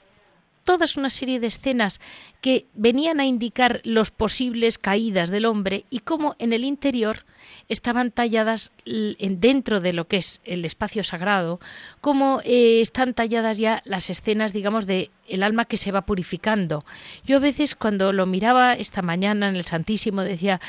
todas 0.69 0.99
una 0.99 1.09
serie 1.09 1.41
de 1.41 1.47
escenas 1.47 1.99
que 2.43 2.67
venían 2.75 3.21
a 3.21 3.25
indicar 3.25 3.81
los 3.85 4.11
posibles 4.11 4.77
caídas 4.77 5.31
del 5.31 5.47
hombre 5.47 5.87
y 5.89 6.01
cómo 6.01 6.37
en 6.39 6.53
el 6.53 6.63
interior 6.63 7.25
estaban 7.71 8.11
talladas 8.11 8.71
dentro 8.85 9.81
de 9.81 9.95
lo 9.95 10.09
que 10.09 10.19
es 10.19 10.43
el 10.45 10.67
espacio 10.67 11.03
sagrado, 11.05 11.59
cómo 12.03 12.43
eh, 12.45 12.83
están 12.83 13.15
talladas 13.15 13.57
ya 13.57 13.81
las 13.87 14.11
escenas, 14.11 14.53
digamos, 14.53 14.87
de 14.87 15.11
el 15.27 15.43
alma 15.43 15.65
que 15.65 15.79
se 15.79 15.91
va 15.91 16.03
purificando. 16.03 16.85
Yo 17.25 17.39
a 17.39 17.41
veces 17.41 17.75
cuando 17.75 18.13
lo 18.13 18.27
miraba 18.27 18.75
esta 18.75 19.01
mañana 19.01 19.49
en 19.49 19.57
el 19.57 19.65
Santísimo 19.65 20.21
decía, 20.21 20.61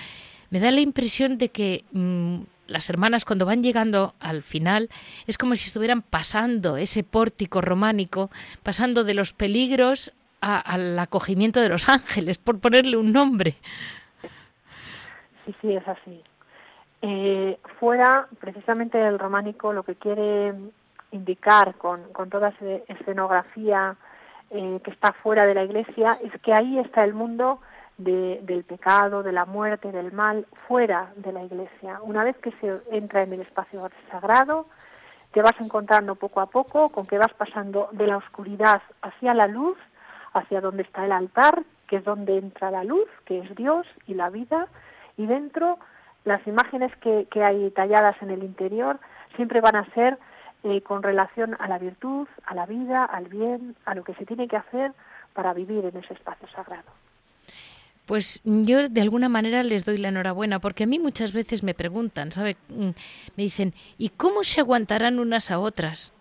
me 0.49 0.61
da 0.61 0.71
la 0.71 0.79
impresión 0.79 1.37
de 1.37 1.49
que 1.49 1.83
mm, 1.91 2.37
las 2.69 2.89
hermanas 2.89 3.25
cuando 3.25 3.45
van 3.45 3.63
llegando 3.63 4.13
al 4.19 4.41
final 4.41 4.89
es 5.27 5.37
como 5.37 5.55
si 5.55 5.67
estuvieran 5.67 6.01
pasando 6.01 6.77
ese 6.77 7.03
pórtico 7.03 7.61
románico, 7.61 8.29
pasando 8.63 9.03
de 9.03 9.13
los 9.13 9.33
peligros 9.33 10.13
al 10.41 10.97
acogimiento 10.97 11.59
de 11.59 11.69
los 11.69 11.89
ángeles, 11.89 12.37
por 12.37 12.59
ponerle 12.59 12.95
un 12.95 13.11
nombre. 13.11 13.55
Sí, 15.45 15.55
sí, 15.61 15.73
es 15.73 15.87
así. 15.87 16.23
Eh, 17.01 17.59
fuera, 17.79 18.27
precisamente 18.39 19.05
el 19.05 19.19
románico 19.19 19.73
lo 19.73 19.83
que 19.83 19.95
quiere 19.95 20.53
indicar 21.11 21.75
con, 21.75 22.03
con 22.13 22.29
toda 22.29 22.49
esa 22.49 22.65
escenografía 22.87 23.95
eh, 24.51 24.79
que 24.83 24.91
está 24.91 25.13
fuera 25.13 25.45
de 25.45 25.53
la 25.53 25.63
iglesia 25.63 26.17
es 26.23 26.31
que 26.41 26.53
ahí 26.53 26.79
está 26.79 27.03
el 27.03 27.13
mundo 27.13 27.61
del 27.99 28.63
pecado, 28.63 29.23
de 29.23 29.33
la 29.33 29.45
muerte, 29.45 29.91
del 29.91 30.13
mal, 30.13 30.47
fuera 30.67 31.11
de 31.17 31.33
la 31.33 31.43
iglesia. 31.43 31.99
Una 32.01 32.23
vez 32.23 32.37
que 32.37 32.51
se 32.53 32.81
entra 32.91 33.23
en 33.23 33.33
el 33.33 33.41
espacio 33.41 33.81
sagrado, 34.09 34.67
te 35.33 35.41
vas 35.41 35.59
encontrando 35.59 36.15
poco 36.15 36.39
a 36.39 36.47
poco 36.47 36.89
con 36.89 37.05
que 37.05 37.17
vas 37.17 37.33
pasando 37.33 37.89
de 37.91 38.07
la 38.07 38.17
oscuridad 38.17 38.81
hacia 39.01 39.33
la 39.33 39.47
luz, 39.47 39.77
hacia 40.33 40.61
donde 40.61 40.83
está 40.83 41.05
el 41.05 41.11
altar, 41.11 41.63
que 41.87 41.97
es 41.97 42.03
donde 42.05 42.37
entra 42.37 42.71
la 42.71 42.85
luz, 42.85 43.09
que 43.25 43.39
es 43.39 43.55
Dios 43.55 43.85
y 44.07 44.13
la 44.13 44.29
vida, 44.29 44.67
y 45.17 45.25
dentro 45.25 45.77
las 46.23 46.45
imágenes 46.47 46.95
que, 46.97 47.27
hay 47.43 47.69
talladas 47.71 48.15
en 48.21 48.29
el 48.29 48.43
interior 48.43 48.99
siempre 49.35 49.61
van 49.61 49.75
a 49.75 49.85
ser 49.93 50.17
eh, 50.63 50.81
con 50.81 51.03
relación 51.03 51.55
a 51.59 51.67
la 51.67 51.77
virtud, 51.77 52.27
a 52.45 52.55
la 52.55 52.65
vida, 52.65 53.03
al 53.03 53.25
bien, 53.25 53.75
a 53.85 53.93
lo 53.95 54.03
que 54.03 54.13
se 54.15 54.25
tiene 54.25 54.47
que 54.47 54.57
hacer 54.57 54.93
para 55.33 55.53
vivir 55.53 55.85
en 55.85 55.97
ese 55.97 56.13
espacio 56.13 56.47
sagrado. 56.49 56.91
Pues 58.09 58.41
yo 58.43 58.89
de 58.89 59.01
alguna 59.01 59.29
manera 59.29 59.61
les 59.61 59.85
doy 59.85 59.99
la 59.99 60.07
enhorabuena, 60.07 60.57
porque 60.57 60.85
a 60.85 60.87
mí 60.87 60.97
muchas 60.97 61.31
veces 61.31 61.61
me 61.61 61.75
preguntan, 61.75 62.31
¿sabe? 62.31 62.57
Mm, 62.69 62.89
me 63.37 63.43
dicen, 63.43 63.75
¿y 63.99 64.09
cómo 64.09 64.43
se 64.43 64.61
aguantarán 64.61 65.19
unas 65.19 65.51
a 65.51 65.59
otras? 65.59 66.11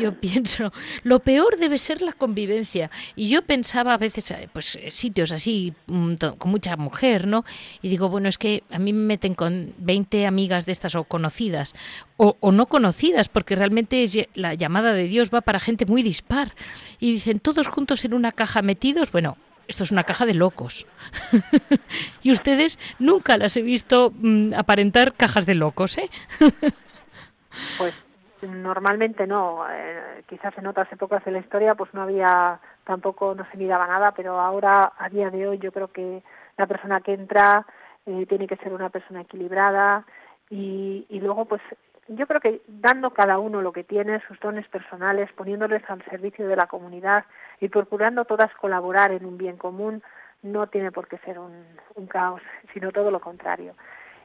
Yo 0.00 0.12
pienso, 0.20 0.72
lo 1.04 1.20
peor 1.20 1.56
debe 1.56 1.78
ser 1.78 2.02
la 2.02 2.10
convivencia. 2.10 2.90
Y 3.14 3.28
yo 3.28 3.42
pensaba 3.42 3.94
a 3.94 3.96
veces, 3.96 4.28
eh, 4.32 4.48
pues 4.52 4.74
eh, 4.74 4.90
sitios 4.90 5.30
así, 5.30 5.72
mm, 5.86 6.14
con 6.36 6.50
mucha 6.50 6.76
mujer, 6.76 7.28
¿no? 7.28 7.44
Y 7.80 7.90
digo, 7.90 8.08
bueno, 8.08 8.28
es 8.28 8.38
que 8.38 8.64
a 8.68 8.80
mí 8.80 8.92
me 8.92 9.04
meten 9.04 9.34
con 9.34 9.72
20 9.78 10.26
amigas 10.26 10.66
de 10.66 10.72
estas 10.72 10.96
o 10.96 11.04
conocidas, 11.04 11.76
o, 12.16 12.36
o 12.40 12.50
no 12.50 12.66
conocidas, 12.66 13.28
porque 13.28 13.54
realmente 13.54 14.04
la 14.34 14.54
llamada 14.54 14.92
de 14.94 15.04
Dios 15.04 15.30
va 15.32 15.42
para 15.42 15.60
gente 15.60 15.86
muy 15.86 16.02
dispar. 16.02 16.56
Y 16.98 17.12
dicen, 17.12 17.38
todos 17.38 17.68
juntos 17.68 18.04
en 18.04 18.14
una 18.14 18.32
caja 18.32 18.62
metidos, 18.62 19.12
bueno, 19.12 19.36
esto 19.68 19.84
es 19.84 19.92
una 19.92 20.04
caja 20.04 20.26
de 20.26 20.34
locos. 20.34 20.86
y 22.22 22.32
ustedes 22.32 22.78
nunca 22.98 23.36
las 23.36 23.56
he 23.56 23.62
visto 23.62 24.12
mm, 24.14 24.54
aparentar 24.54 25.14
cajas 25.14 25.46
de 25.46 25.54
locos, 25.54 25.98
¿eh? 25.98 26.10
pues 27.78 27.94
normalmente 28.42 29.26
no. 29.26 29.64
Eh, 29.70 30.22
quizás 30.28 30.56
en 30.58 30.66
otras 30.66 30.90
épocas 30.92 31.24
de 31.24 31.32
la 31.32 31.38
historia 31.38 31.74
pues 31.74 31.92
no 31.94 32.02
había, 32.02 32.60
tampoco 32.84 33.34
no 33.34 33.46
se 33.50 33.56
miraba 33.56 33.86
nada, 33.86 34.12
pero 34.12 34.40
ahora, 34.40 34.92
a 34.98 35.08
día 35.08 35.30
de 35.30 35.46
hoy, 35.48 35.58
yo 35.58 35.72
creo 35.72 35.88
que 35.88 36.22
la 36.56 36.66
persona 36.66 37.00
que 37.00 37.14
entra 37.14 37.66
eh, 38.06 38.26
tiene 38.28 38.46
que 38.46 38.56
ser 38.56 38.72
una 38.72 38.90
persona 38.90 39.22
equilibrada 39.22 40.04
y, 40.48 41.06
y 41.08 41.20
luego 41.20 41.44
pues 41.46 41.60
yo 42.08 42.26
creo 42.26 42.40
que 42.40 42.62
dando 42.68 43.10
cada 43.10 43.38
uno 43.38 43.62
lo 43.62 43.72
que 43.72 43.84
tiene, 43.84 44.22
sus 44.28 44.38
dones 44.40 44.66
personales, 44.68 45.30
poniéndoles 45.32 45.82
al 45.88 46.04
servicio 46.04 46.46
de 46.46 46.56
la 46.56 46.66
comunidad 46.66 47.24
y 47.60 47.68
procurando 47.68 48.24
todas 48.24 48.52
colaborar 48.54 49.12
en 49.12 49.24
un 49.24 49.36
bien 49.38 49.56
común, 49.56 50.02
no 50.42 50.68
tiene 50.68 50.92
por 50.92 51.08
qué 51.08 51.18
ser 51.18 51.38
un, 51.38 51.64
caos, 52.08 52.42
sino 52.72 52.92
todo 52.92 53.10
lo 53.10 53.20
contrario. 53.20 53.74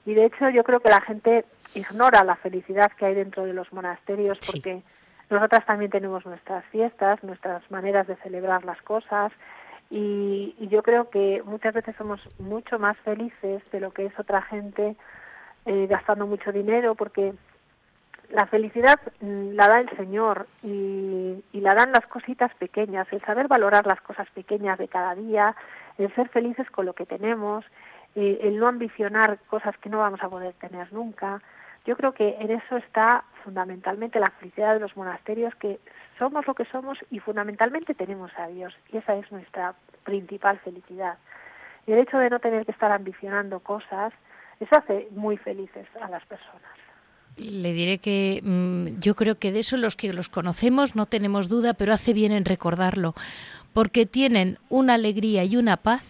Y 0.05 0.13
de 0.13 0.25
hecho 0.25 0.49
yo 0.49 0.63
creo 0.63 0.79
que 0.79 0.89
la 0.89 1.01
gente 1.01 1.45
ignora 1.73 2.23
la 2.23 2.35
felicidad 2.35 2.91
que 2.97 3.05
hay 3.05 3.15
dentro 3.15 3.45
de 3.45 3.53
los 3.53 3.71
monasterios 3.73 4.37
porque 4.51 4.83
nosotras 5.29 5.65
también 5.65 5.89
tenemos 5.89 6.25
nuestras 6.25 6.65
fiestas, 6.65 7.23
nuestras 7.23 7.69
maneras 7.71 8.07
de 8.07 8.15
celebrar 8.17 8.65
las 8.65 8.81
cosas 8.81 9.31
y, 9.89 10.55
y, 10.57 10.67
yo 10.69 10.83
creo 10.83 11.09
que 11.09 11.41
muchas 11.43 11.73
veces 11.73 11.95
somos 11.97 12.21
mucho 12.39 12.79
más 12.79 12.97
felices 12.99 13.61
de 13.71 13.79
lo 13.81 13.91
que 13.91 14.05
es 14.05 14.17
otra 14.17 14.41
gente 14.41 14.95
eh, 15.65 15.87
gastando 15.87 16.25
mucho 16.25 16.51
dinero 16.51 16.95
porque 16.95 17.33
la 18.31 18.45
felicidad 18.47 18.99
mm, 19.19 19.51
la 19.53 19.67
da 19.67 19.79
el 19.79 19.89
Señor 19.97 20.47
y, 20.63 21.43
la 21.53 21.75
dan 21.75 21.91
las 21.91 22.07
cositas 22.07 22.53
pequeñas, 22.55 23.07
el 23.11 23.21
saber 23.21 23.47
valorar 23.47 23.85
las 23.85 24.01
cosas 24.01 24.27
pequeñas 24.31 24.79
de 24.79 24.87
cada 24.87 25.13
día, 25.13 25.55
el 25.99 26.13
ser 26.15 26.27
felices 26.29 26.69
con 26.71 26.87
lo 26.87 26.93
que 26.93 27.05
tenemos, 27.05 27.63
eh, 28.15 28.39
el 28.41 28.57
no 28.57 28.67
ambicionar 28.67 29.37
cosas 29.47 29.77
que 29.77 29.89
no 29.89 29.99
vamos 29.99 30.23
a 30.23 30.29
poder 30.29 30.53
tener 30.53 30.91
nunca. 30.91 31.39
Yo 31.85 31.95
creo 31.95 32.13
que 32.13 32.35
en 32.39 32.49
eso 32.49 32.77
está 32.77 33.23
fundamentalmente 33.43 34.19
la 34.19 34.31
felicidad 34.39 34.73
de 34.73 34.79
los 34.79 34.97
monasterios, 34.97 35.53
que 35.55 35.79
somos 36.17 36.47
lo 36.47 36.55
que 36.55 36.65
somos 36.65 36.97
y 37.11 37.19
fundamentalmente 37.19 37.93
tenemos 37.93 38.31
a 38.37 38.47
Dios 38.47 38.75
y 38.91 38.97
esa 38.97 39.15
es 39.15 39.31
nuestra 39.31 39.75
principal 40.03 40.57
felicidad. 40.59 41.17
Y 41.85 41.93
el 41.93 41.99
hecho 41.99 42.17
de 42.17 42.29
no 42.29 42.39
tener 42.39 42.65
que 42.65 42.71
estar 42.71 42.91
ambicionando 42.91 43.59
cosas, 43.59 44.13
eso 44.59 44.75
hace 44.75 45.07
muy 45.11 45.37
felices 45.37 45.87
a 46.01 46.09
las 46.09 46.25
personas. 46.25 46.80
Le 47.37 47.73
diré 47.73 47.97
que 47.97 48.41
mm, 48.43 48.99
yo 48.99 49.15
creo 49.15 49.39
que 49.39 49.51
de 49.51 49.59
eso 49.59 49.77
los 49.77 49.95
que 49.95 50.13
los 50.13 50.29
conocemos 50.29 50.95
no 50.95 51.05
tenemos 51.05 51.49
duda, 51.49 51.73
pero 51.73 51.93
hace 51.93 52.13
bien 52.13 52.31
en 52.31 52.45
recordarlo, 52.45 53.15
porque 53.73 54.05
tienen 54.05 54.59
una 54.69 54.95
alegría 54.95 55.43
y 55.43 55.57
una 55.57 55.77
paz 55.77 56.03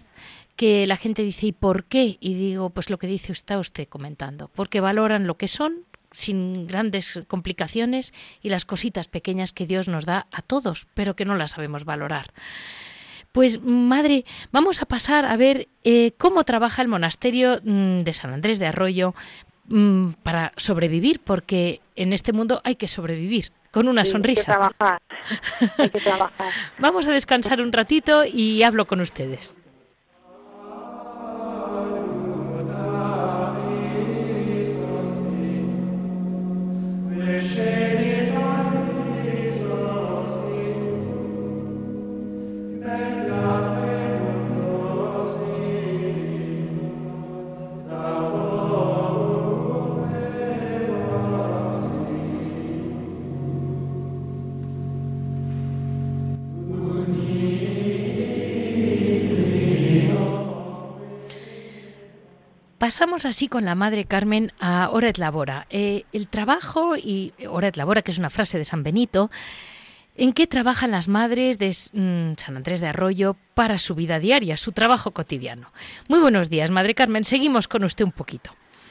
que 0.55 0.85
la 0.85 0.97
gente 0.97 1.23
dice, 1.23 1.47
¿y 1.47 1.51
por 1.51 1.85
qué? 1.85 2.17
Y 2.19 2.33
digo, 2.35 2.69
pues 2.69 2.89
lo 2.89 2.99
que 2.99 3.07
dice 3.07 3.31
está 3.31 3.57
usted 3.57 3.87
comentando, 3.87 4.49
porque 4.53 4.79
valoran 4.79 5.25
lo 5.25 5.35
que 5.35 5.47
son, 5.47 5.85
sin 6.11 6.67
grandes 6.67 7.21
complicaciones 7.27 8.13
y 8.41 8.49
las 8.49 8.65
cositas 8.65 9.07
pequeñas 9.07 9.53
que 9.53 9.65
Dios 9.65 9.87
nos 9.87 10.05
da 10.05 10.27
a 10.31 10.41
todos, 10.41 10.87
pero 10.93 11.15
que 11.15 11.25
no 11.25 11.35
las 11.35 11.51
sabemos 11.51 11.85
valorar. 11.85 12.33
Pues 13.31 13.63
madre, 13.63 14.25
vamos 14.51 14.81
a 14.81 14.85
pasar 14.85 15.25
a 15.25 15.37
ver 15.37 15.69
eh, 15.85 16.11
cómo 16.17 16.43
trabaja 16.43 16.81
el 16.81 16.89
monasterio 16.89 17.61
mm, 17.63 18.01
de 18.01 18.13
San 18.13 18.33
Andrés 18.33 18.59
de 18.59 18.65
Arroyo 18.65 19.15
mm, 19.71 20.13
para 20.23 20.53
sobrevivir, 20.57 21.21
porque 21.23 21.81
en 21.95 22.13
este 22.13 22.33
mundo 22.33 22.61
hay 22.63 22.75
que 22.75 22.87
sobrevivir 22.87 23.51
con 23.71 23.87
una 23.87 24.05
sonrisa. 24.05 24.53
Hay 24.53 24.69
que 24.69 24.75
trabajar. 24.75 25.01
hay 25.77 25.89
que 25.89 25.99
trabajar. 26.01 26.53
vamos 26.79 27.07
a 27.07 27.11
descansar 27.11 27.61
un 27.61 27.71
ratito 27.71 28.23
y 28.25 28.63
hablo 28.63 28.85
con 28.85 29.01
ustedes. 29.01 29.57
Pasamos 62.81 63.27
así 63.27 63.47
con 63.47 63.63
la 63.63 63.75
Madre 63.75 64.05
Carmen 64.05 64.53
a 64.59 64.89
Hora 64.89 65.09
et 65.09 65.19
Labora. 65.19 65.67
Eh, 65.69 66.05
el 66.13 66.27
trabajo 66.27 66.95
y 66.97 67.31
Hora 67.47 67.67
et 67.67 67.77
Labora, 67.77 68.01
que 68.01 68.09
es 68.09 68.17
una 68.17 68.31
frase 68.31 68.57
de 68.57 68.65
San 68.65 68.81
Benito, 68.81 69.29
¿en 70.15 70.33
qué 70.33 70.47
trabajan 70.47 70.89
las 70.89 71.07
madres 71.07 71.59
de 71.59 71.67
mm, 71.67 72.37
San 72.37 72.57
Andrés 72.57 72.81
de 72.81 72.87
Arroyo 72.87 73.35
para 73.53 73.77
su 73.77 73.93
vida 73.93 74.17
diaria, 74.17 74.57
su 74.57 74.71
trabajo 74.71 75.11
cotidiano? 75.11 75.67
Muy 76.09 76.21
buenos 76.21 76.49
días, 76.49 76.71
Madre 76.71 76.95
Carmen. 76.95 77.23
Seguimos 77.23 77.67
con 77.67 77.83
usted 77.83 78.03
un 78.03 78.13
poquito. 78.13 78.49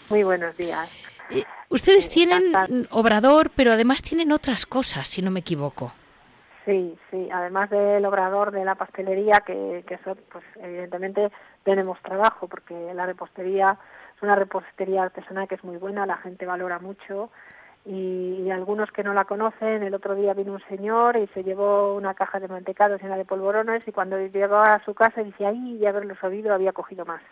Muy 0.08 0.22
buenos 0.22 0.56
días. 0.56 0.88
Eh, 1.30 1.42
ustedes 1.68 2.08
tienen 2.08 2.52
obrador, 2.90 3.50
pero 3.56 3.72
además 3.72 4.02
tienen 4.02 4.30
otras 4.30 4.66
cosas, 4.66 5.08
si 5.08 5.20
no 5.20 5.32
me 5.32 5.40
equivoco. 5.40 5.92
Sí, 6.64 6.96
sí. 7.10 7.28
Además 7.32 7.68
del 7.70 8.06
obrador 8.06 8.52
de 8.52 8.64
la 8.64 8.76
pastelería, 8.76 9.42
que, 9.44 9.82
que 9.88 9.94
eso, 9.94 10.16
pues 10.30 10.44
evidentemente 10.62 11.32
tenemos 11.64 12.00
trabajo, 12.02 12.48
porque 12.48 12.94
la 12.94 13.06
repostería 13.06 13.78
es 14.16 14.22
una 14.22 14.34
repostería 14.34 15.04
artesanal 15.04 15.48
que 15.48 15.56
es 15.56 15.64
muy 15.64 15.76
buena, 15.76 16.06
la 16.06 16.16
gente 16.18 16.46
valora 16.46 16.78
mucho 16.78 17.30
y, 17.86 18.50
algunos 18.50 18.90
que 18.90 19.02
no 19.02 19.14
la 19.14 19.24
conocen, 19.24 19.82
el 19.82 19.94
otro 19.94 20.14
día 20.14 20.34
vino 20.34 20.52
un 20.52 20.62
señor 20.68 21.16
y 21.16 21.26
se 21.28 21.42
llevó 21.42 21.94
una 21.94 22.14
caja 22.14 22.38
de 22.38 22.48
mantecados 22.48 23.00
llena 23.00 23.16
de 23.16 23.24
polvorones 23.24 23.86
y 23.86 23.92
cuando 23.92 24.18
llegó 24.18 24.56
a 24.56 24.82
su 24.84 24.92
casa 24.92 25.22
dice, 25.22 25.46
ay, 25.46 25.78
ya 25.78 25.90
haberlos 25.90 26.22
oído 26.22 26.52
había 26.52 26.72
cogido 26.72 27.06
más. 27.06 27.22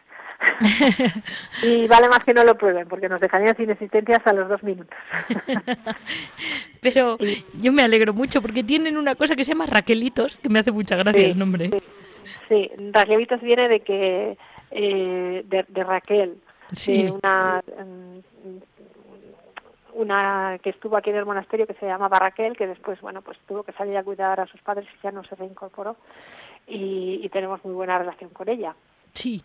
y 1.63 1.87
vale 1.89 2.09
más 2.09 2.21
que 2.25 2.33
no 2.33 2.45
lo 2.45 2.57
prueben 2.57 2.87
porque 2.89 3.09
nos 3.09 3.21
dejarían 3.21 3.57
sin 3.57 3.71
existencias 3.71 4.21
a 4.25 4.33
los 4.33 4.49
dos 4.49 4.63
minutos. 4.63 4.97
Pero 6.81 7.19
yo 7.61 7.73
me 7.73 7.83
alegro 7.83 8.15
mucho 8.15 8.41
porque 8.41 8.63
tienen 8.63 8.97
una 8.97 9.17
cosa 9.17 9.35
que 9.35 9.45
se 9.45 9.53
llama 9.53 9.67
Raquelitos, 9.67 10.39
que 10.39 10.49
me 10.49 10.61
hace 10.61 10.71
mucha 10.71 10.97
gracia 10.97 11.27
el 11.27 11.39
nombre. 11.39 11.71
Sí, 11.71 11.83
Raquelitos 12.93 13.41
viene 13.41 13.69
de 13.69 13.81
que 13.81 14.37
eh, 14.71 15.45
de, 15.47 15.83
Raquel, 15.85 16.41
sí. 16.73 17.09
una 17.11 17.63
mm, 17.67 18.19
una 19.99 20.59
que 20.63 20.71
estuvo 20.71 20.97
aquí 20.97 21.11
en 21.11 21.17
el 21.17 21.27
monasterio 21.27 21.67
que 21.67 21.75
se 21.75 21.87
llamaba 21.87 22.19
Raquel, 22.19 22.57
que 22.57 22.67
después, 22.67 23.01
bueno, 23.01 23.21
pues 23.23 23.37
tuvo 23.49 23.65
que 23.65 23.73
salir 23.73 23.97
a 23.97 24.05
cuidar 24.05 24.39
a 24.39 24.47
sus 24.47 24.61
padres 24.61 24.87
y 24.95 25.03
ya 25.03 25.11
no 25.11 25.25
se 25.25 25.35
reincorporó. 25.35 25.97
Y, 26.67 27.29
tenemos 27.31 27.65
muy 27.65 27.75
buena 27.75 27.99
relación 27.99 28.31
con 28.31 28.49
ella. 28.49 28.75
Sí. 29.13 29.43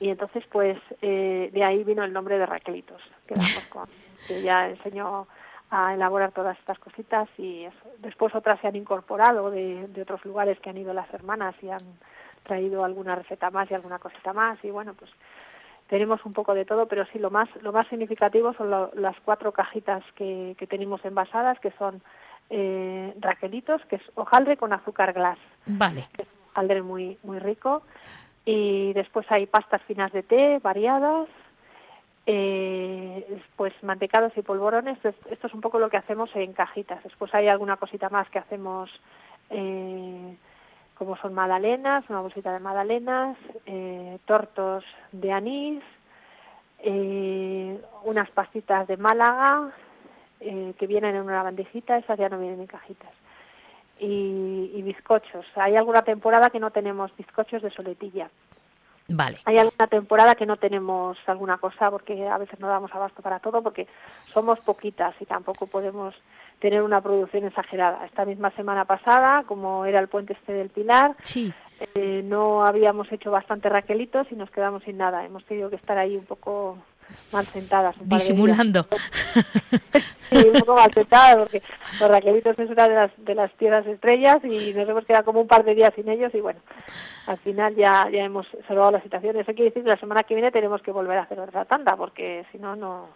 Y 0.00 0.08
entonces, 0.08 0.44
pues, 0.50 0.78
eh, 1.00 1.50
de 1.52 1.64
ahí 1.64 1.84
vino 1.84 2.02
el 2.02 2.12
nombre 2.12 2.38
de 2.38 2.46
Raquelitos, 2.46 3.00
que, 3.26 3.34
con, 3.70 3.88
que 4.26 4.38
ella 4.38 4.68
enseñó 4.68 5.26
a 5.70 5.94
elaborar 5.94 6.32
todas 6.32 6.58
estas 6.58 6.78
cositas 6.78 7.28
y 7.38 7.66
después 7.98 8.34
otras 8.34 8.60
se 8.60 8.68
han 8.68 8.76
incorporado 8.76 9.50
de, 9.50 9.86
de 9.88 10.02
otros 10.02 10.24
lugares 10.24 10.58
que 10.60 10.70
han 10.70 10.76
ido 10.76 10.92
las 10.92 11.12
hermanas 11.14 11.54
y 11.62 11.70
han 11.70 11.98
traído 12.42 12.84
alguna 12.84 13.14
receta 13.14 13.50
más 13.50 13.70
y 13.70 13.74
alguna 13.74 13.98
cosita 13.98 14.32
más 14.32 14.62
y 14.64 14.70
bueno 14.70 14.94
pues 14.94 15.10
tenemos 15.88 16.24
un 16.24 16.32
poco 16.32 16.54
de 16.54 16.64
todo 16.64 16.86
pero 16.86 17.04
sí 17.06 17.18
lo 17.18 17.30
más 17.30 17.48
lo 17.62 17.72
más 17.72 17.86
significativo 17.88 18.52
son 18.54 18.70
las 18.70 19.16
cuatro 19.24 19.52
cajitas 19.52 20.02
que, 20.14 20.54
que 20.58 20.66
tenemos 20.66 21.04
envasadas 21.04 21.58
que 21.60 21.70
son 21.72 22.02
eh, 22.50 23.14
raquelitos 23.20 23.84
que 23.86 23.96
es 23.96 24.02
hojaldre 24.14 24.56
con 24.56 24.72
azúcar 24.72 25.12
glass 25.12 25.38
vale. 25.66 26.06
Que 26.14 26.22
es 26.22 26.28
hojaldre 26.52 26.82
muy 26.82 27.18
muy 27.22 27.38
rico. 27.38 27.82
Y 28.44 28.92
después 28.94 29.26
hay 29.30 29.46
pastas 29.46 29.82
finas 29.82 30.12
de 30.12 30.22
té 30.22 30.58
variadas 30.58 31.28
eh, 32.26 33.40
pues 33.56 33.72
mantecados 33.82 34.32
y 34.36 34.42
polvorones. 34.42 34.98
Esto 35.04 35.46
es 35.46 35.54
un 35.54 35.60
poco 35.60 35.78
lo 35.78 35.90
que 35.90 35.96
hacemos 35.96 36.30
en 36.34 36.52
cajitas. 36.52 37.02
Después 37.02 37.34
hay 37.34 37.48
alguna 37.48 37.76
cosita 37.76 38.08
más 38.08 38.28
que 38.30 38.38
hacemos 38.38 38.90
eh, 39.50 40.36
como 41.02 41.16
son 41.16 41.34
magdalenas, 41.34 42.08
una 42.08 42.20
bolsita 42.20 42.52
de 42.52 42.60
magdalenas, 42.60 43.36
eh, 43.66 44.20
tortos 44.24 44.84
de 45.10 45.32
anís, 45.32 45.82
eh, 46.78 47.80
unas 48.04 48.30
pastitas 48.30 48.86
de 48.86 48.96
Málaga 48.96 49.72
eh, 50.38 50.72
que 50.78 50.86
vienen 50.86 51.16
en 51.16 51.22
una 51.22 51.42
bandejita, 51.42 51.98
esas 51.98 52.16
ya 52.20 52.28
no 52.28 52.38
vienen 52.38 52.60
en 52.60 52.68
cajitas. 52.68 53.10
Y, 53.98 54.70
y 54.74 54.82
bizcochos. 54.82 55.44
Hay 55.56 55.74
alguna 55.74 56.02
temporada 56.02 56.50
que 56.50 56.60
no 56.60 56.70
tenemos 56.70 57.10
bizcochos 57.16 57.62
de 57.62 57.70
soletilla. 57.70 58.30
Vale. 59.08 59.38
Hay 59.44 59.58
alguna 59.58 59.86
temporada 59.88 60.34
que 60.34 60.46
no 60.46 60.56
tenemos 60.56 61.18
alguna 61.26 61.58
cosa 61.58 61.90
porque 61.90 62.28
a 62.28 62.38
veces 62.38 62.58
no 62.60 62.68
damos 62.68 62.92
abasto 62.94 63.22
para 63.22 63.40
todo 63.40 63.62
porque 63.62 63.86
somos 64.32 64.60
poquitas 64.60 65.14
y 65.20 65.26
tampoco 65.26 65.66
podemos 65.66 66.14
tener 66.60 66.82
una 66.82 67.00
producción 67.00 67.44
exagerada. 67.44 68.06
Esta 68.06 68.24
misma 68.24 68.50
semana 68.52 68.84
pasada, 68.84 69.42
como 69.44 69.84
era 69.84 69.98
el 69.98 70.08
puente 70.08 70.34
este 70.34 70.52
del 70.52 70.70
Pilar, 70.70 71.16
sí. 71.22 71.52
eh, 71.94 72.22
no 72.24 72.64
habíamos 72.64 73.10
hecho 73.10 73.30
bastante 73.30 73.68
raquelitos 73.68 74.30
y 74.30 74.36
nos 74.36 74.50
quedamos 74.50 74.84
sin 74.84 74.96
nada. 74.96 75.24
Hemos 75.24 75.44
tenido 75.44 75.70
que 75.70 75.76
estar 75.76 75.98
ahí 75.98 76.16
un 76.16 76.24
poco 76.24 76.78
mal 77.32 77.44
sentadas. 77.46 77.96
Disimulando. 78.00 78.86
sí, 80.30 80.36
un 80.36 80.60
poco 80.60 80.74
mal 80.74 80.92
sentadas 80.92 81.36
porque 81.36 81.62
los 82.00 82.10
raquelitos 82.10 82.58
es 82.58 82.70
una 82.70 82.88
de 82.88 82.94
las, 82.94 83.10
de 83.18 83.34
las 83.34 83.52
tierras 83.56 83.86
estrellas 83.86 84.38
y 84.44 84.72
nos 84.74 84.88
hemos 84.88 85.04
quedado 85.04 85.24
como 85.24 85.40
un 85.40 85.48
par 85.48 85.64
de 85.64 85.74
días 85.74 85.92
sin 85.94 86.08
ellos 86.08 86.34
y 86.34 86.40
bueno, 86.40 86.60
al 87.26 87.38
final 87.38 87.74
ya, 87.74 88.08
ya 88.10 88.24
hemos 88.24 88.46
salvado 88.66 88.90
la 88.90 89.02
situación. 89.02 89.36
Eso 89.36 89.52
quiere 89.52 89.70
decir 89.70 89.82
que 89.82 89.88
la 89.88 90.00
semana 90.00 90.22
que 90.22 90.34
viene 90.34 90.50
tenemos 90.50 90.82
que 90.82 90.92
volver 90.92 91.18
a 91.18 91.22
hacer 91.22 91.40
otra 91.40 91.64
tanda 91.64 91.96
porque 91.96 92.44
si 92.52 92.58
no, 92.58 92.76
no, 92.76 93.08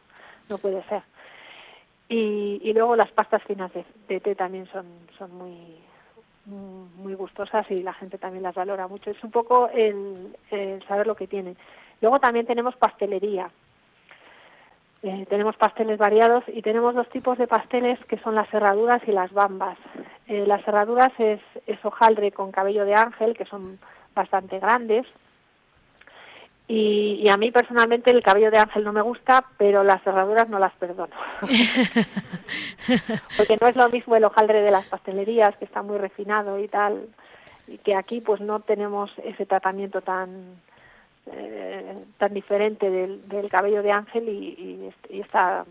no 0.48 0.58
puede 0.58 0.82
ser. 0.84 1.02
Y, 2.08 2.60
y 2.62 2.72
luego 2.72 2.94
las 2.94 3.10
pastas 3.10 3.42
finas 3.42 3.70
de, 3.72 4.20
té 4.20 4.34
también 4.34 4.68
son, 4.72 4.86
son 5.18 5.34
muy, 5.34 5.80
muy 6.46 7.14
gustosas 7.14 7.68
y 7.70 7.82
la 7.82 7.92
gente 7.94 8.18
también 8.18 8.44
las 8.44 8.54
valora 8.54 8.86
mucho. 8.86 9.10
Es 9.10 9.22
un 9.24 9.30
poco 9.30 9.68
el, 9.68 10.36
saber 10.86 11.06
lo 11.06 11.16
que 11.16 11.26
tienen. 11.26 11.56
Luego 12.00 12.20
también 12.20 12.46
tenemos 12.46 12.76
pastelería. 12.76 13.50
Eh, 15.02 15.26
tenemos 15.28 15.56
pasteles 15.56 15.98
variados 15.98 16.42
y 16.48 16.62
tenemos 16.62 16.94
dos 16.94 17.08
tipos 17.10 17.38
de 17.38 17.46
pasteles 17.46 17.98
que 18.06 18.18
son 18.18 18.34
las 18.34 18.48
cerraduras 18.50 19.02
y 19.06 19.12
las 19.12 19.32
bambas. 19.32 19.78
Eh, 20.26 20.44
las 20.46 20.64
cerraduras 20.64 21.12
es, 21.18 21.40
es 21.66 21.84
hojaldre 21.84 22.32
con 22.32 22.50
cabello 22.50 22.84
de 22.84 22.94
ángel, 22.94 23.36
que 23.36 23.44
son 23.44 23.78
bastante 24.14 24.58
grandes, 24.58 25.06
y, 26.68 27.28
a 27.30 27.36
mí 27.36 27.52
personalmente 27.52 28.10
el 28.10 28.24
cabello 28.24 28.50
de 28.50 28.58
ángel 28.58 28.82
no 28.82 28.92
me 28.92 29.00
gusta, 29.00 29.44
pero 29.56 29.84
las 29.84 30.02
cerraduras 30.02 30.48
no 30.48 30.58
las 30.58 30.74
perdono. 30.74 31.14
Porque 33.36 33.56
no 33.60 33.68
es 33.68 33.76
lo 33.76 33.88
mismo 33.88 34.16
el 34.16 34.24
hojaldre 34.24 34.62
de 34.62 34.72
las 34.72 34.84
pastelerías, 34.86 35.56
que 35.58 35.64
está 35.64 35.82
muy 35.82 35.98
refinado 35.98 36.58
y 36.58 36.66
tal, 36.66 37.08
y 37.68 37.78
que 37.78 37.94
aquí 37.94 38.20
pues 38.20 38.40
no 38.40 38.60
tenemos 38.60 39.12
ese 39.22 39.46
tratamiento 39.46 40.00
tan 40.00 40.56
eh, 41.32 42.04
tan 42.18 42.34
diferente 42.34 42.90
del, 42.90 43.28
del, 43.28 43.48
cabello 43.48 43.82
de 43.82 43.92
ángel 43.92 44.28
y, 44.28 44.92
y, 45.10 45.20
está, 45.20 45.64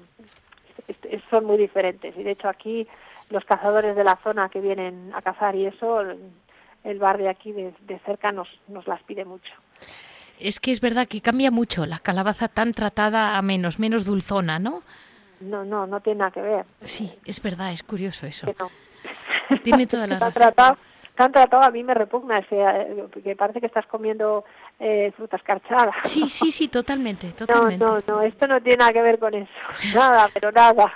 son 1.29 1.45
muy 1.45 1.57
diferentes. 1.57 2.15
Y 2.17 2.23
de 2.23 2.31
hecho 2.31 2.49
aquí 2.49 2.87
los 3.29 3.45
cazadores 3.45 3.95
de 3.95 4.03
la 4.03 4.17
zona 4.23 4.49
que 4.49 4.61
vienen 4.61 5.11
a 5.13 5.21
cazar 5.21 5.55
y 5.55 5.65
eso, 5.65 6.01
el, 6.01 6.99
bar 6.99 7.17
de 7.17 7.29
aquí 7.29 7.51
de, 7.51 7.73
de 7.81 7.99
cerca 7.99 8.31
nos, 8.31 8.47
nos 8.67 8.87
las 8.87 9.01
pide 9.03 9.25
mucho. 9.25 9.51
Es 10.39 10.59
que 10.59 10.71
es 10.71 10.81
verdad 10.81 11.07
que 11.07 11.21
cambia 11.21 11.49
mucho 11.49 11.85
la 11.85 11.99
calabaza 11.99 12.47
tan 12.47 12.73
tratada 12.73 13.37
a 13.37 13.41
menos, 13.41 13.79
menos 13.79 14.05
dulzona, 14.05 14.59
¿no? 14.59 14.83
No, 15.39 15.63
no, 15.63 15.87
no 15.87 15.99
tiene 16.01 16.19
nada 16.19 16.31
que 16.31 16.41
ver. 16.41 16.65
Sí, 16.83 17.17
es 17.25 17.41
verdad, 17.41 17.71
es 17.71 17.83
curioso 17.83 18.25
eso. 18.25 18.47
Tiene 19.63 19.87
toda 19.87 20.07
la 20.07 20.19
razón. 20.19 20.77
Tan 21.15 21.31
tratado 21.31 21.63
a 21.63 21.71
mí 21.71 21.83
me 21.83 21.93
repugna, 21.93 22.39
ese, 22.39 22.57
que 23.23 23.35
parece 23.35 23.59
que 23.59 23.67
estás 23.67 23.85
comiendo 23.87 24.43
eh, 24.79 25.11
frutas 25.15 25.41
carchadas. 25.43 25.95
Sí, 26.03 26.29
sí, 26.29 26.51
sí, 26.51 26.67
totalmente, 26.67 27.31
totalmente. 27.31 27.83
No, 27.85 27.95
no, 27.95 28.03
no, 28.07 28.21
esto 28.21 28.47
no 28.47 28.61
tiene 28.61 28.77
nada 28.77 28.93
que 28.93 29.01
ver 29.01 29.19
con 29.19 29.33
eso, 29.33 29.51
nada, 29.95 30.29
pero 30.33 30.51
nada. 30.51 30.93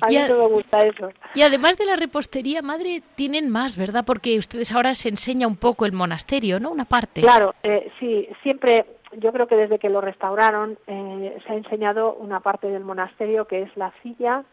A 0.00 0.08
mí 0.08 0.16
no 0.28 0.38
me 0.38 0.46
gusta 0.48 0.78
eso. 0.78 1.10
Y 1.34 1.42
además 1.42 1.78
de 1.78 1.86
la 1.86 1.96
repostería, 1.96 2.62
madre, 2.62 3.02
tienen 3.14 3.50
más, 3.50 3.76
¿verdad? 3.76 4.04
Porque 4.06 4.38
ustedes 4.38 4.72
ahora 4.72 4.94
se 4.94 5.08
enseña 5.08 5.46
un 5.46 5.56
poco 5.56 5.86
el 5.86 5.92
monasterio, 5.92 6.60
¿no? 6.60 6.70
Una 6.70 6.84
parte. 6.84 7.22
Claro, 7.22 7.54
eh, 7.62 7.90
sí, 7.98 8.28
siempre, 8.42 8.84
yo 9.16 9.32
creo 9.32 9.46
que 9.46 9.56
desde 9.56 9.78
que 9.78 9.88
lo 9.88 10.00
restauraron 10.00 10.78
eh, 10.86 11.38
se 11.46 11.52
ha 11.52 11.56
enseñado 11.56 12.14
una 12.14 12.40
parte 12.40 12.68
del 12.68 12.84
monasterio 12.84 13.46
que 13.46 13.62
es 13.62 13.76
la 13.76 13.92
silla, 14.02 14.44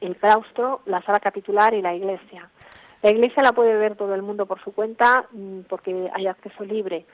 el 0.00 0.16
claustro, 0.16 0.80
la 0.86 1.00
sala 1.02 1.20
capitular 1.20 1.72
y 1.74 1.80
la 1.80 1.94
iglesia. 1.94 2.50
La 3.02 3.10
iglesia 3.10 3.42
la 3.42 3.52
puede 3.52 3.74
ver 3.74 3.96
todo 3.96 4.14
el 4.14 4.22
mundo 4.22 4.46
por 4.46 4.62
su 4.62 4.72
cuenta 4.72 5.26
mm, 5.32 5.60
porque 5.68 6.08
hay 6.14 6.26
acceso 6.26 6.64
libre. 6.64 7.04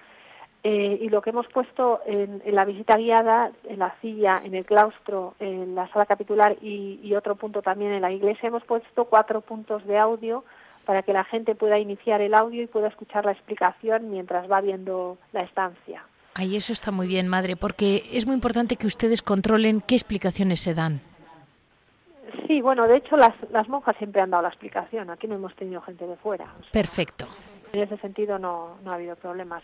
Eh, 0.65 0.99
y 1.03 1.09
lo 1.09 1.23
que 1.23 1.31
hemos 1.31 1.47
puesto 1.49 2.01
en, 2.05 2.43
la 2.47 2.65
visita 2.65 2.97
guiada, 2.97 3.53
en 3.69 3.79
la 3.79 3.95
silla, 4.01 4.43
en 4.45 4.55
el 4.55 4.67
claustro, 4.67 5.35
en 5.39 5.75
la 5.75 5.89
sala 5.93 6.05
capitular 6.05 6.57
y, 6.61 6.99
y, 7.03 7.15
otro 7.15 7.37
punto 7.37 7.63
también 7.63 7.93
en 7.93 8.03
la 8.03 8.11
iglesia, 8.11 8.49
hemos 8.49 8.65
puesto 8.65 9.05
cuatro 9.05 9.41
puntos 9.41 9.87
de 9.87 9.97
audio 9.99 10.45
para 10.85 11.03
que 11.03 11.13
la 11.13 11.25
gente 11.25 11.55
pueda 11.55 11.79
iniciar 11.79 12.21
el 12.21 12.35
audio 12.35 12.63
y 12.63 12.67
pueda 12.67 12.89
escuchar 12.89 13.25
la 13.25 13.33
explicación 13.33 14.11
mientras 14.11 14.51
va 14.51 14.61
viendo 14.61 15.17
la 15.33 15.43
estancia. 15.43 16.03
Ay, 16.35 16.57
eso 16.57 16.73
está 16.73 16.91
muy 16.91 17.07
bien, 17.07 17.29
madre, 17.29 17.57
porque 17.57 18.03
es 18.13 18.27
muy 18.27 18.35
importante 18.35 18.77
que 18.77 18.87
ustedes 18.87 19.23
controlen 19.23 19.81
qué 19.81 19.95
explicaciones 19.95 20.61
se 20.61 20.75
dan. 20.75 21.01
Sí, 22.47 22.61
bueno, 22.61 22.87
de 22.87 22.97
hecho 22.97 23.17
las, 23.17 23.35
las 23.51 23.69
monjas 23.69 23.97
siempre 23.97 24.21
han 24.21 24.31
dado 24.31 24.43
la 24.43 24.49
explicación. 24.49 25.11
Aquí 25.11 25.27
no 25.27 25.37
hemos 25.37 25.55
tenido 25.57 25.81
gente 25.83 26.07
de 26.07 26.17
fuera. 26.17 26.47
Perfecto. 26.73 27.27
En 27.73 27.81
ese 27.81 27.97
sentido 27.99 28.39
no, 28.39 28.79
no 28.85 28.91
ha 28.91 28.95
habido 28.95 29.17
problemas. 29.17 29.63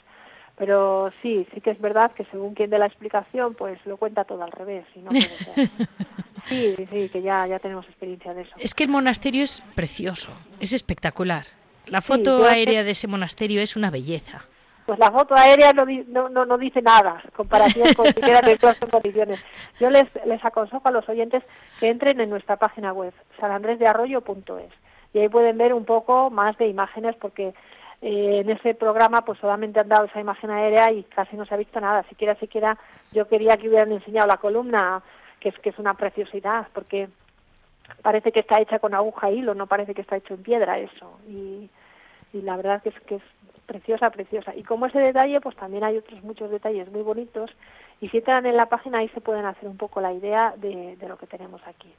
Pero 0.56 1.10
sí, 1.20 1.46
sí 1.52 1.60
que 1.60 1.70
es 1.70 1.80
verdad 1.80 2.12
que 2.12 2.24
según 2.26 2.54
quien 2.54 2.70
dé 2.70 2.78
la 2.78 2.86
explicación, 2.86 3.54
pues 3.54 3.84
lo 3.86 3.96
cuenta 3.96 4.24
todo 4.24 4.44
al 4.44 4.52
revés. 4.52 4.86
Y 4.94 5.00
no 5.00 5.10
sí, 6.46 6.76
sí, 6.76 7.08
que 7.08 7.22
ya, 7.22 7.46
ya 7.46 7.58
tenemos 7.58 7.86
experiencia 7.86 8.34
de 8.34 8.42
eso. 8.42 8.52
Es 8.58 8.74
que 8.74 8.84
el 8.84 8.90
monasterio 8.90 9.42
es 9.42 9.62
precioso, 9.74 10.30
es 10.60 10.72
espectacular. 10.72 11.44
La 11.86 12.00
foto 12.00 12.44
aérea 12.46 12.84
de 12.84 12.92
ese 12.92 13.08
monasterio 13.08 13.60
es 13.60 13.76
una 13.76 13.90
belleza 13.90 14.46
pues 14.86 14.98
la 14.98 15.10
foto 15.10 15.34
aérea 15.34 15.72
no, 15.72 16.28
no, 16.28 16.44
no, 16.44 16.58
dice 16.58 16.82
nada 16.82 17.22
comparación 17.34 17.94
con 17.94 18.06
siquiera 18.06 18.40
de 18.42 18.52
en 18.52 18.90
condiciones. 18.90 19.44
Yo 19.80 19.90
les, 19.90 20.04
les 20.26 20.44
aconsejo 20.44 20.82
a 20.84 20.90
los 20.90 21.08
oyentes 21.08 21.42
que 21.80 21.88
entren 21.88 22.20
en 22.20 22.30
nuestra 22.30 22.56
página 22.56 22.92
web, 22.92 23.12
sanandresdearroyo.es, 23.38 24.72
y 25.12 25.18
ahí 25.18 25.28
pueden 25.28 25.56
ver 25.58 25.72
un 25.72 25.84
poco 25.84 26.30
más 26.30 26.56
de 26.58 26.68
imágenes 26.68 27.16
porque 27.16 27.54
eh, 28.02 28.40
en 28.40 28.50
ese 28.50 28.74
programa 28.74 29.22
pues 29.22 29.38
solamente 29.38 29.80
han 29.80 29.88
dado 29.88 30.04
esa 30.04 30.20
imagen 30.20 30.50
aérea 30.50 30.92
y 30.92 31.04
casi 31.04 31.36
no 31.36 31.46
se 31.46 31.54
ha 31.54 31.58
visto 31.58 31.80
nada. 31.80 32.04
Siquiera, 32.08 32.34
siquiera 32.36 32.76
yo 33.12 33.26
quería 33.28 33.56
que 33.56 33.68
hubieran 33.68 33.92
enseñado 33.92 34.26
la 34.26 34.36
columna, 34.36 35.02
que 35.40 35.48
es, 35.48 35.58
que 35.60 35.70
es 35.70 35.78
una 35.78 35.94
preciosidad, 35.94 36.68
porque 36.74 37.08
parece 38.02 38.32
que 38.32 38.40
está 38.40 38.60
hecha 38.60 38.78
con 38.78 38.94
aguja 38.94 39.30
y 39.30 39.38
hilo, 39.38 39.54
no 39.54 39.66
parece 39.66 39.94
que 39.94 40.02
está 40.02 40.16
hecho 40.16 40.34
en 40.34 40.42
piedra 40.42 40.78
eso. 40.78 41.18
Y, 41.28 41.70
y 42.34 42.42
la 42.42 42.56
verdad 42.56 42.82
que 42.82 42.90
es 42.90 43.00
que 43.06 43.16
es 43.16 43.22
preciosa, 43.66 44.10
preciosa. 44.10 44.54
Y 44.54 44.62
como 44.62 44.86
ese 44.86 44.98
detalle, 44.98 45.40
pues 45.40 45.56
también 45.56 45.84
hay 45.84 45.96
otros 45.96 46.22
muchos 46.22 46.50
detalles 46.50 46.92
muy 46.92 47.02
bonitos. 47.02 47.50
Y 48.00 48.08
si 48.08 48.18
entran 48.18 48.46
en 48.46 48.56
la 48.56 48.66
página 48.66 48.98
ahí 48.98 49.08
se 49.10 49.20
pueden 49.20 49.46
hacer 49.46 49.68
un 49.68 49.76
poco 49.76 50.00
la 50.00 50.12
idea 50.12 50.54
de, 50.56 50.96
de 50.96 51.08
lo 51.08 51.16
que 51.16 51.26
tenemos 51.26 51.62
aquí. 51.66 51.92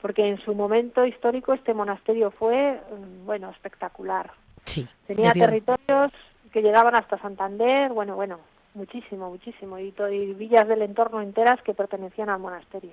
Porque 0.00 0.26
en 0.26 0.38
su 0.38 0.54
momento 0.54 1.04
histórico 1.04 1.52
este 1.52 1.74
monasterio 1.74 2.30
fue, 2.30 2.80
mm, 2.90 3.26
bueno, 3.26 3.50
espectacular. 3.50 4.30
Sí. 4.64 4.86
Tenía 5.06 5.32
territorios 5.32 6.12
que 6.52 6.62
llegaban 6.62 6.94
hasta 6.94 7.18
Santander, 7.18 7.92
bueno, 7.92 8.14
bueno, 8.14 8.38
muchísimo, 8.74 9.30
muchísimo. 9.30 9.78
Y, 9.78 9.94
y 10.10 10.34
villas 10.34 10.66
del 10.68 10.82
entorno 10.82 11.20
enteras 11.20 11.60
que 11.62 11.74
pertenecían 11.74 12.30
al 12.30 12.40
monasterio. 12.40 12.92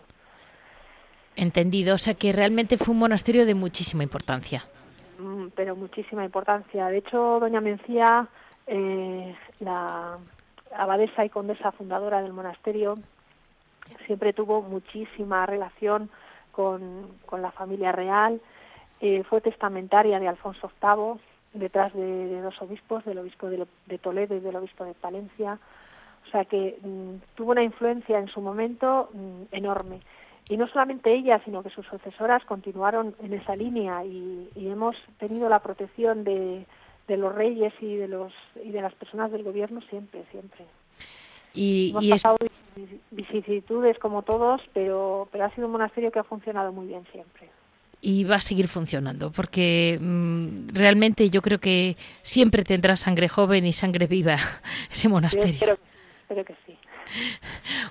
Entendido, 1.36 1.96
o 1.96 1.98
sea 1.98 2.16
que 2.16 2.34
realmente 2.34 2.78
fue 2.78 2.94
un 2.94 3.00
monasterio 3.00 3.46
de 3.46 3.54
muchísima 3.54 4.04
importancia. 4.04 4.64
Mm, 5.20 5.48
pero 5.56 5.76
muchísima 5.76 6.24
importancia. 6.24 6.88
De 6.88 6.98
hecho, 6.98 7.40
doña 7.40 7.62
Mencía, 7.62 8.28
eh, 8.68 9.36
la 9.60 10.18
abadesa 10.76 11.26
y 11.26 11.30
condesa 11.30 11.72
fundadora 11.72 12.22
del 12.22 12.34
monasterio, 12.34 12.96
siempre 14.06 14.34
tuvo 14.34 14.62
muchísima 14.62 15.46
relación 15.46 16.10
con, 16.52 17.08
con 17.26 17.42
la 17.42 17.52
familia 17.52 17.92
real, 17.92 18.40
eh, 19.02 19.24
fue 19.24 19.42
testamentaria 19.42 20.20
de 20.20 20.28
Alfonso 20.28 20.72
VIII, 20.82 21.20
detrás 21.54 21.94
de, 21.94 22.42
dos 22.42 22.62
obispos, 22.62 23.04
del 23.06 23.20
obispo 23.20 23.50
de, 23.50 23.98
Toledo 23.98 24.36
y 24.36 24.40
del 24.40 24.56
obispo 24.56 24.86
de 24.86 24.94
Palencia, 24.94 25.58
o 26.28 26.32
sea 26.32 26.46
que 26.46 26.78
mm, 26.82 27.36
tuvo 27.36 27.52
una 27.52 27.64
influencia 27.64 28.20
en 28.20 28.28
su 28.28 28.42
momento 28.42 29.10
mm, 29.14 29.44
enorme. 29.52 30.02
Y 30.50 30.58
no 30.58 30.68
solamente 30.68 31.14
ella, 31.14 31.40
sino 31.46 31.64
que 31.64 31.70
sus 31.70 31.86
sucesoras 31.86 32.44
continuaron 32.46 33.16
en 33.22 33.34
esa 33.34 33.56
línea 33.56 34.04
y, 34.04 34.50
hemos 34.56 34.96
tenido 35.20 35.48
la 35.48 35.60
protección 35.60 36.24
de, 36.24 36.66
los 37.08 37.34
reyes 37.34 37.74
y 37.82 37.96
de 37.96 38.08
los 38.08 38.34
y 38.64 38.70
de 38.70 38.82
las 38.82 38.94
personas 38.96 39.32
del 39.32 39.44
gobierno 39.44 39.82
siempre, 39.90 40.24
siempre. 40.32 40.66
Y, 41.54 41.92
hemos 41.92 42.08
pasado 42.08 42.38
vicisitudes 43.12 43.98
como 44.00 44.24
todos, 44.24 44.62
pero, 44.74 45.28
pero 45.32 45.46
ha 45.46 45.56
sido 45.56 45.68
un 45.68 45.74
monasterio 45.74 46.12
que 46.12 46.20
ha 46.20 46.24
funcionado 46.24 46.72
muy 46.72 46.88
bien 46.88 47.06
siempre 47.12 47.50
y 48.02 48.24
va 48.24 48.36
a 48.36 48.42
seguir 48.42 48.68
funcionando, 48.68 49.32
porque 49.32 49.98
mm, 50.00 50.70
realmente 50.74 51.30
yo 51.30 51.42
creo 51.42 51.60
que 51.60 51.98
siempre 52.22 52.64
tendrá 52.64 52.96
sangre 52.96 53.28
joven 53.28 53.66
y 53.66 53.74
sangre 53.74 54.08
viva 54.08 54.38
ese 54.92 55.10
monasterio. 55.10 55.78
espero 56.22 56.46
que 56.46 56.56
sí. 56.66 56.78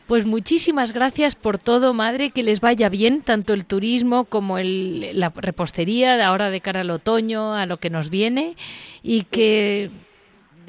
Pues 0.06 0.26
muchísimas 0.26 0.92
gracias 0.92 1.34
por 1.36 1.58
todo, 1.58 1.94
madre, 1.94 2.30
que 2.30 2.42
les 2.42 2.60
vaya 2.60 2.88
bien, 2.88 3.22
tanto 3.22 3.52
el 3.52 3.64
turismo 3.64 4.24
como 4.24 4.58
el, 4.58 5.18
la 5.18 5.30
repostería, 5.30 6.16
de 6.16 6.22
ahora 6.22 6.50
de 6.50 6.60
cara 6.60 6.80
al 6.80 6.90
otoño, 6.90 7.54
a 7.54 7.66
lo 7.66 7.78
que 7.78 7.90
nos 7.90 8.10
viene, 8.10 8.56
y 9.02 9.24
que 9.24 9.90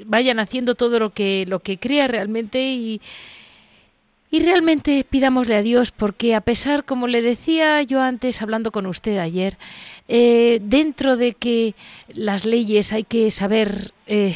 vayan 0.05 0.39
haciendo 0.39 0.75
todo 0.75 0.99
lo 0.99 1.11
que, 1.11 1.45
lo 1.47 1.59
que 1.59 1.77
crea 1.77 2.07
realmente 2.07 2.71
y, 2.71 3.01
y 4.31 4.39
realmente 4.39 5.05
pidámosle 5.09 5.55
a 5.55 5.61
Dios 5.61 5.91
porque 5.91 6.35
a 6.35 6.41
pesar, 6.41 6.85
como 6.85 7.07
le 7.07 7.21
decía 7.21 7.81
yo 7.83 8.01
antes 8.01 8.41
hablando 8.41 8.71
con 8.71 8.85
usted 8.85 9.17
ayer, 9.17 9.57
eh, 10.07 10.59
dentro 10.63 11.17
de 11.17 11.33
que 11.33 11.75
las 12.07 12.45
leyes 12.45 12.93
hay 12.93 13.03
que 13.03 13.31
saber 13.31 13.93
eh, 14.07 14.35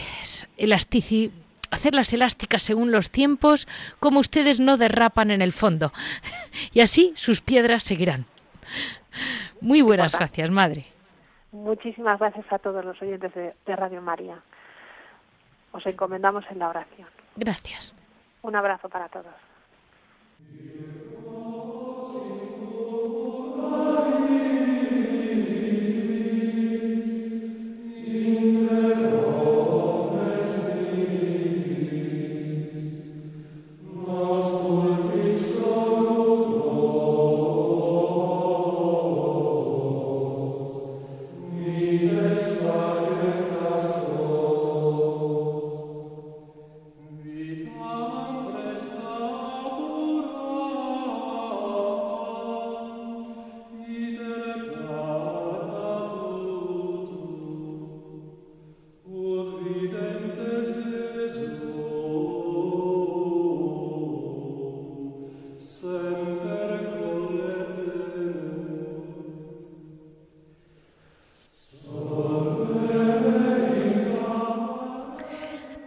hacerlas 1.74 2.14
elásticas 2.14 2.64
según 2.64 2.92
los 2.92 3.12
tiempos, 3.12 3.68
como 4.00 4.20
ustedes 4.20 4.60
no 4.60 4.78
derrapan 4.78 5.32
en 5.32 5.42
el 5.42 5.52
fondo. 5.52 5.92
y 6.74 6.82
así 6.82 7.14
sus 7.16 7.42
piedras 7.42 7.84
seguirán. 7.84 8.26
Muy 9.62 9.82
buenas 9.82 10.18
gracias, 10.18 10.50
madre. 10.50 10.86
Muchísimas 11.52 12.20
gracias 12.20 12.46
a 12.52 12.58
todos 12.58 12.84
los 12.84 13.00
oyentes 13.02 13.34
de, 13.36 13.54
de 13.66 13.76
Radio 13.76 14.02
María. 14.02 14.42
Os 15.72 15.86
encomendamos 15.86 16.44
en 16.50 16.60
la 16.60 16.70
oración. 16.70 17.08
Gracias. 17.36 17.96
Un 18.42 18.56
abrazo 18.56 18.90
para 18.90 19.08
todos. 19.10 19.34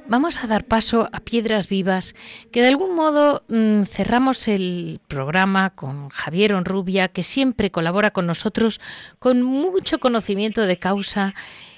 Vamos 0.09 0.43
a 0.43 0.47
dar 0.47 0.65
paso 0.65 1.09
a 1.13 1.21
Piedras 1.21 1.69
Vivas, 1.69 2.15
que 2.53 2.63
de 2.63 2.69
algún 2.69 2.95
modo 2.95 3.45
mm, 3.49 3.83
cerramos 3.83 4.49
el 4.49 5.01
programa 5.09 5.71
con 5.71 6.09
Javier 6.09 6.55
Onrubia, 6.55 7.09
que 7.09 7.23
siempre 7.23 7.71
colabora 7.71 8.11
con 8.11 8.27
nosotros 8.27 8.81
con 9.19 9.43
mucho 9.43 9.99
conocimiento 9.99 10.63
de 10.63 10.79
causa 10.79 11.35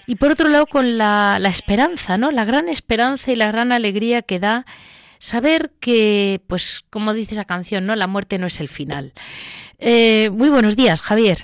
y 0.06 0.16
por 0.16 0.30
otro 0.30 0.48
lado 0.48 0.66
con 0.66 0.98
la, 0.98 1.38
esperanza, 1.44 2.16
¿no? 2.16 2.30
La 2.30 2.44
gran 2.44 2.68
esperanza 2.68 3.30
y 3.32 3.36
la 3.36 3.50
gran 3.50 3.72
alegría 3.72 4.22
que 4.22 4.38
da 4.38 4.64
saber 5.18 5.70
que, 5.80 6.40
pues, 6.46 6.84
como 6.88 7.12
dice 7.12 7.34
esa 7.34 7.44
canción, 7.44 7.86
¿no? 7.86 7.94
La 7.96 8.06
muerte 8.06 8.38
no 8.38 8.46
es 8.46 8.60
el 8.60 8.68
final. 8.68 9.12
Eh, 9.78 10.30
muy 10.30 10.48
buenos 10.48 10.76
días, 10.76 11.02
Javier. 11.02 11.38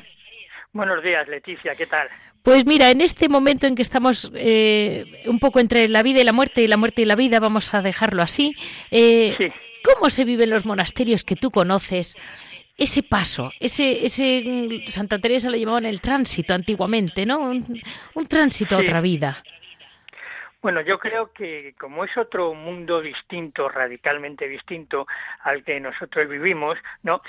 Buenos 0.73 1.03
días, 1.03 1.29
Leticia, 1.29 1.75
¿qué 1.75 1.87
tal? 1.87 2.09
Pues 2.45 2.67
mira, 2.67 2.91
en 2.91 3.01
este 3.01 3.31
momento 3.31 3.67
en 3.67 3.75
que 3.75 3.81
estamos 3.81 4.31
eh, 4.35 5.23
un 5.25 5.39
poco 5.39 5.61
entre 5.61 5.89
la 5.89 6.03
vida 6.03 6.21
y 6.21 6.25
la 6.25 6.35
muerte 6.35 6.61
y 6.61 6.67
la 6.67 6.77
muerte 6.77 7.01
y 7.01 7.07
la 7.07 7.17
vida, 7.17 7.41
vamos 7.41 7.73
a 7.73 7.81
dejarlo 7.81 8.23
así. 8.23 8.55
Eh, 8.91 9.51
¿Cómo 9.83 10.11
se 10.11 10.27
vive 10.27 10.45
en 10.45 10.51
los 10.51 10.67
monasterios 10.67 11.25
que 11.25 11.37
tú 11.37 11.51
conoces? 11.51 12.19
Ese 12.77 13.03
paso, 13.03 13.51
ese, 13.61 14.05
ese 14.05 14.43
mm, 14.45 14.91
Santa 14.91 15.19
Teresa 15.19 15.49
lo 15.49 15.57
llamaban 15.57 15.87
el 15.87 16.03
tránsito 16.03 16.53
antiguamente, 16.53 17.25
¿no? 17.25 17.39
Un, 17.39 18.27
tránsito 18.29 18.77
a 18.77 18.81
otra 18.81 19.01
vida. 19.01 19.43
Bueno, 20.61 20.83
yo 20.83 20.99
creo 20.99 21.33
que 21.33 21.75
como 21.81 22.05
es 22.05 22.15
otro 22.19 22.53
mundo 22.53 23.01
distinto, 23.01 23.71
radicalmente 23.71 24.47
distinto 24.49 25.07
al 25.45 25.65
que 25.65 25.81
nosotros 25.81 26.29
vivimos, 26.29 26.77
¿no? 27.03 27.23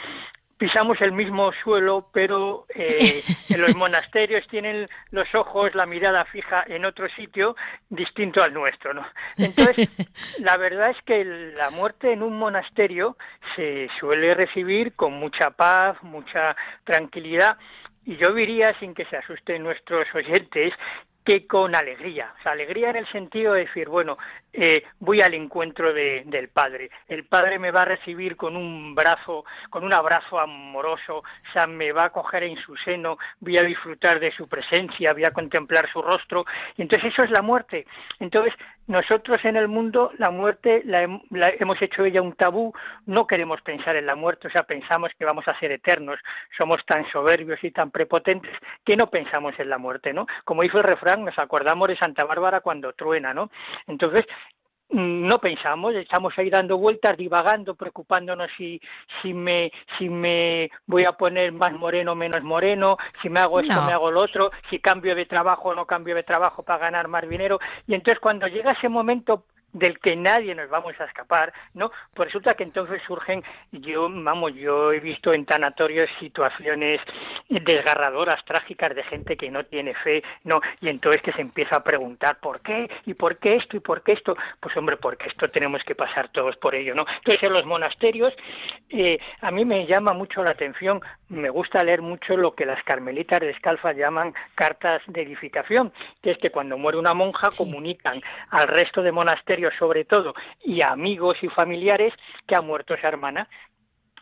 Pisamos 0.58 0.99
el 1.01 1.12
mismo 1.12 1.51
suelo, 1.64 2.06
pero 2.14 2.66
eh, 2.74 3.24
en 3.49 3.62
los 3.62 3.76
monasterios 3.76 4.47
tienen 4.47 4.88
los 5.12 5.34
ojos, 5.36 5.76
la 5.76 5.86
mirada 5.86 6.26
fija 6.26 6.64
en 6.68 6.86
otro 6.86 7.08
sitio 7.10 7.56
distinto 7.89 8.43
al 8.43 8.53
nuestro, 8.53 8.93
¿no? 8.93 9.06
Entonces, 9.38 9.89
la 10.39 10.58
verdad 10.58 10.91
es 10.91 11.01
que 11.03 11.26
la 11.26 11.70
muerte 11.70 12.14
en 12.14 12.24
un 12.24 12.38
monasterio 12.38 13.18
se 13.56 13.89
suele 13.99 14.34
recibir 14.34 14.93
con 14.93 15.14
mucha 15.14 15.51
paz, 15.51 16.01
mucha 16.03 16.56
tranquilidad, 16.84 17.58
y 18.06 18.18
yo 18.18 18.34
diría, 18.34 18.78
sin 18.80 18.93
que 18.93 19.06
se 19.06 19.18
asusten 19.18 19.64
nuestros 19.64 20.08
oyentes, 20.14 20.74
que 21.26 21.47
con 21.47 21.76
alegría. 21.76 22.34
O 22.39 22.43
sea, 22.43 22.51
alegría 22.51 22.91
en 22.91 22.97
el 22.97 23.11
sentido 23.11 23.53
de 23.53 23.61
decir, 23.61 23.89
bueno, 23.89 24.17
eh, 24.53 24.84
voy 24.99 25.21
al 25.21 25.34
encuentro 25.34 25.91
de, 25.91 26.23
del 26.28 26.49
Padre. 26.49 26.91
El 27.07 27.26
Padre 27.26 27.57
me 27.57 27.71
va 27.71 27.82
a 27.82 27.86
recibir 27.86 28.38
con 28.38 28.55
un 28.55 28.93
brazo, 28.93 29.43
con 29.71 29.84
un 29.84 29.93
abrazo 29.93 30.39
amoroso, 30.39 31.17
o 31.17 31.51
sea, 31.51 31.65
me 31.65 31.91
va 31.91 32.05
a 32.05 32.09
coger 32.11 32.43
en 32.43 32.57
su 32.57 32.76
seno, 32.78 33.17
voy 33.39 33.57
a 33.57 33.63
disfrutar 33.63 34.19
de 34.19 34.32
su 34.32 34.47
presencia, 34.47 35.13
voy 35.13 35.26
a 35.26 35.34
contemplar 35.34 35.91
su 35.91 36.01
rostro. 36.01 36.45
Y 36.78 36.84
entonces 36.84 37.11
eso 37.11 37.26
es 37.26 37.32
la 37.32 37.41
muerte. 37.41 37.88
Entonces, 38.19 38.53
nosotros 38.88 39.38
en 39.43 39.55
el 39.55 39.67
mundo 39.67 40.11
la 40.17 40.29
muerte 40.29 40.83
la, 40.86 41.03
hemos 41.59 41.81
hecho 41.81 42.05
ella 42.05 42.21
un 42.21 42.33
tabú, 42.33 42.73
no 43.05 43.25
queremos 43.25 43.61
pensar 43.61 43.95
en 43.95 44.05
la 44.05 44.15
muerte, 44.15 44.47
o 44.47 44.51
sea, 44.51 44.63
pensamos 44.63 45.11
que 45.17 45.25
vamos 45.25 45.47
a 45.47 45.57
ser 45.59 45.71
eternos, 45.71 46.19
somos 46.57 46.86
tan 46.86 47.09
soberbios 47.11 47.63
y 47.63 47.71
tan 47.71 47.91
prepotentes 47.91 48.51
que 48.83 48.95
no 48.95 49.09
pensamos 49.09 49.53
en 49.59 49.69
la 49.69 49.77
muerte, 49.77 50.13
¿no? 50.13 50.27
Como 50.43 50.61
dice 50.61 50.77
el 50.77 50.83
refrán, 50.83 51.25
nos 51.25 51.38
acordamos 51.39 51.88
de 51.88 51.97
Santa 51.97 52.25
Bárbara 52.25 52.61
cuando 52.61 52.93
truena, 52.93 53.33
¿no? 53.33 53.49
Entonces, 53.88 54.25
no 54.96 55.39
pensamos, 55.39 55.93
estamos 55.96 56.34
ahí 56.38 56.50
dando 56.50 56.78
vueltas, 56.78 57.18
divagando, 57.18 57.76
preocupándonos 57.76 58.50
si, 58.58 58.80
si, 59.22 59.34
me, 59.34 59.72
si 59.98 60.10
me 60.10 60.72
voy 60.86 61.06
a 61.06 61.12
poner 61.12 61.52
más 61.52 61.74
moreno 61.74 62.14
o 62.14 62.16
menos 62.16 62.41
moreno, 62.43 62.98
si 63.22 63.30
me 63.30 63.41
hago 63.41 63.60
esto 63.60 63.78
o 63.78 63.86
me 63.86 63.91
hago 63.91 64.10
lo 64.10 64.22
otro, 64.22 64.52
si 64.70 64.80
cambio 64.80 65.16
de 65.16 65.26
trabajo 65.26 65.70
o 65.70 65.76
no 65.76 65.86
cambio 65.86 66.16
de 66.16 66.24
trabajo 66.24 66.64
para 66.64 66.80
ganar 66.80 67.08
más 67.08 67.28
dinero. 67.28 67.60
Y 67.88 67.93
entonces 67.93 68.20
cuando 68.20 68.48
llega 68.48 68.72
ese 68.72 68.89
momento 68.89 69.46
del 69.76 69.99
que 69.99 70.15
nadie 70.15 70.55
nos 70.55 70.69
vamos 70.69 70.99
a 70.99 71.05
escapar, 71.05 71.53
¿no? 71.73 71.91
Pues 72.13 72.30
resulta 72.30 72.53
que 72.53 72.63
entonces 72.63 73.01
surgen, 73.05 73.43
yo, 73.73 74.07
vamos, 74.09 74.55
yo 74.55 74.93
he 74.93 75.01
visto 75.01 75.34
en 75.34 75.45
tanatorios 75.45 76.09
situaciones 76.19 77.01
desgarradoras, 77.49 78.43
trágicas 78.45 78.95
de 78.95 79.03
gente 79.03 79.36
que 79.36 79.51
no 79.51 79.65
tiene 79.65 79.93
fe, 79.95 80.23
¿no? 80.45 80.61
Y 80.80 80.88
entonces 80.88 81.21
que 81.21 81.34
se 81.34 81.41
empieza 81.41 81.76
a 81.76 81.84
preguntar 81.84 82.39
por 82.39 82.61
qué, 82.61 82.89
y 83.05 83.15
por 83.15 83.38
qué 83.38 83.57
esto, 83.57 83.76
y 83.76 83.82
por 83.82 84.01
qué 84.01 84.13
esto. 84.13 84.38
Pues 84.61 84.76
hombre, 84.78 84.95
porque 84.95 85.28
esto 85.28 85.49
tenemos 85.49 85.84
que 85.84 85.93
pasar 85.93 86.30
todos 86.30 86.55
por 86.55 86.73
ello, 86.73 86.95
¿no? 86.95 87.05
Entonces 87.17 87.43
en 87.43 87.51
los 87.51 87.65
monasterios, 87.65 88.34
eh, 88.89 89.19
a 89.41 89.51
mí 89.51 89.65
me 89.65 89.86
llama 89.86 90.13
mucho 90.13 90.41
la 90.41 90.51
atención, 90.51 91.01
me 91.28 91.49
gusta 91.49 91.84
leer 91.84 92.01
mucho 92.01 92.38
lo 92.38 92.55
que 92.55 92.65
las 92.65 92.82
carmelitas 92.84 93.41
descalzas 93.41 93.97
llaman 93.97 94.34
cartas 94.55 95.01
de 95.07 95.21
edificación, 95.21 95.91
que 96.21 96.32
es 96.32 96.38
que 96.38 96.49
cuando 96.49 96.78
muere 96.78 96.97
una 96.97 97.13
monja 97.13 97.49
comunican 97.57 98.21
al 98.51 98.67
resto 98.69 99.01
de 99.01 99.11
monasterios 99.11 99.64
sobre 99.72 100.05
todo 100.05 100.34
y 100.63 100.82
amigos 100.82 101.38
y 101.41 101.49
familiares 101.49 102.13
que 102.47 102.55
ha 102.55 102.61
muerto 102.61 102.93
esa 102.93 103.07
hermana 103.07 103.47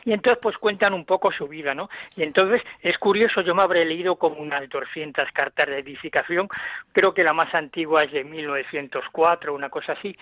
y 0.05 0.11
entonces 0.11 0.39
pues 0.41 0.57
cuentan 0.57 0.93
un 0.93 1.05
poco 1.05 1.31
su 1.31 1.47
vida, 1.47 1.73
¿no? 1.73 1.89
Y 2.15 2.23
entonces 2.23 2.61
es 2.81 2.97
curioso, 2.97 3.41
yo 3.41 3.55
me 3.55 3.61
habré 3.61 3.85
leído 3.85 4.17
como 4.17 4.37
unas 4.37 4.67
200 4.69 5.31
cartas 5.31 5.67
de 5.67 5.79
edificación, 5.79 6.49
creo 6.91 7.13
que 7.13 7.23
la 7.23 7.33
más 7.33 7.53
antigua 7.55 8.03
es 8.03 8.11
de 8.11 8.23
1904, 8.23 9.53
una 9.53 9.69
cosa 9.69 9.93
así, 9.93 10.17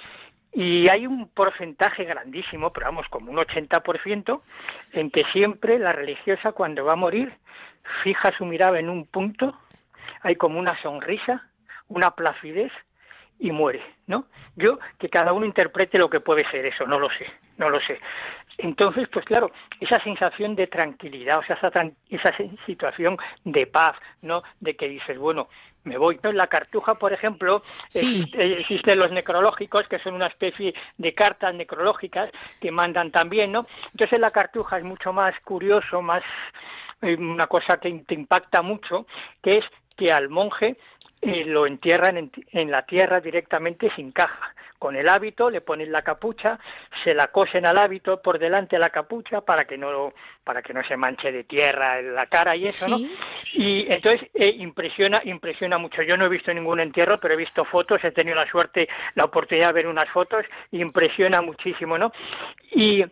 y 0.54 0.90
hay 0.90 1.08
un 1.08 1.30
porcentaje 1.30 2.04
grandísimo, 2.04 2.72
pero 2.74 2.88
vamos, 2.88 3.08
como 3.10 3.32
un 3.32 3.38
80%, 3.38 4.42
en 4.94 5.10
que 5.10 5.24
siempre 5.32 5.80
la 5.80 5.94
religiosa 5.94 6.52
cuando 6.52 6.84
va 6.86 6.94
a 6.94 6.98
morir 6.98 7.34
fija 8.04 8.36
su 8.38 8.46
mirada 8.46 8.80
en 8.80 8.90
un 8.90 9.06
punto, 9.06 9.58
hay 10.22 10.36
como 10.36 10.60
una 10.60 10.80
sonrisa, 10.82 11.50
una 11.88 12.12
placidez 12.12 12.72
y 13.42 13.52
muere, 13.52 13.82
¿no? 14.06 14.28
Yo, 14.56 14.78
que 15.00 15.10
cada 15.10 15.34
uno 15.34 15.46
interprete 15.46 15.98
lo 15.98 16.10
que 16.10 16.20
puede 16.20 16.50
ser 16.52 16.66
eso, 16.66 16.86
no 16.86 17.00
lo 17.00 17.10
sé, 17.10 17.26
no 17.58 17.70
lo 17.70 17.82
sé. 17.82 18.00
Entonces, 18.60 19.08
pues 19.12 19.26
claro, 19.26 19.52
esa 19.80 20.02
sensación 20.04 20.56
de 20.56 20.68
tranquilidad, 20.68 21.40
o 21.40 21.44
sea, 21.44 21.56
esa, 21.56 21.92
esa 22.10 22.38
situación 22.68 23.18
de 23.44 23.66
paz, 23.66 23.98
¿no? 24.22 24.44
De 24.60 24.76
que 24.76 24.88
dices, 24.88 25.18
bueno, 25.18 25.48
me 25.84 25.98
voy. 25.98 26.20
En 26.22 26.38
la 26.38 26.46
cartuja, 26.46 26.96
por 26.96 27.14
ejemplo, 27.14 27.64
existen 27.92 29.00
los 29.00 29.12
necrológicos, 29.12 29.88
que 29.88 29.98
son 30.00 30.14
una 30.14 30.28
especie 30.28 30.76
de 30.98 31.14
cartas 31.16 31.56
necrológicas 31.56 32.30
que 32.60 32.70
mandan 32.70 33.10
también, 33.10 33.52
¿no? 33.52 33.66
Entonces 33.92 34.20
la 34.20 34.30
cartuja 34.30 34.78
es 34.78 34.84
mucho 34.84 35.12
más 35.14 35.34
curioso, 35.40 36.04
más 36.04 36.22
eh, 37.02 37.16
una 37.16 37.48
cosa 37.48 37.78
que 37.78 37.92
te 38.06 38.14
impacta 38.14 38.62
mucho, 38.62 39.08
que 39.42 39.58
es 39.58 39.66
que 39.98 40.12
al 40.12 40.30
monje 40.30 40.78
y 41.22 41.44
lo 41.44 41.68
entierran 41.68 42.32
en, 42.52 42.72
la 42.72 42.84
tierra 42.86 43.22
directamente 43.22 43.92
sin 43.96 44.12
caja. 44.12 44.54
Con 44.80 44.96
el 44.96 45.08
hábito 45.10 45.52
le 45.52 45.62
ponen 45.62 45.92
la 45.92 46.02
capucha, 46.02 46.60
se 47.04 47.14
la 47.14 47.28
cosen 47.28 47.68
al 47.68 47.78
hábito 47.78 48.20
por 48.20 48.40
delante 48.40 48.78
de 48.78 48.80
la 48.80 48.90
capucha 48.90 49.42
para 49.42 49.66
que 49.66 49.78
no 49.78 50.12
para 50.44 50.64
que 50.64 50.74
no 50.74 50.84
se 50.84 50.98
manche 50.98 51.32
de 51.32 51.44
tierra 51.44 52.00
en 52.00 52.16
la 52.16 52.26
cara 52.26 52.56
y 52.56 52.68
eso, 52.68 52.88
¿no? 52.88 52.98
Y 53.54 53.86
entonces 53.94 54.28
eh, 54.34 54.56
impresiona 54.58 55.22
impresiona 55.24 55.78
mucho. 55.78 56.02
Yo 56.02 56.18
no 56.18 56.26
he 56.26 56.30
visto 56.30 56.52
ningún 56.52 56.80
entierro, 56.80 57.20
pero 57.20 57.36
he 57.36 57.38
visto 57.38 57.64
fotos, 57.64 58.04
he 58.04 58.12
tenido 58.12 58.36
la 58.36 58.50
suerte, 58.50 58.90
la 59.14 59.26
oportunidad 59.26 59.68
de 59.68 59.74
ver 59.74 59.88
unas 59.88 60.10
fotos, 60.10 60.46
impresiona 60.72 61.44
muchísimo, 61.44 62.00
¿no? 62.00 62.12
Y 62.72 63.06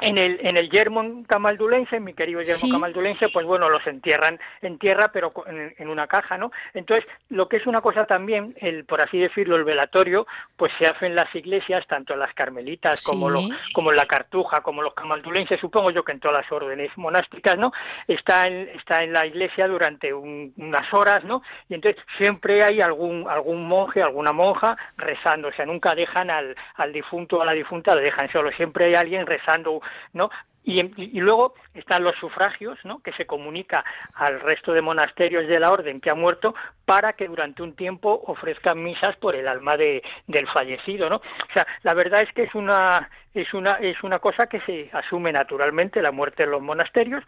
en 0.00 0.18
el, 0.18 0.38
en 0.42 0.56
el 0.56 0.70
yermo 0.70 1.24
camaldulense, 1.26 2.00
mi 2.00 2.14
querido 2.14 2.40
yermo 2.42 2.72
camaldulense, 2.72 3.28
pues 3.28 3.44
bueno, 3.44 3.68
los 3.68 3.84
entierran 3.86 4.38
en 4.62 4.78
tierra, 4.78 5.10
pero 5.12 5.32
en, 5.46 5.88
una 5.88 6.06
caja, 6.06 6.38
¿no? 6.38 6.52
Entonces, 6.74 7.06
lo 7.28 7.48
que 7.48 7.56
es 7.56 7.66
una 7.66 7.80
cosa 7.80 8.06
también, 8.06 8.54
el 8.60 8.84
por 8.84 9.00
así 9.00 9.18
decirlo, 9.18 9.56
el 9.56 9.64
velatorio, 9.64 10.26
pues 10.56 10.72
se 10.78 10.86
hace 10.86 11.06
en 11.06 11.16
las 11.16 11.34
iglesias, 11.34 11.86
tanto 11.86 12.14
en 12.14 12.20
las 12.20 12.32
carmelitas 12.34 13.02
como, 13.02 13.28
lo, 13.28 13.40
como 13.74 13.90
en 13.90 13.96
la 13.96 14.06
cartuja, 14.06 14.60
como 14.60 14.82
los 14.82 14.94
camaldulenses, 14.94 15.60
supongo 15.60 15.90
yo 15.90 16.04
que 16.04 16.12
en 16.12 16.20
todas 16.20 16.42
las 16.42 16.52
órdenes 16.52 16.90
monásticas, 16.96 17.58
¿no? 17.58 17.72
Está 18.06 18.44
en, 18.44 18.68
está 18.68 19.02
en 19.02 19.12
la 19.12 19.26
iglesia 19.26 19.66
durante 19.66 20.14
unas 20.14 20.94
horas, 20.94 21.24
¿no? 21.24 21.42
Y 21.68 21.74
entonces 21.74 22.02
siempre 22.16 22.62
hay 22.62 22.80
algún, 22.80 23.28
algún 23.28 23.66
monje, 23.66 24.02
alguna 24.02 24.32
monja 24.32 24.76
rezando, 24.96 25.48
o 25.48 25.52
sea, 25.52 25.66
nunca 25.66 25.94
dejan 25.94 26.30
al, 26.30 26.54
al 26.76 26.92
difunto 26.92 27.38
o 27.38 27.42
a 27.42 27.44
la 27.44 27.52
difunta, 27.52 27.94
lo 27.94 28.00
dejan 28.00 28.30
solo, 28.30 28.52
siempre 28.52 28.86
hay 28.86 28.94
alguien 28.94 29.26
rezando 29.26 29.79
¿no? 30.12 30.30
Y, 30.62 30.80
y, 30.96 31.20
luego 31.20 31.54
están 31.72 32.04
los 32.04 32.14
sufragios, 32.16 32.78
¿no? 32.84 33.00
que 33.02 33.12
se 33.12 33.26
comunica 33.26 33.82
al 34.14 34.40
resto 34.40 34.72
de 34.72 34.82
monasterios 34.82 35.48
de 35.48 35.58
la 35.58 35.70
orden 35.70 36.00
que 36.00 36.10
ha 36.10 36.14
muerto 36.14 36.54
para 36.84 37.14
que 37.14 37.28
durante 37.28 37.62
un 37.62 37.74
tiempo 37.74 38.22
ofrezcan 38.26 38.82
misas 38.82 39.16
por 39.16 39.34
el 39.34 39.48
alma 39.48 39.76
de, 39.76 40.02
del 40.26 40.46
fallecido. 40.48 41.08
¿no? 41.08 41.16
O 41.16 41.52
sea, 41.54 41.66
la 41.82 41.94
verdad 41.94 42.20
es 42.22 42.32
que 42.34 42.42
es 42.42 42.54
una, 42.54 43.08
es, 43.32 43.54
una, 43.54 43.72
es 43.80 44.02
una 44.02 44.18
cosa 44.18 44.46
que 44.48 44.60
se 44.60 44.90
asume 44.92 45.32
naturalmente, 45.32 46.02
la 46.02 46.12
muerte 46.12 46.42
en 46.42 46.50
los 46.50 46.62
monasterios, 46.62 47.24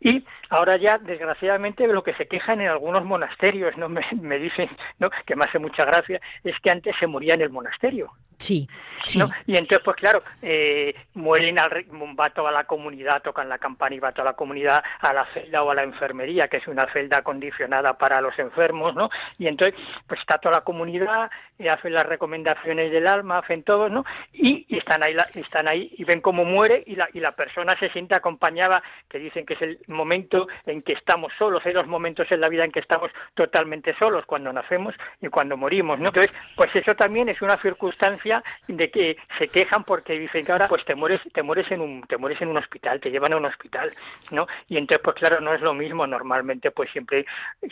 y 0.00 0.24
ahora 0.50 0.76
ya, 0.76 0.98
desgraciadamente, 0.98 1.86
lo 1.86 2.02
que 2.02 2.14
se 2.14 2.26
quejan 2.26 2.60
en 2.60 2.68
algunos 2.68 3.04
monasterios, 3.04 3.76
¿no? 3.76 3.88
me, 3.88 4.04
me 4.20 4.38
dicen, 4.38 4.68
¿no? 4.98 5.10
que 5.24 5.36
me 5.36 5.44
hace 5.44 5.58
mucha 5.58 5.84
gracia, 5.84 6.20
es 6.42 6.58
que 6.60 6.70
antes 6.70 6.94
se 6.98 7.06
moría 7.06 7.34
en 7.34 7.42
el 7.42 7.50
monasterio. 7.50 8.12
Sí. 8.38 8.68
Y 9.46 9.56
entonces, 9.56 9.80
pues 9.84 9.96
claro, 9.96 10.22
eh, 10.42 10.94
mueren 11.14 11.58
al, 11.58 11.70
va 12.18 12.30
toda 12.30 12.50
la 12.50 12.64
comunidad, 12.74 13.22
tocan 13.22 13.48
la 13.48 13.58
campana 13.58 13.94
y 13.94 14.00
va 14.00 14.10
toda 14.10 14.32
la 14.32 14.32
comunidad 14.32 14.82
a 15.00 15.12
la 15.12 15.24
celda 15.32 15.62
o 15.62 15.70
a 15.70 15.74
la 15.76 15.84
enfermería, 15.84 16.48
que 16.48 16.56
es 16.56 16.66
una 16.66 16.90
celda 16.92 17.18
acondicionada 17.18 17.96
para 17.96 18.20
los 18.20 18.36
enfermos, 18.38 18.96
¿no? 18.96 19.10
Y 19.38 19.46
entonces, 19.46 19.78
pues 20.08 20.18
está 20.18 20.38
toda 20.38 20.56
la 20.56 20.64
comunidad, 20.64 21.30
y 21.58 21.68
hacen 21.68 21.92
las 21.92 22.04
recomendaciones 22.04 22.90
del 22.90 23.06
alma, 23.06 23.38
hacen 23.38 23.62
todo, 23.62 23.88
¿no? 23.88 24.04
Y, 24.32 24.66
están 24.76 25.02
ahí, 25.04 25.16
están 25.34 25.68
ahí 25.68 25.94
y 25.96 26.04
ven 26.04 26.20
cómo 26.20 26.44
muere 26.44 26.82
y 26.84 26.96
la, 26.96 27.08
y 27.12 27.20
la 27.20 27.32
persona 27.32 27.78
se 27.78 27.90
siente 27.90 28.16
acompañada, 28.16 28.82
que 29.08 29.18
dicen 29.18 29.46
que 29.46 29.54
es 29.54 29.62
el 29.62 29.78
momento 29.86 30.48
en 30.66 30.82
que 30.82 30.94
estamos 30.94 31.32
solos. 31.38 31.62
Hay 31.64 31.72
dos 31.72 31.86
momentos 31.86 32.30
en 32.32 32.40
la 32.40 32.48
vida 32.48 32.64
en 32.64 32.72
que 32.72 32.80
estamos 32.80 33.10
totalmente 33.34 33.94
solos, 33.98 34.24
cuando 34.26 34.52
nacemos 34.52 34.94
y 35.20 35.28
cuando 35.28 35.56
morimos, 35.56 36.00
¿no? 36.00 36.08
Entonces, 36.08 36.32
pues 36.56 36.74
eso 36.74 36.94
también 36.94 37.28
es 37.28 37.40
una 37.40 37.56
circunstancia 37.56 38.42
de 38.66 38.90
que 38.90 39.16
se 39.38 39.48
quejan 39.48 39.84
porque 39.84 40.18
dicen 40.18 40.44
que 40.44 40.52
ahora 40.52 40.68
pues 40.68 40.84
te 40.84 40.94
mueres 40.94 41.20
te 41.32 41.42
mueres 41.42 41.70
en 41.70 41.80
un 41.80 42.02
te 42.02 42.16
mueres 42.16 42.40
en 42.40 42.48
un 42.48 42.58
hospital 42.64 43.00
te 43.00 43.10
llevan 43.10 43.32
a 43.32 43.36
un 43.36 43.44
hospital 43.44 43.94
no 44.30 44.46
y 44.68 44.76
entonces 44.76 45.02
pues 45.02 45.16
claro 45.16 45.40
no 45.40 45.54
es 45.54 45.60
lo 45.60 45.74
mismo. 45.74 46.06
Normalmente 46.06 46.70
pues 46.70 46.90
siempre 46.90 47.24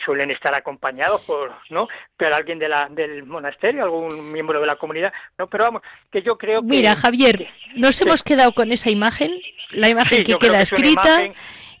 suelen 0.03 0.31
estar 0.31 0.53
acompañados 0.55 1.21
por 1.21 1.51
no 1.69 1.87
pero 2.15 2.35
alguien 2.35 2.59
de 2.59 2.69
la 2.69 2.87
del 2.89 3.23
monasterio 3.23 3.83
algún 3.83 4.31
miembro 4.31 4.59
de 4.59 4.67
la 4.67 4.75
comunidad 4.75 5.11
no 5.37 5.47
pero 5.47 5.65
vamos 5.65 5.81
que 6.11 6.21
yo 6.21 6.37
creo 6.37 6.61
que 6.61 6.67
mira 6.67 6.95
Javier 6.95 7.47
nos 7.75 8.01
hemos 8.01 8.23
quedado 8.23 8.53
con 8.53 8.71
esa 8.71 8.89
imagen 8.89 9.31
la 9.71 9.89
imagen 9.89 10.23
que 10.23 10.37
queda 10.37 10.61
escrita 10.61 11.33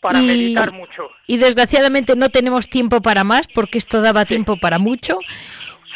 para 0.03 0.19
meditar 0.19 0.73
mucho. 0.73 1.09
Y 1.25 1.37
desgraciadamente 1.37 2.15
no 2.15 2.29
tenemos 2.29 2.69
tiempo 2.69 3.01
para 3.01 3.23
más 3.23 3.47
porque 3.47 3.77
esto 3.77 4.01
daba 4.01 4.25
tiempo 4.25 4.57
para 4.57 4.77
mucho. 4.77 5.17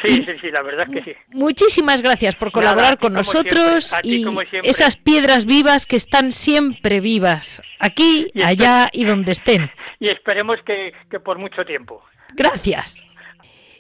Sí, 0.03 0.23
sí, 0.23 0.33
sí, 0.41 0.51
la 0.51 0.61
verdad 0.61 0.87
es 0.89 1.03
que 1.03 1.11
sí. 1.11 1.17
Muchísimas 1.29 2.01
gracias 2.01 2.35
por 2.35 2.51
colaborar 2.51 2.99
con 2.99 3.13
nosotros 3.13 3.95
y 4.03 4.25
esas 4.63 4.95
piedras 4.95 5.45
vivas 5.45 5.85
que 5.87 5.95
están 5.95 6.31
siempre 6.31 6.99
vivas, 6.99 7.61
aquí, 7.79 8.27
allá 8.43 8.89
y 8.91 9.05
donde 9.05 9.31
estén. 9.31 9.71
Y 9.99 10.09
esperemos 10.09 10.57
que, 10.63 10.93
que 11.09 11.19
por 11.19 11.39
mucho 11.39 11.65
tiempo. 11.65 12.03
Gracias. 12.35 13.06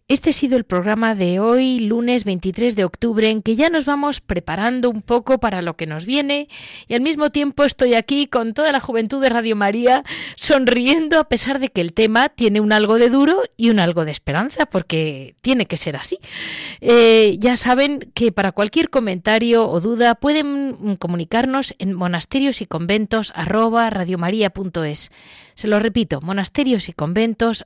Este 0.09 0.29
ha 0.29 0.33
sido 0.33 0.55
el 0.55 0.63
programa 0.63 1.15
de 1.15 1.41
hoy, 1.41 1.79
lunes 1.79 2.23
23 2.23 2.77
de 2.77 2.85
octubre, 2.85 3.27
en 3.27 3.41
que 3.41 3.57
ya 3.57 3.69
nos 3.69 3.83
vamos 3.83 4.21
preparando 4.21 4.89
un 4.89 5.01
poco 5.01 5.37
para 5.37 5.61
lo 5.61 5.75
que 5.75 5.85
nos 5.85 6.05
viene 6.05 6.47
y 6.87 6.93
al 6.93 7.01
mismo 7.01 7.29
tiempo 7.29 7.65
estoy 7.65 7.93
aquí 7.93 8.27
con 8.27 8.53
toda 8.53 8.71
la 8.71 8.79
juventud 8.79 9.21
de 9.21 9.27
Radio 9.27 9.57
María 9.57 10.05
sonriendo 10.37 11.19
a 11.19 11.25
pesar 11.25 11.59
de 11.59 11.67
que 11.67 11.81
el 11.81 11.91
tema 11.91 12.29
tiene 12.29 12.61
un 12.61 12.71
algo 12.71 12.99
de 12.99 13.09
duro 13.09 13.41
y 13.57 13.69
un 13.69 13.79
algo 13.79 14.05
de 14.05 14.11
esperanza, 14.11 14.65
porque 14.65 15.35
tiene 15.41 15.65
que 15.65 15.75
ser 15.75 15.97
así. 15.97 16.19
Eh, 16.79 17.35
ya 17.41 17.57
saben 17.57 17.99
que 18.13 18.31
para 18.31 18.53
cualquier 18.53 18.89
comentario 18.89 19.69
o 19.69 19.81
duda 19.81 20.15
pueden 20.15 20.95
comunicarnos 20.95 21.75
en 21.79 21.93
monasterios 21.93 22.61
y 22.61 22.65
conventos 22.65 23.33
Se 25.55 25.67
lo 25.67 25.79
repito, 25.79 26.21
monasterios 26.21 26.87
y 26.87 26.93
conventos 26.93 27.65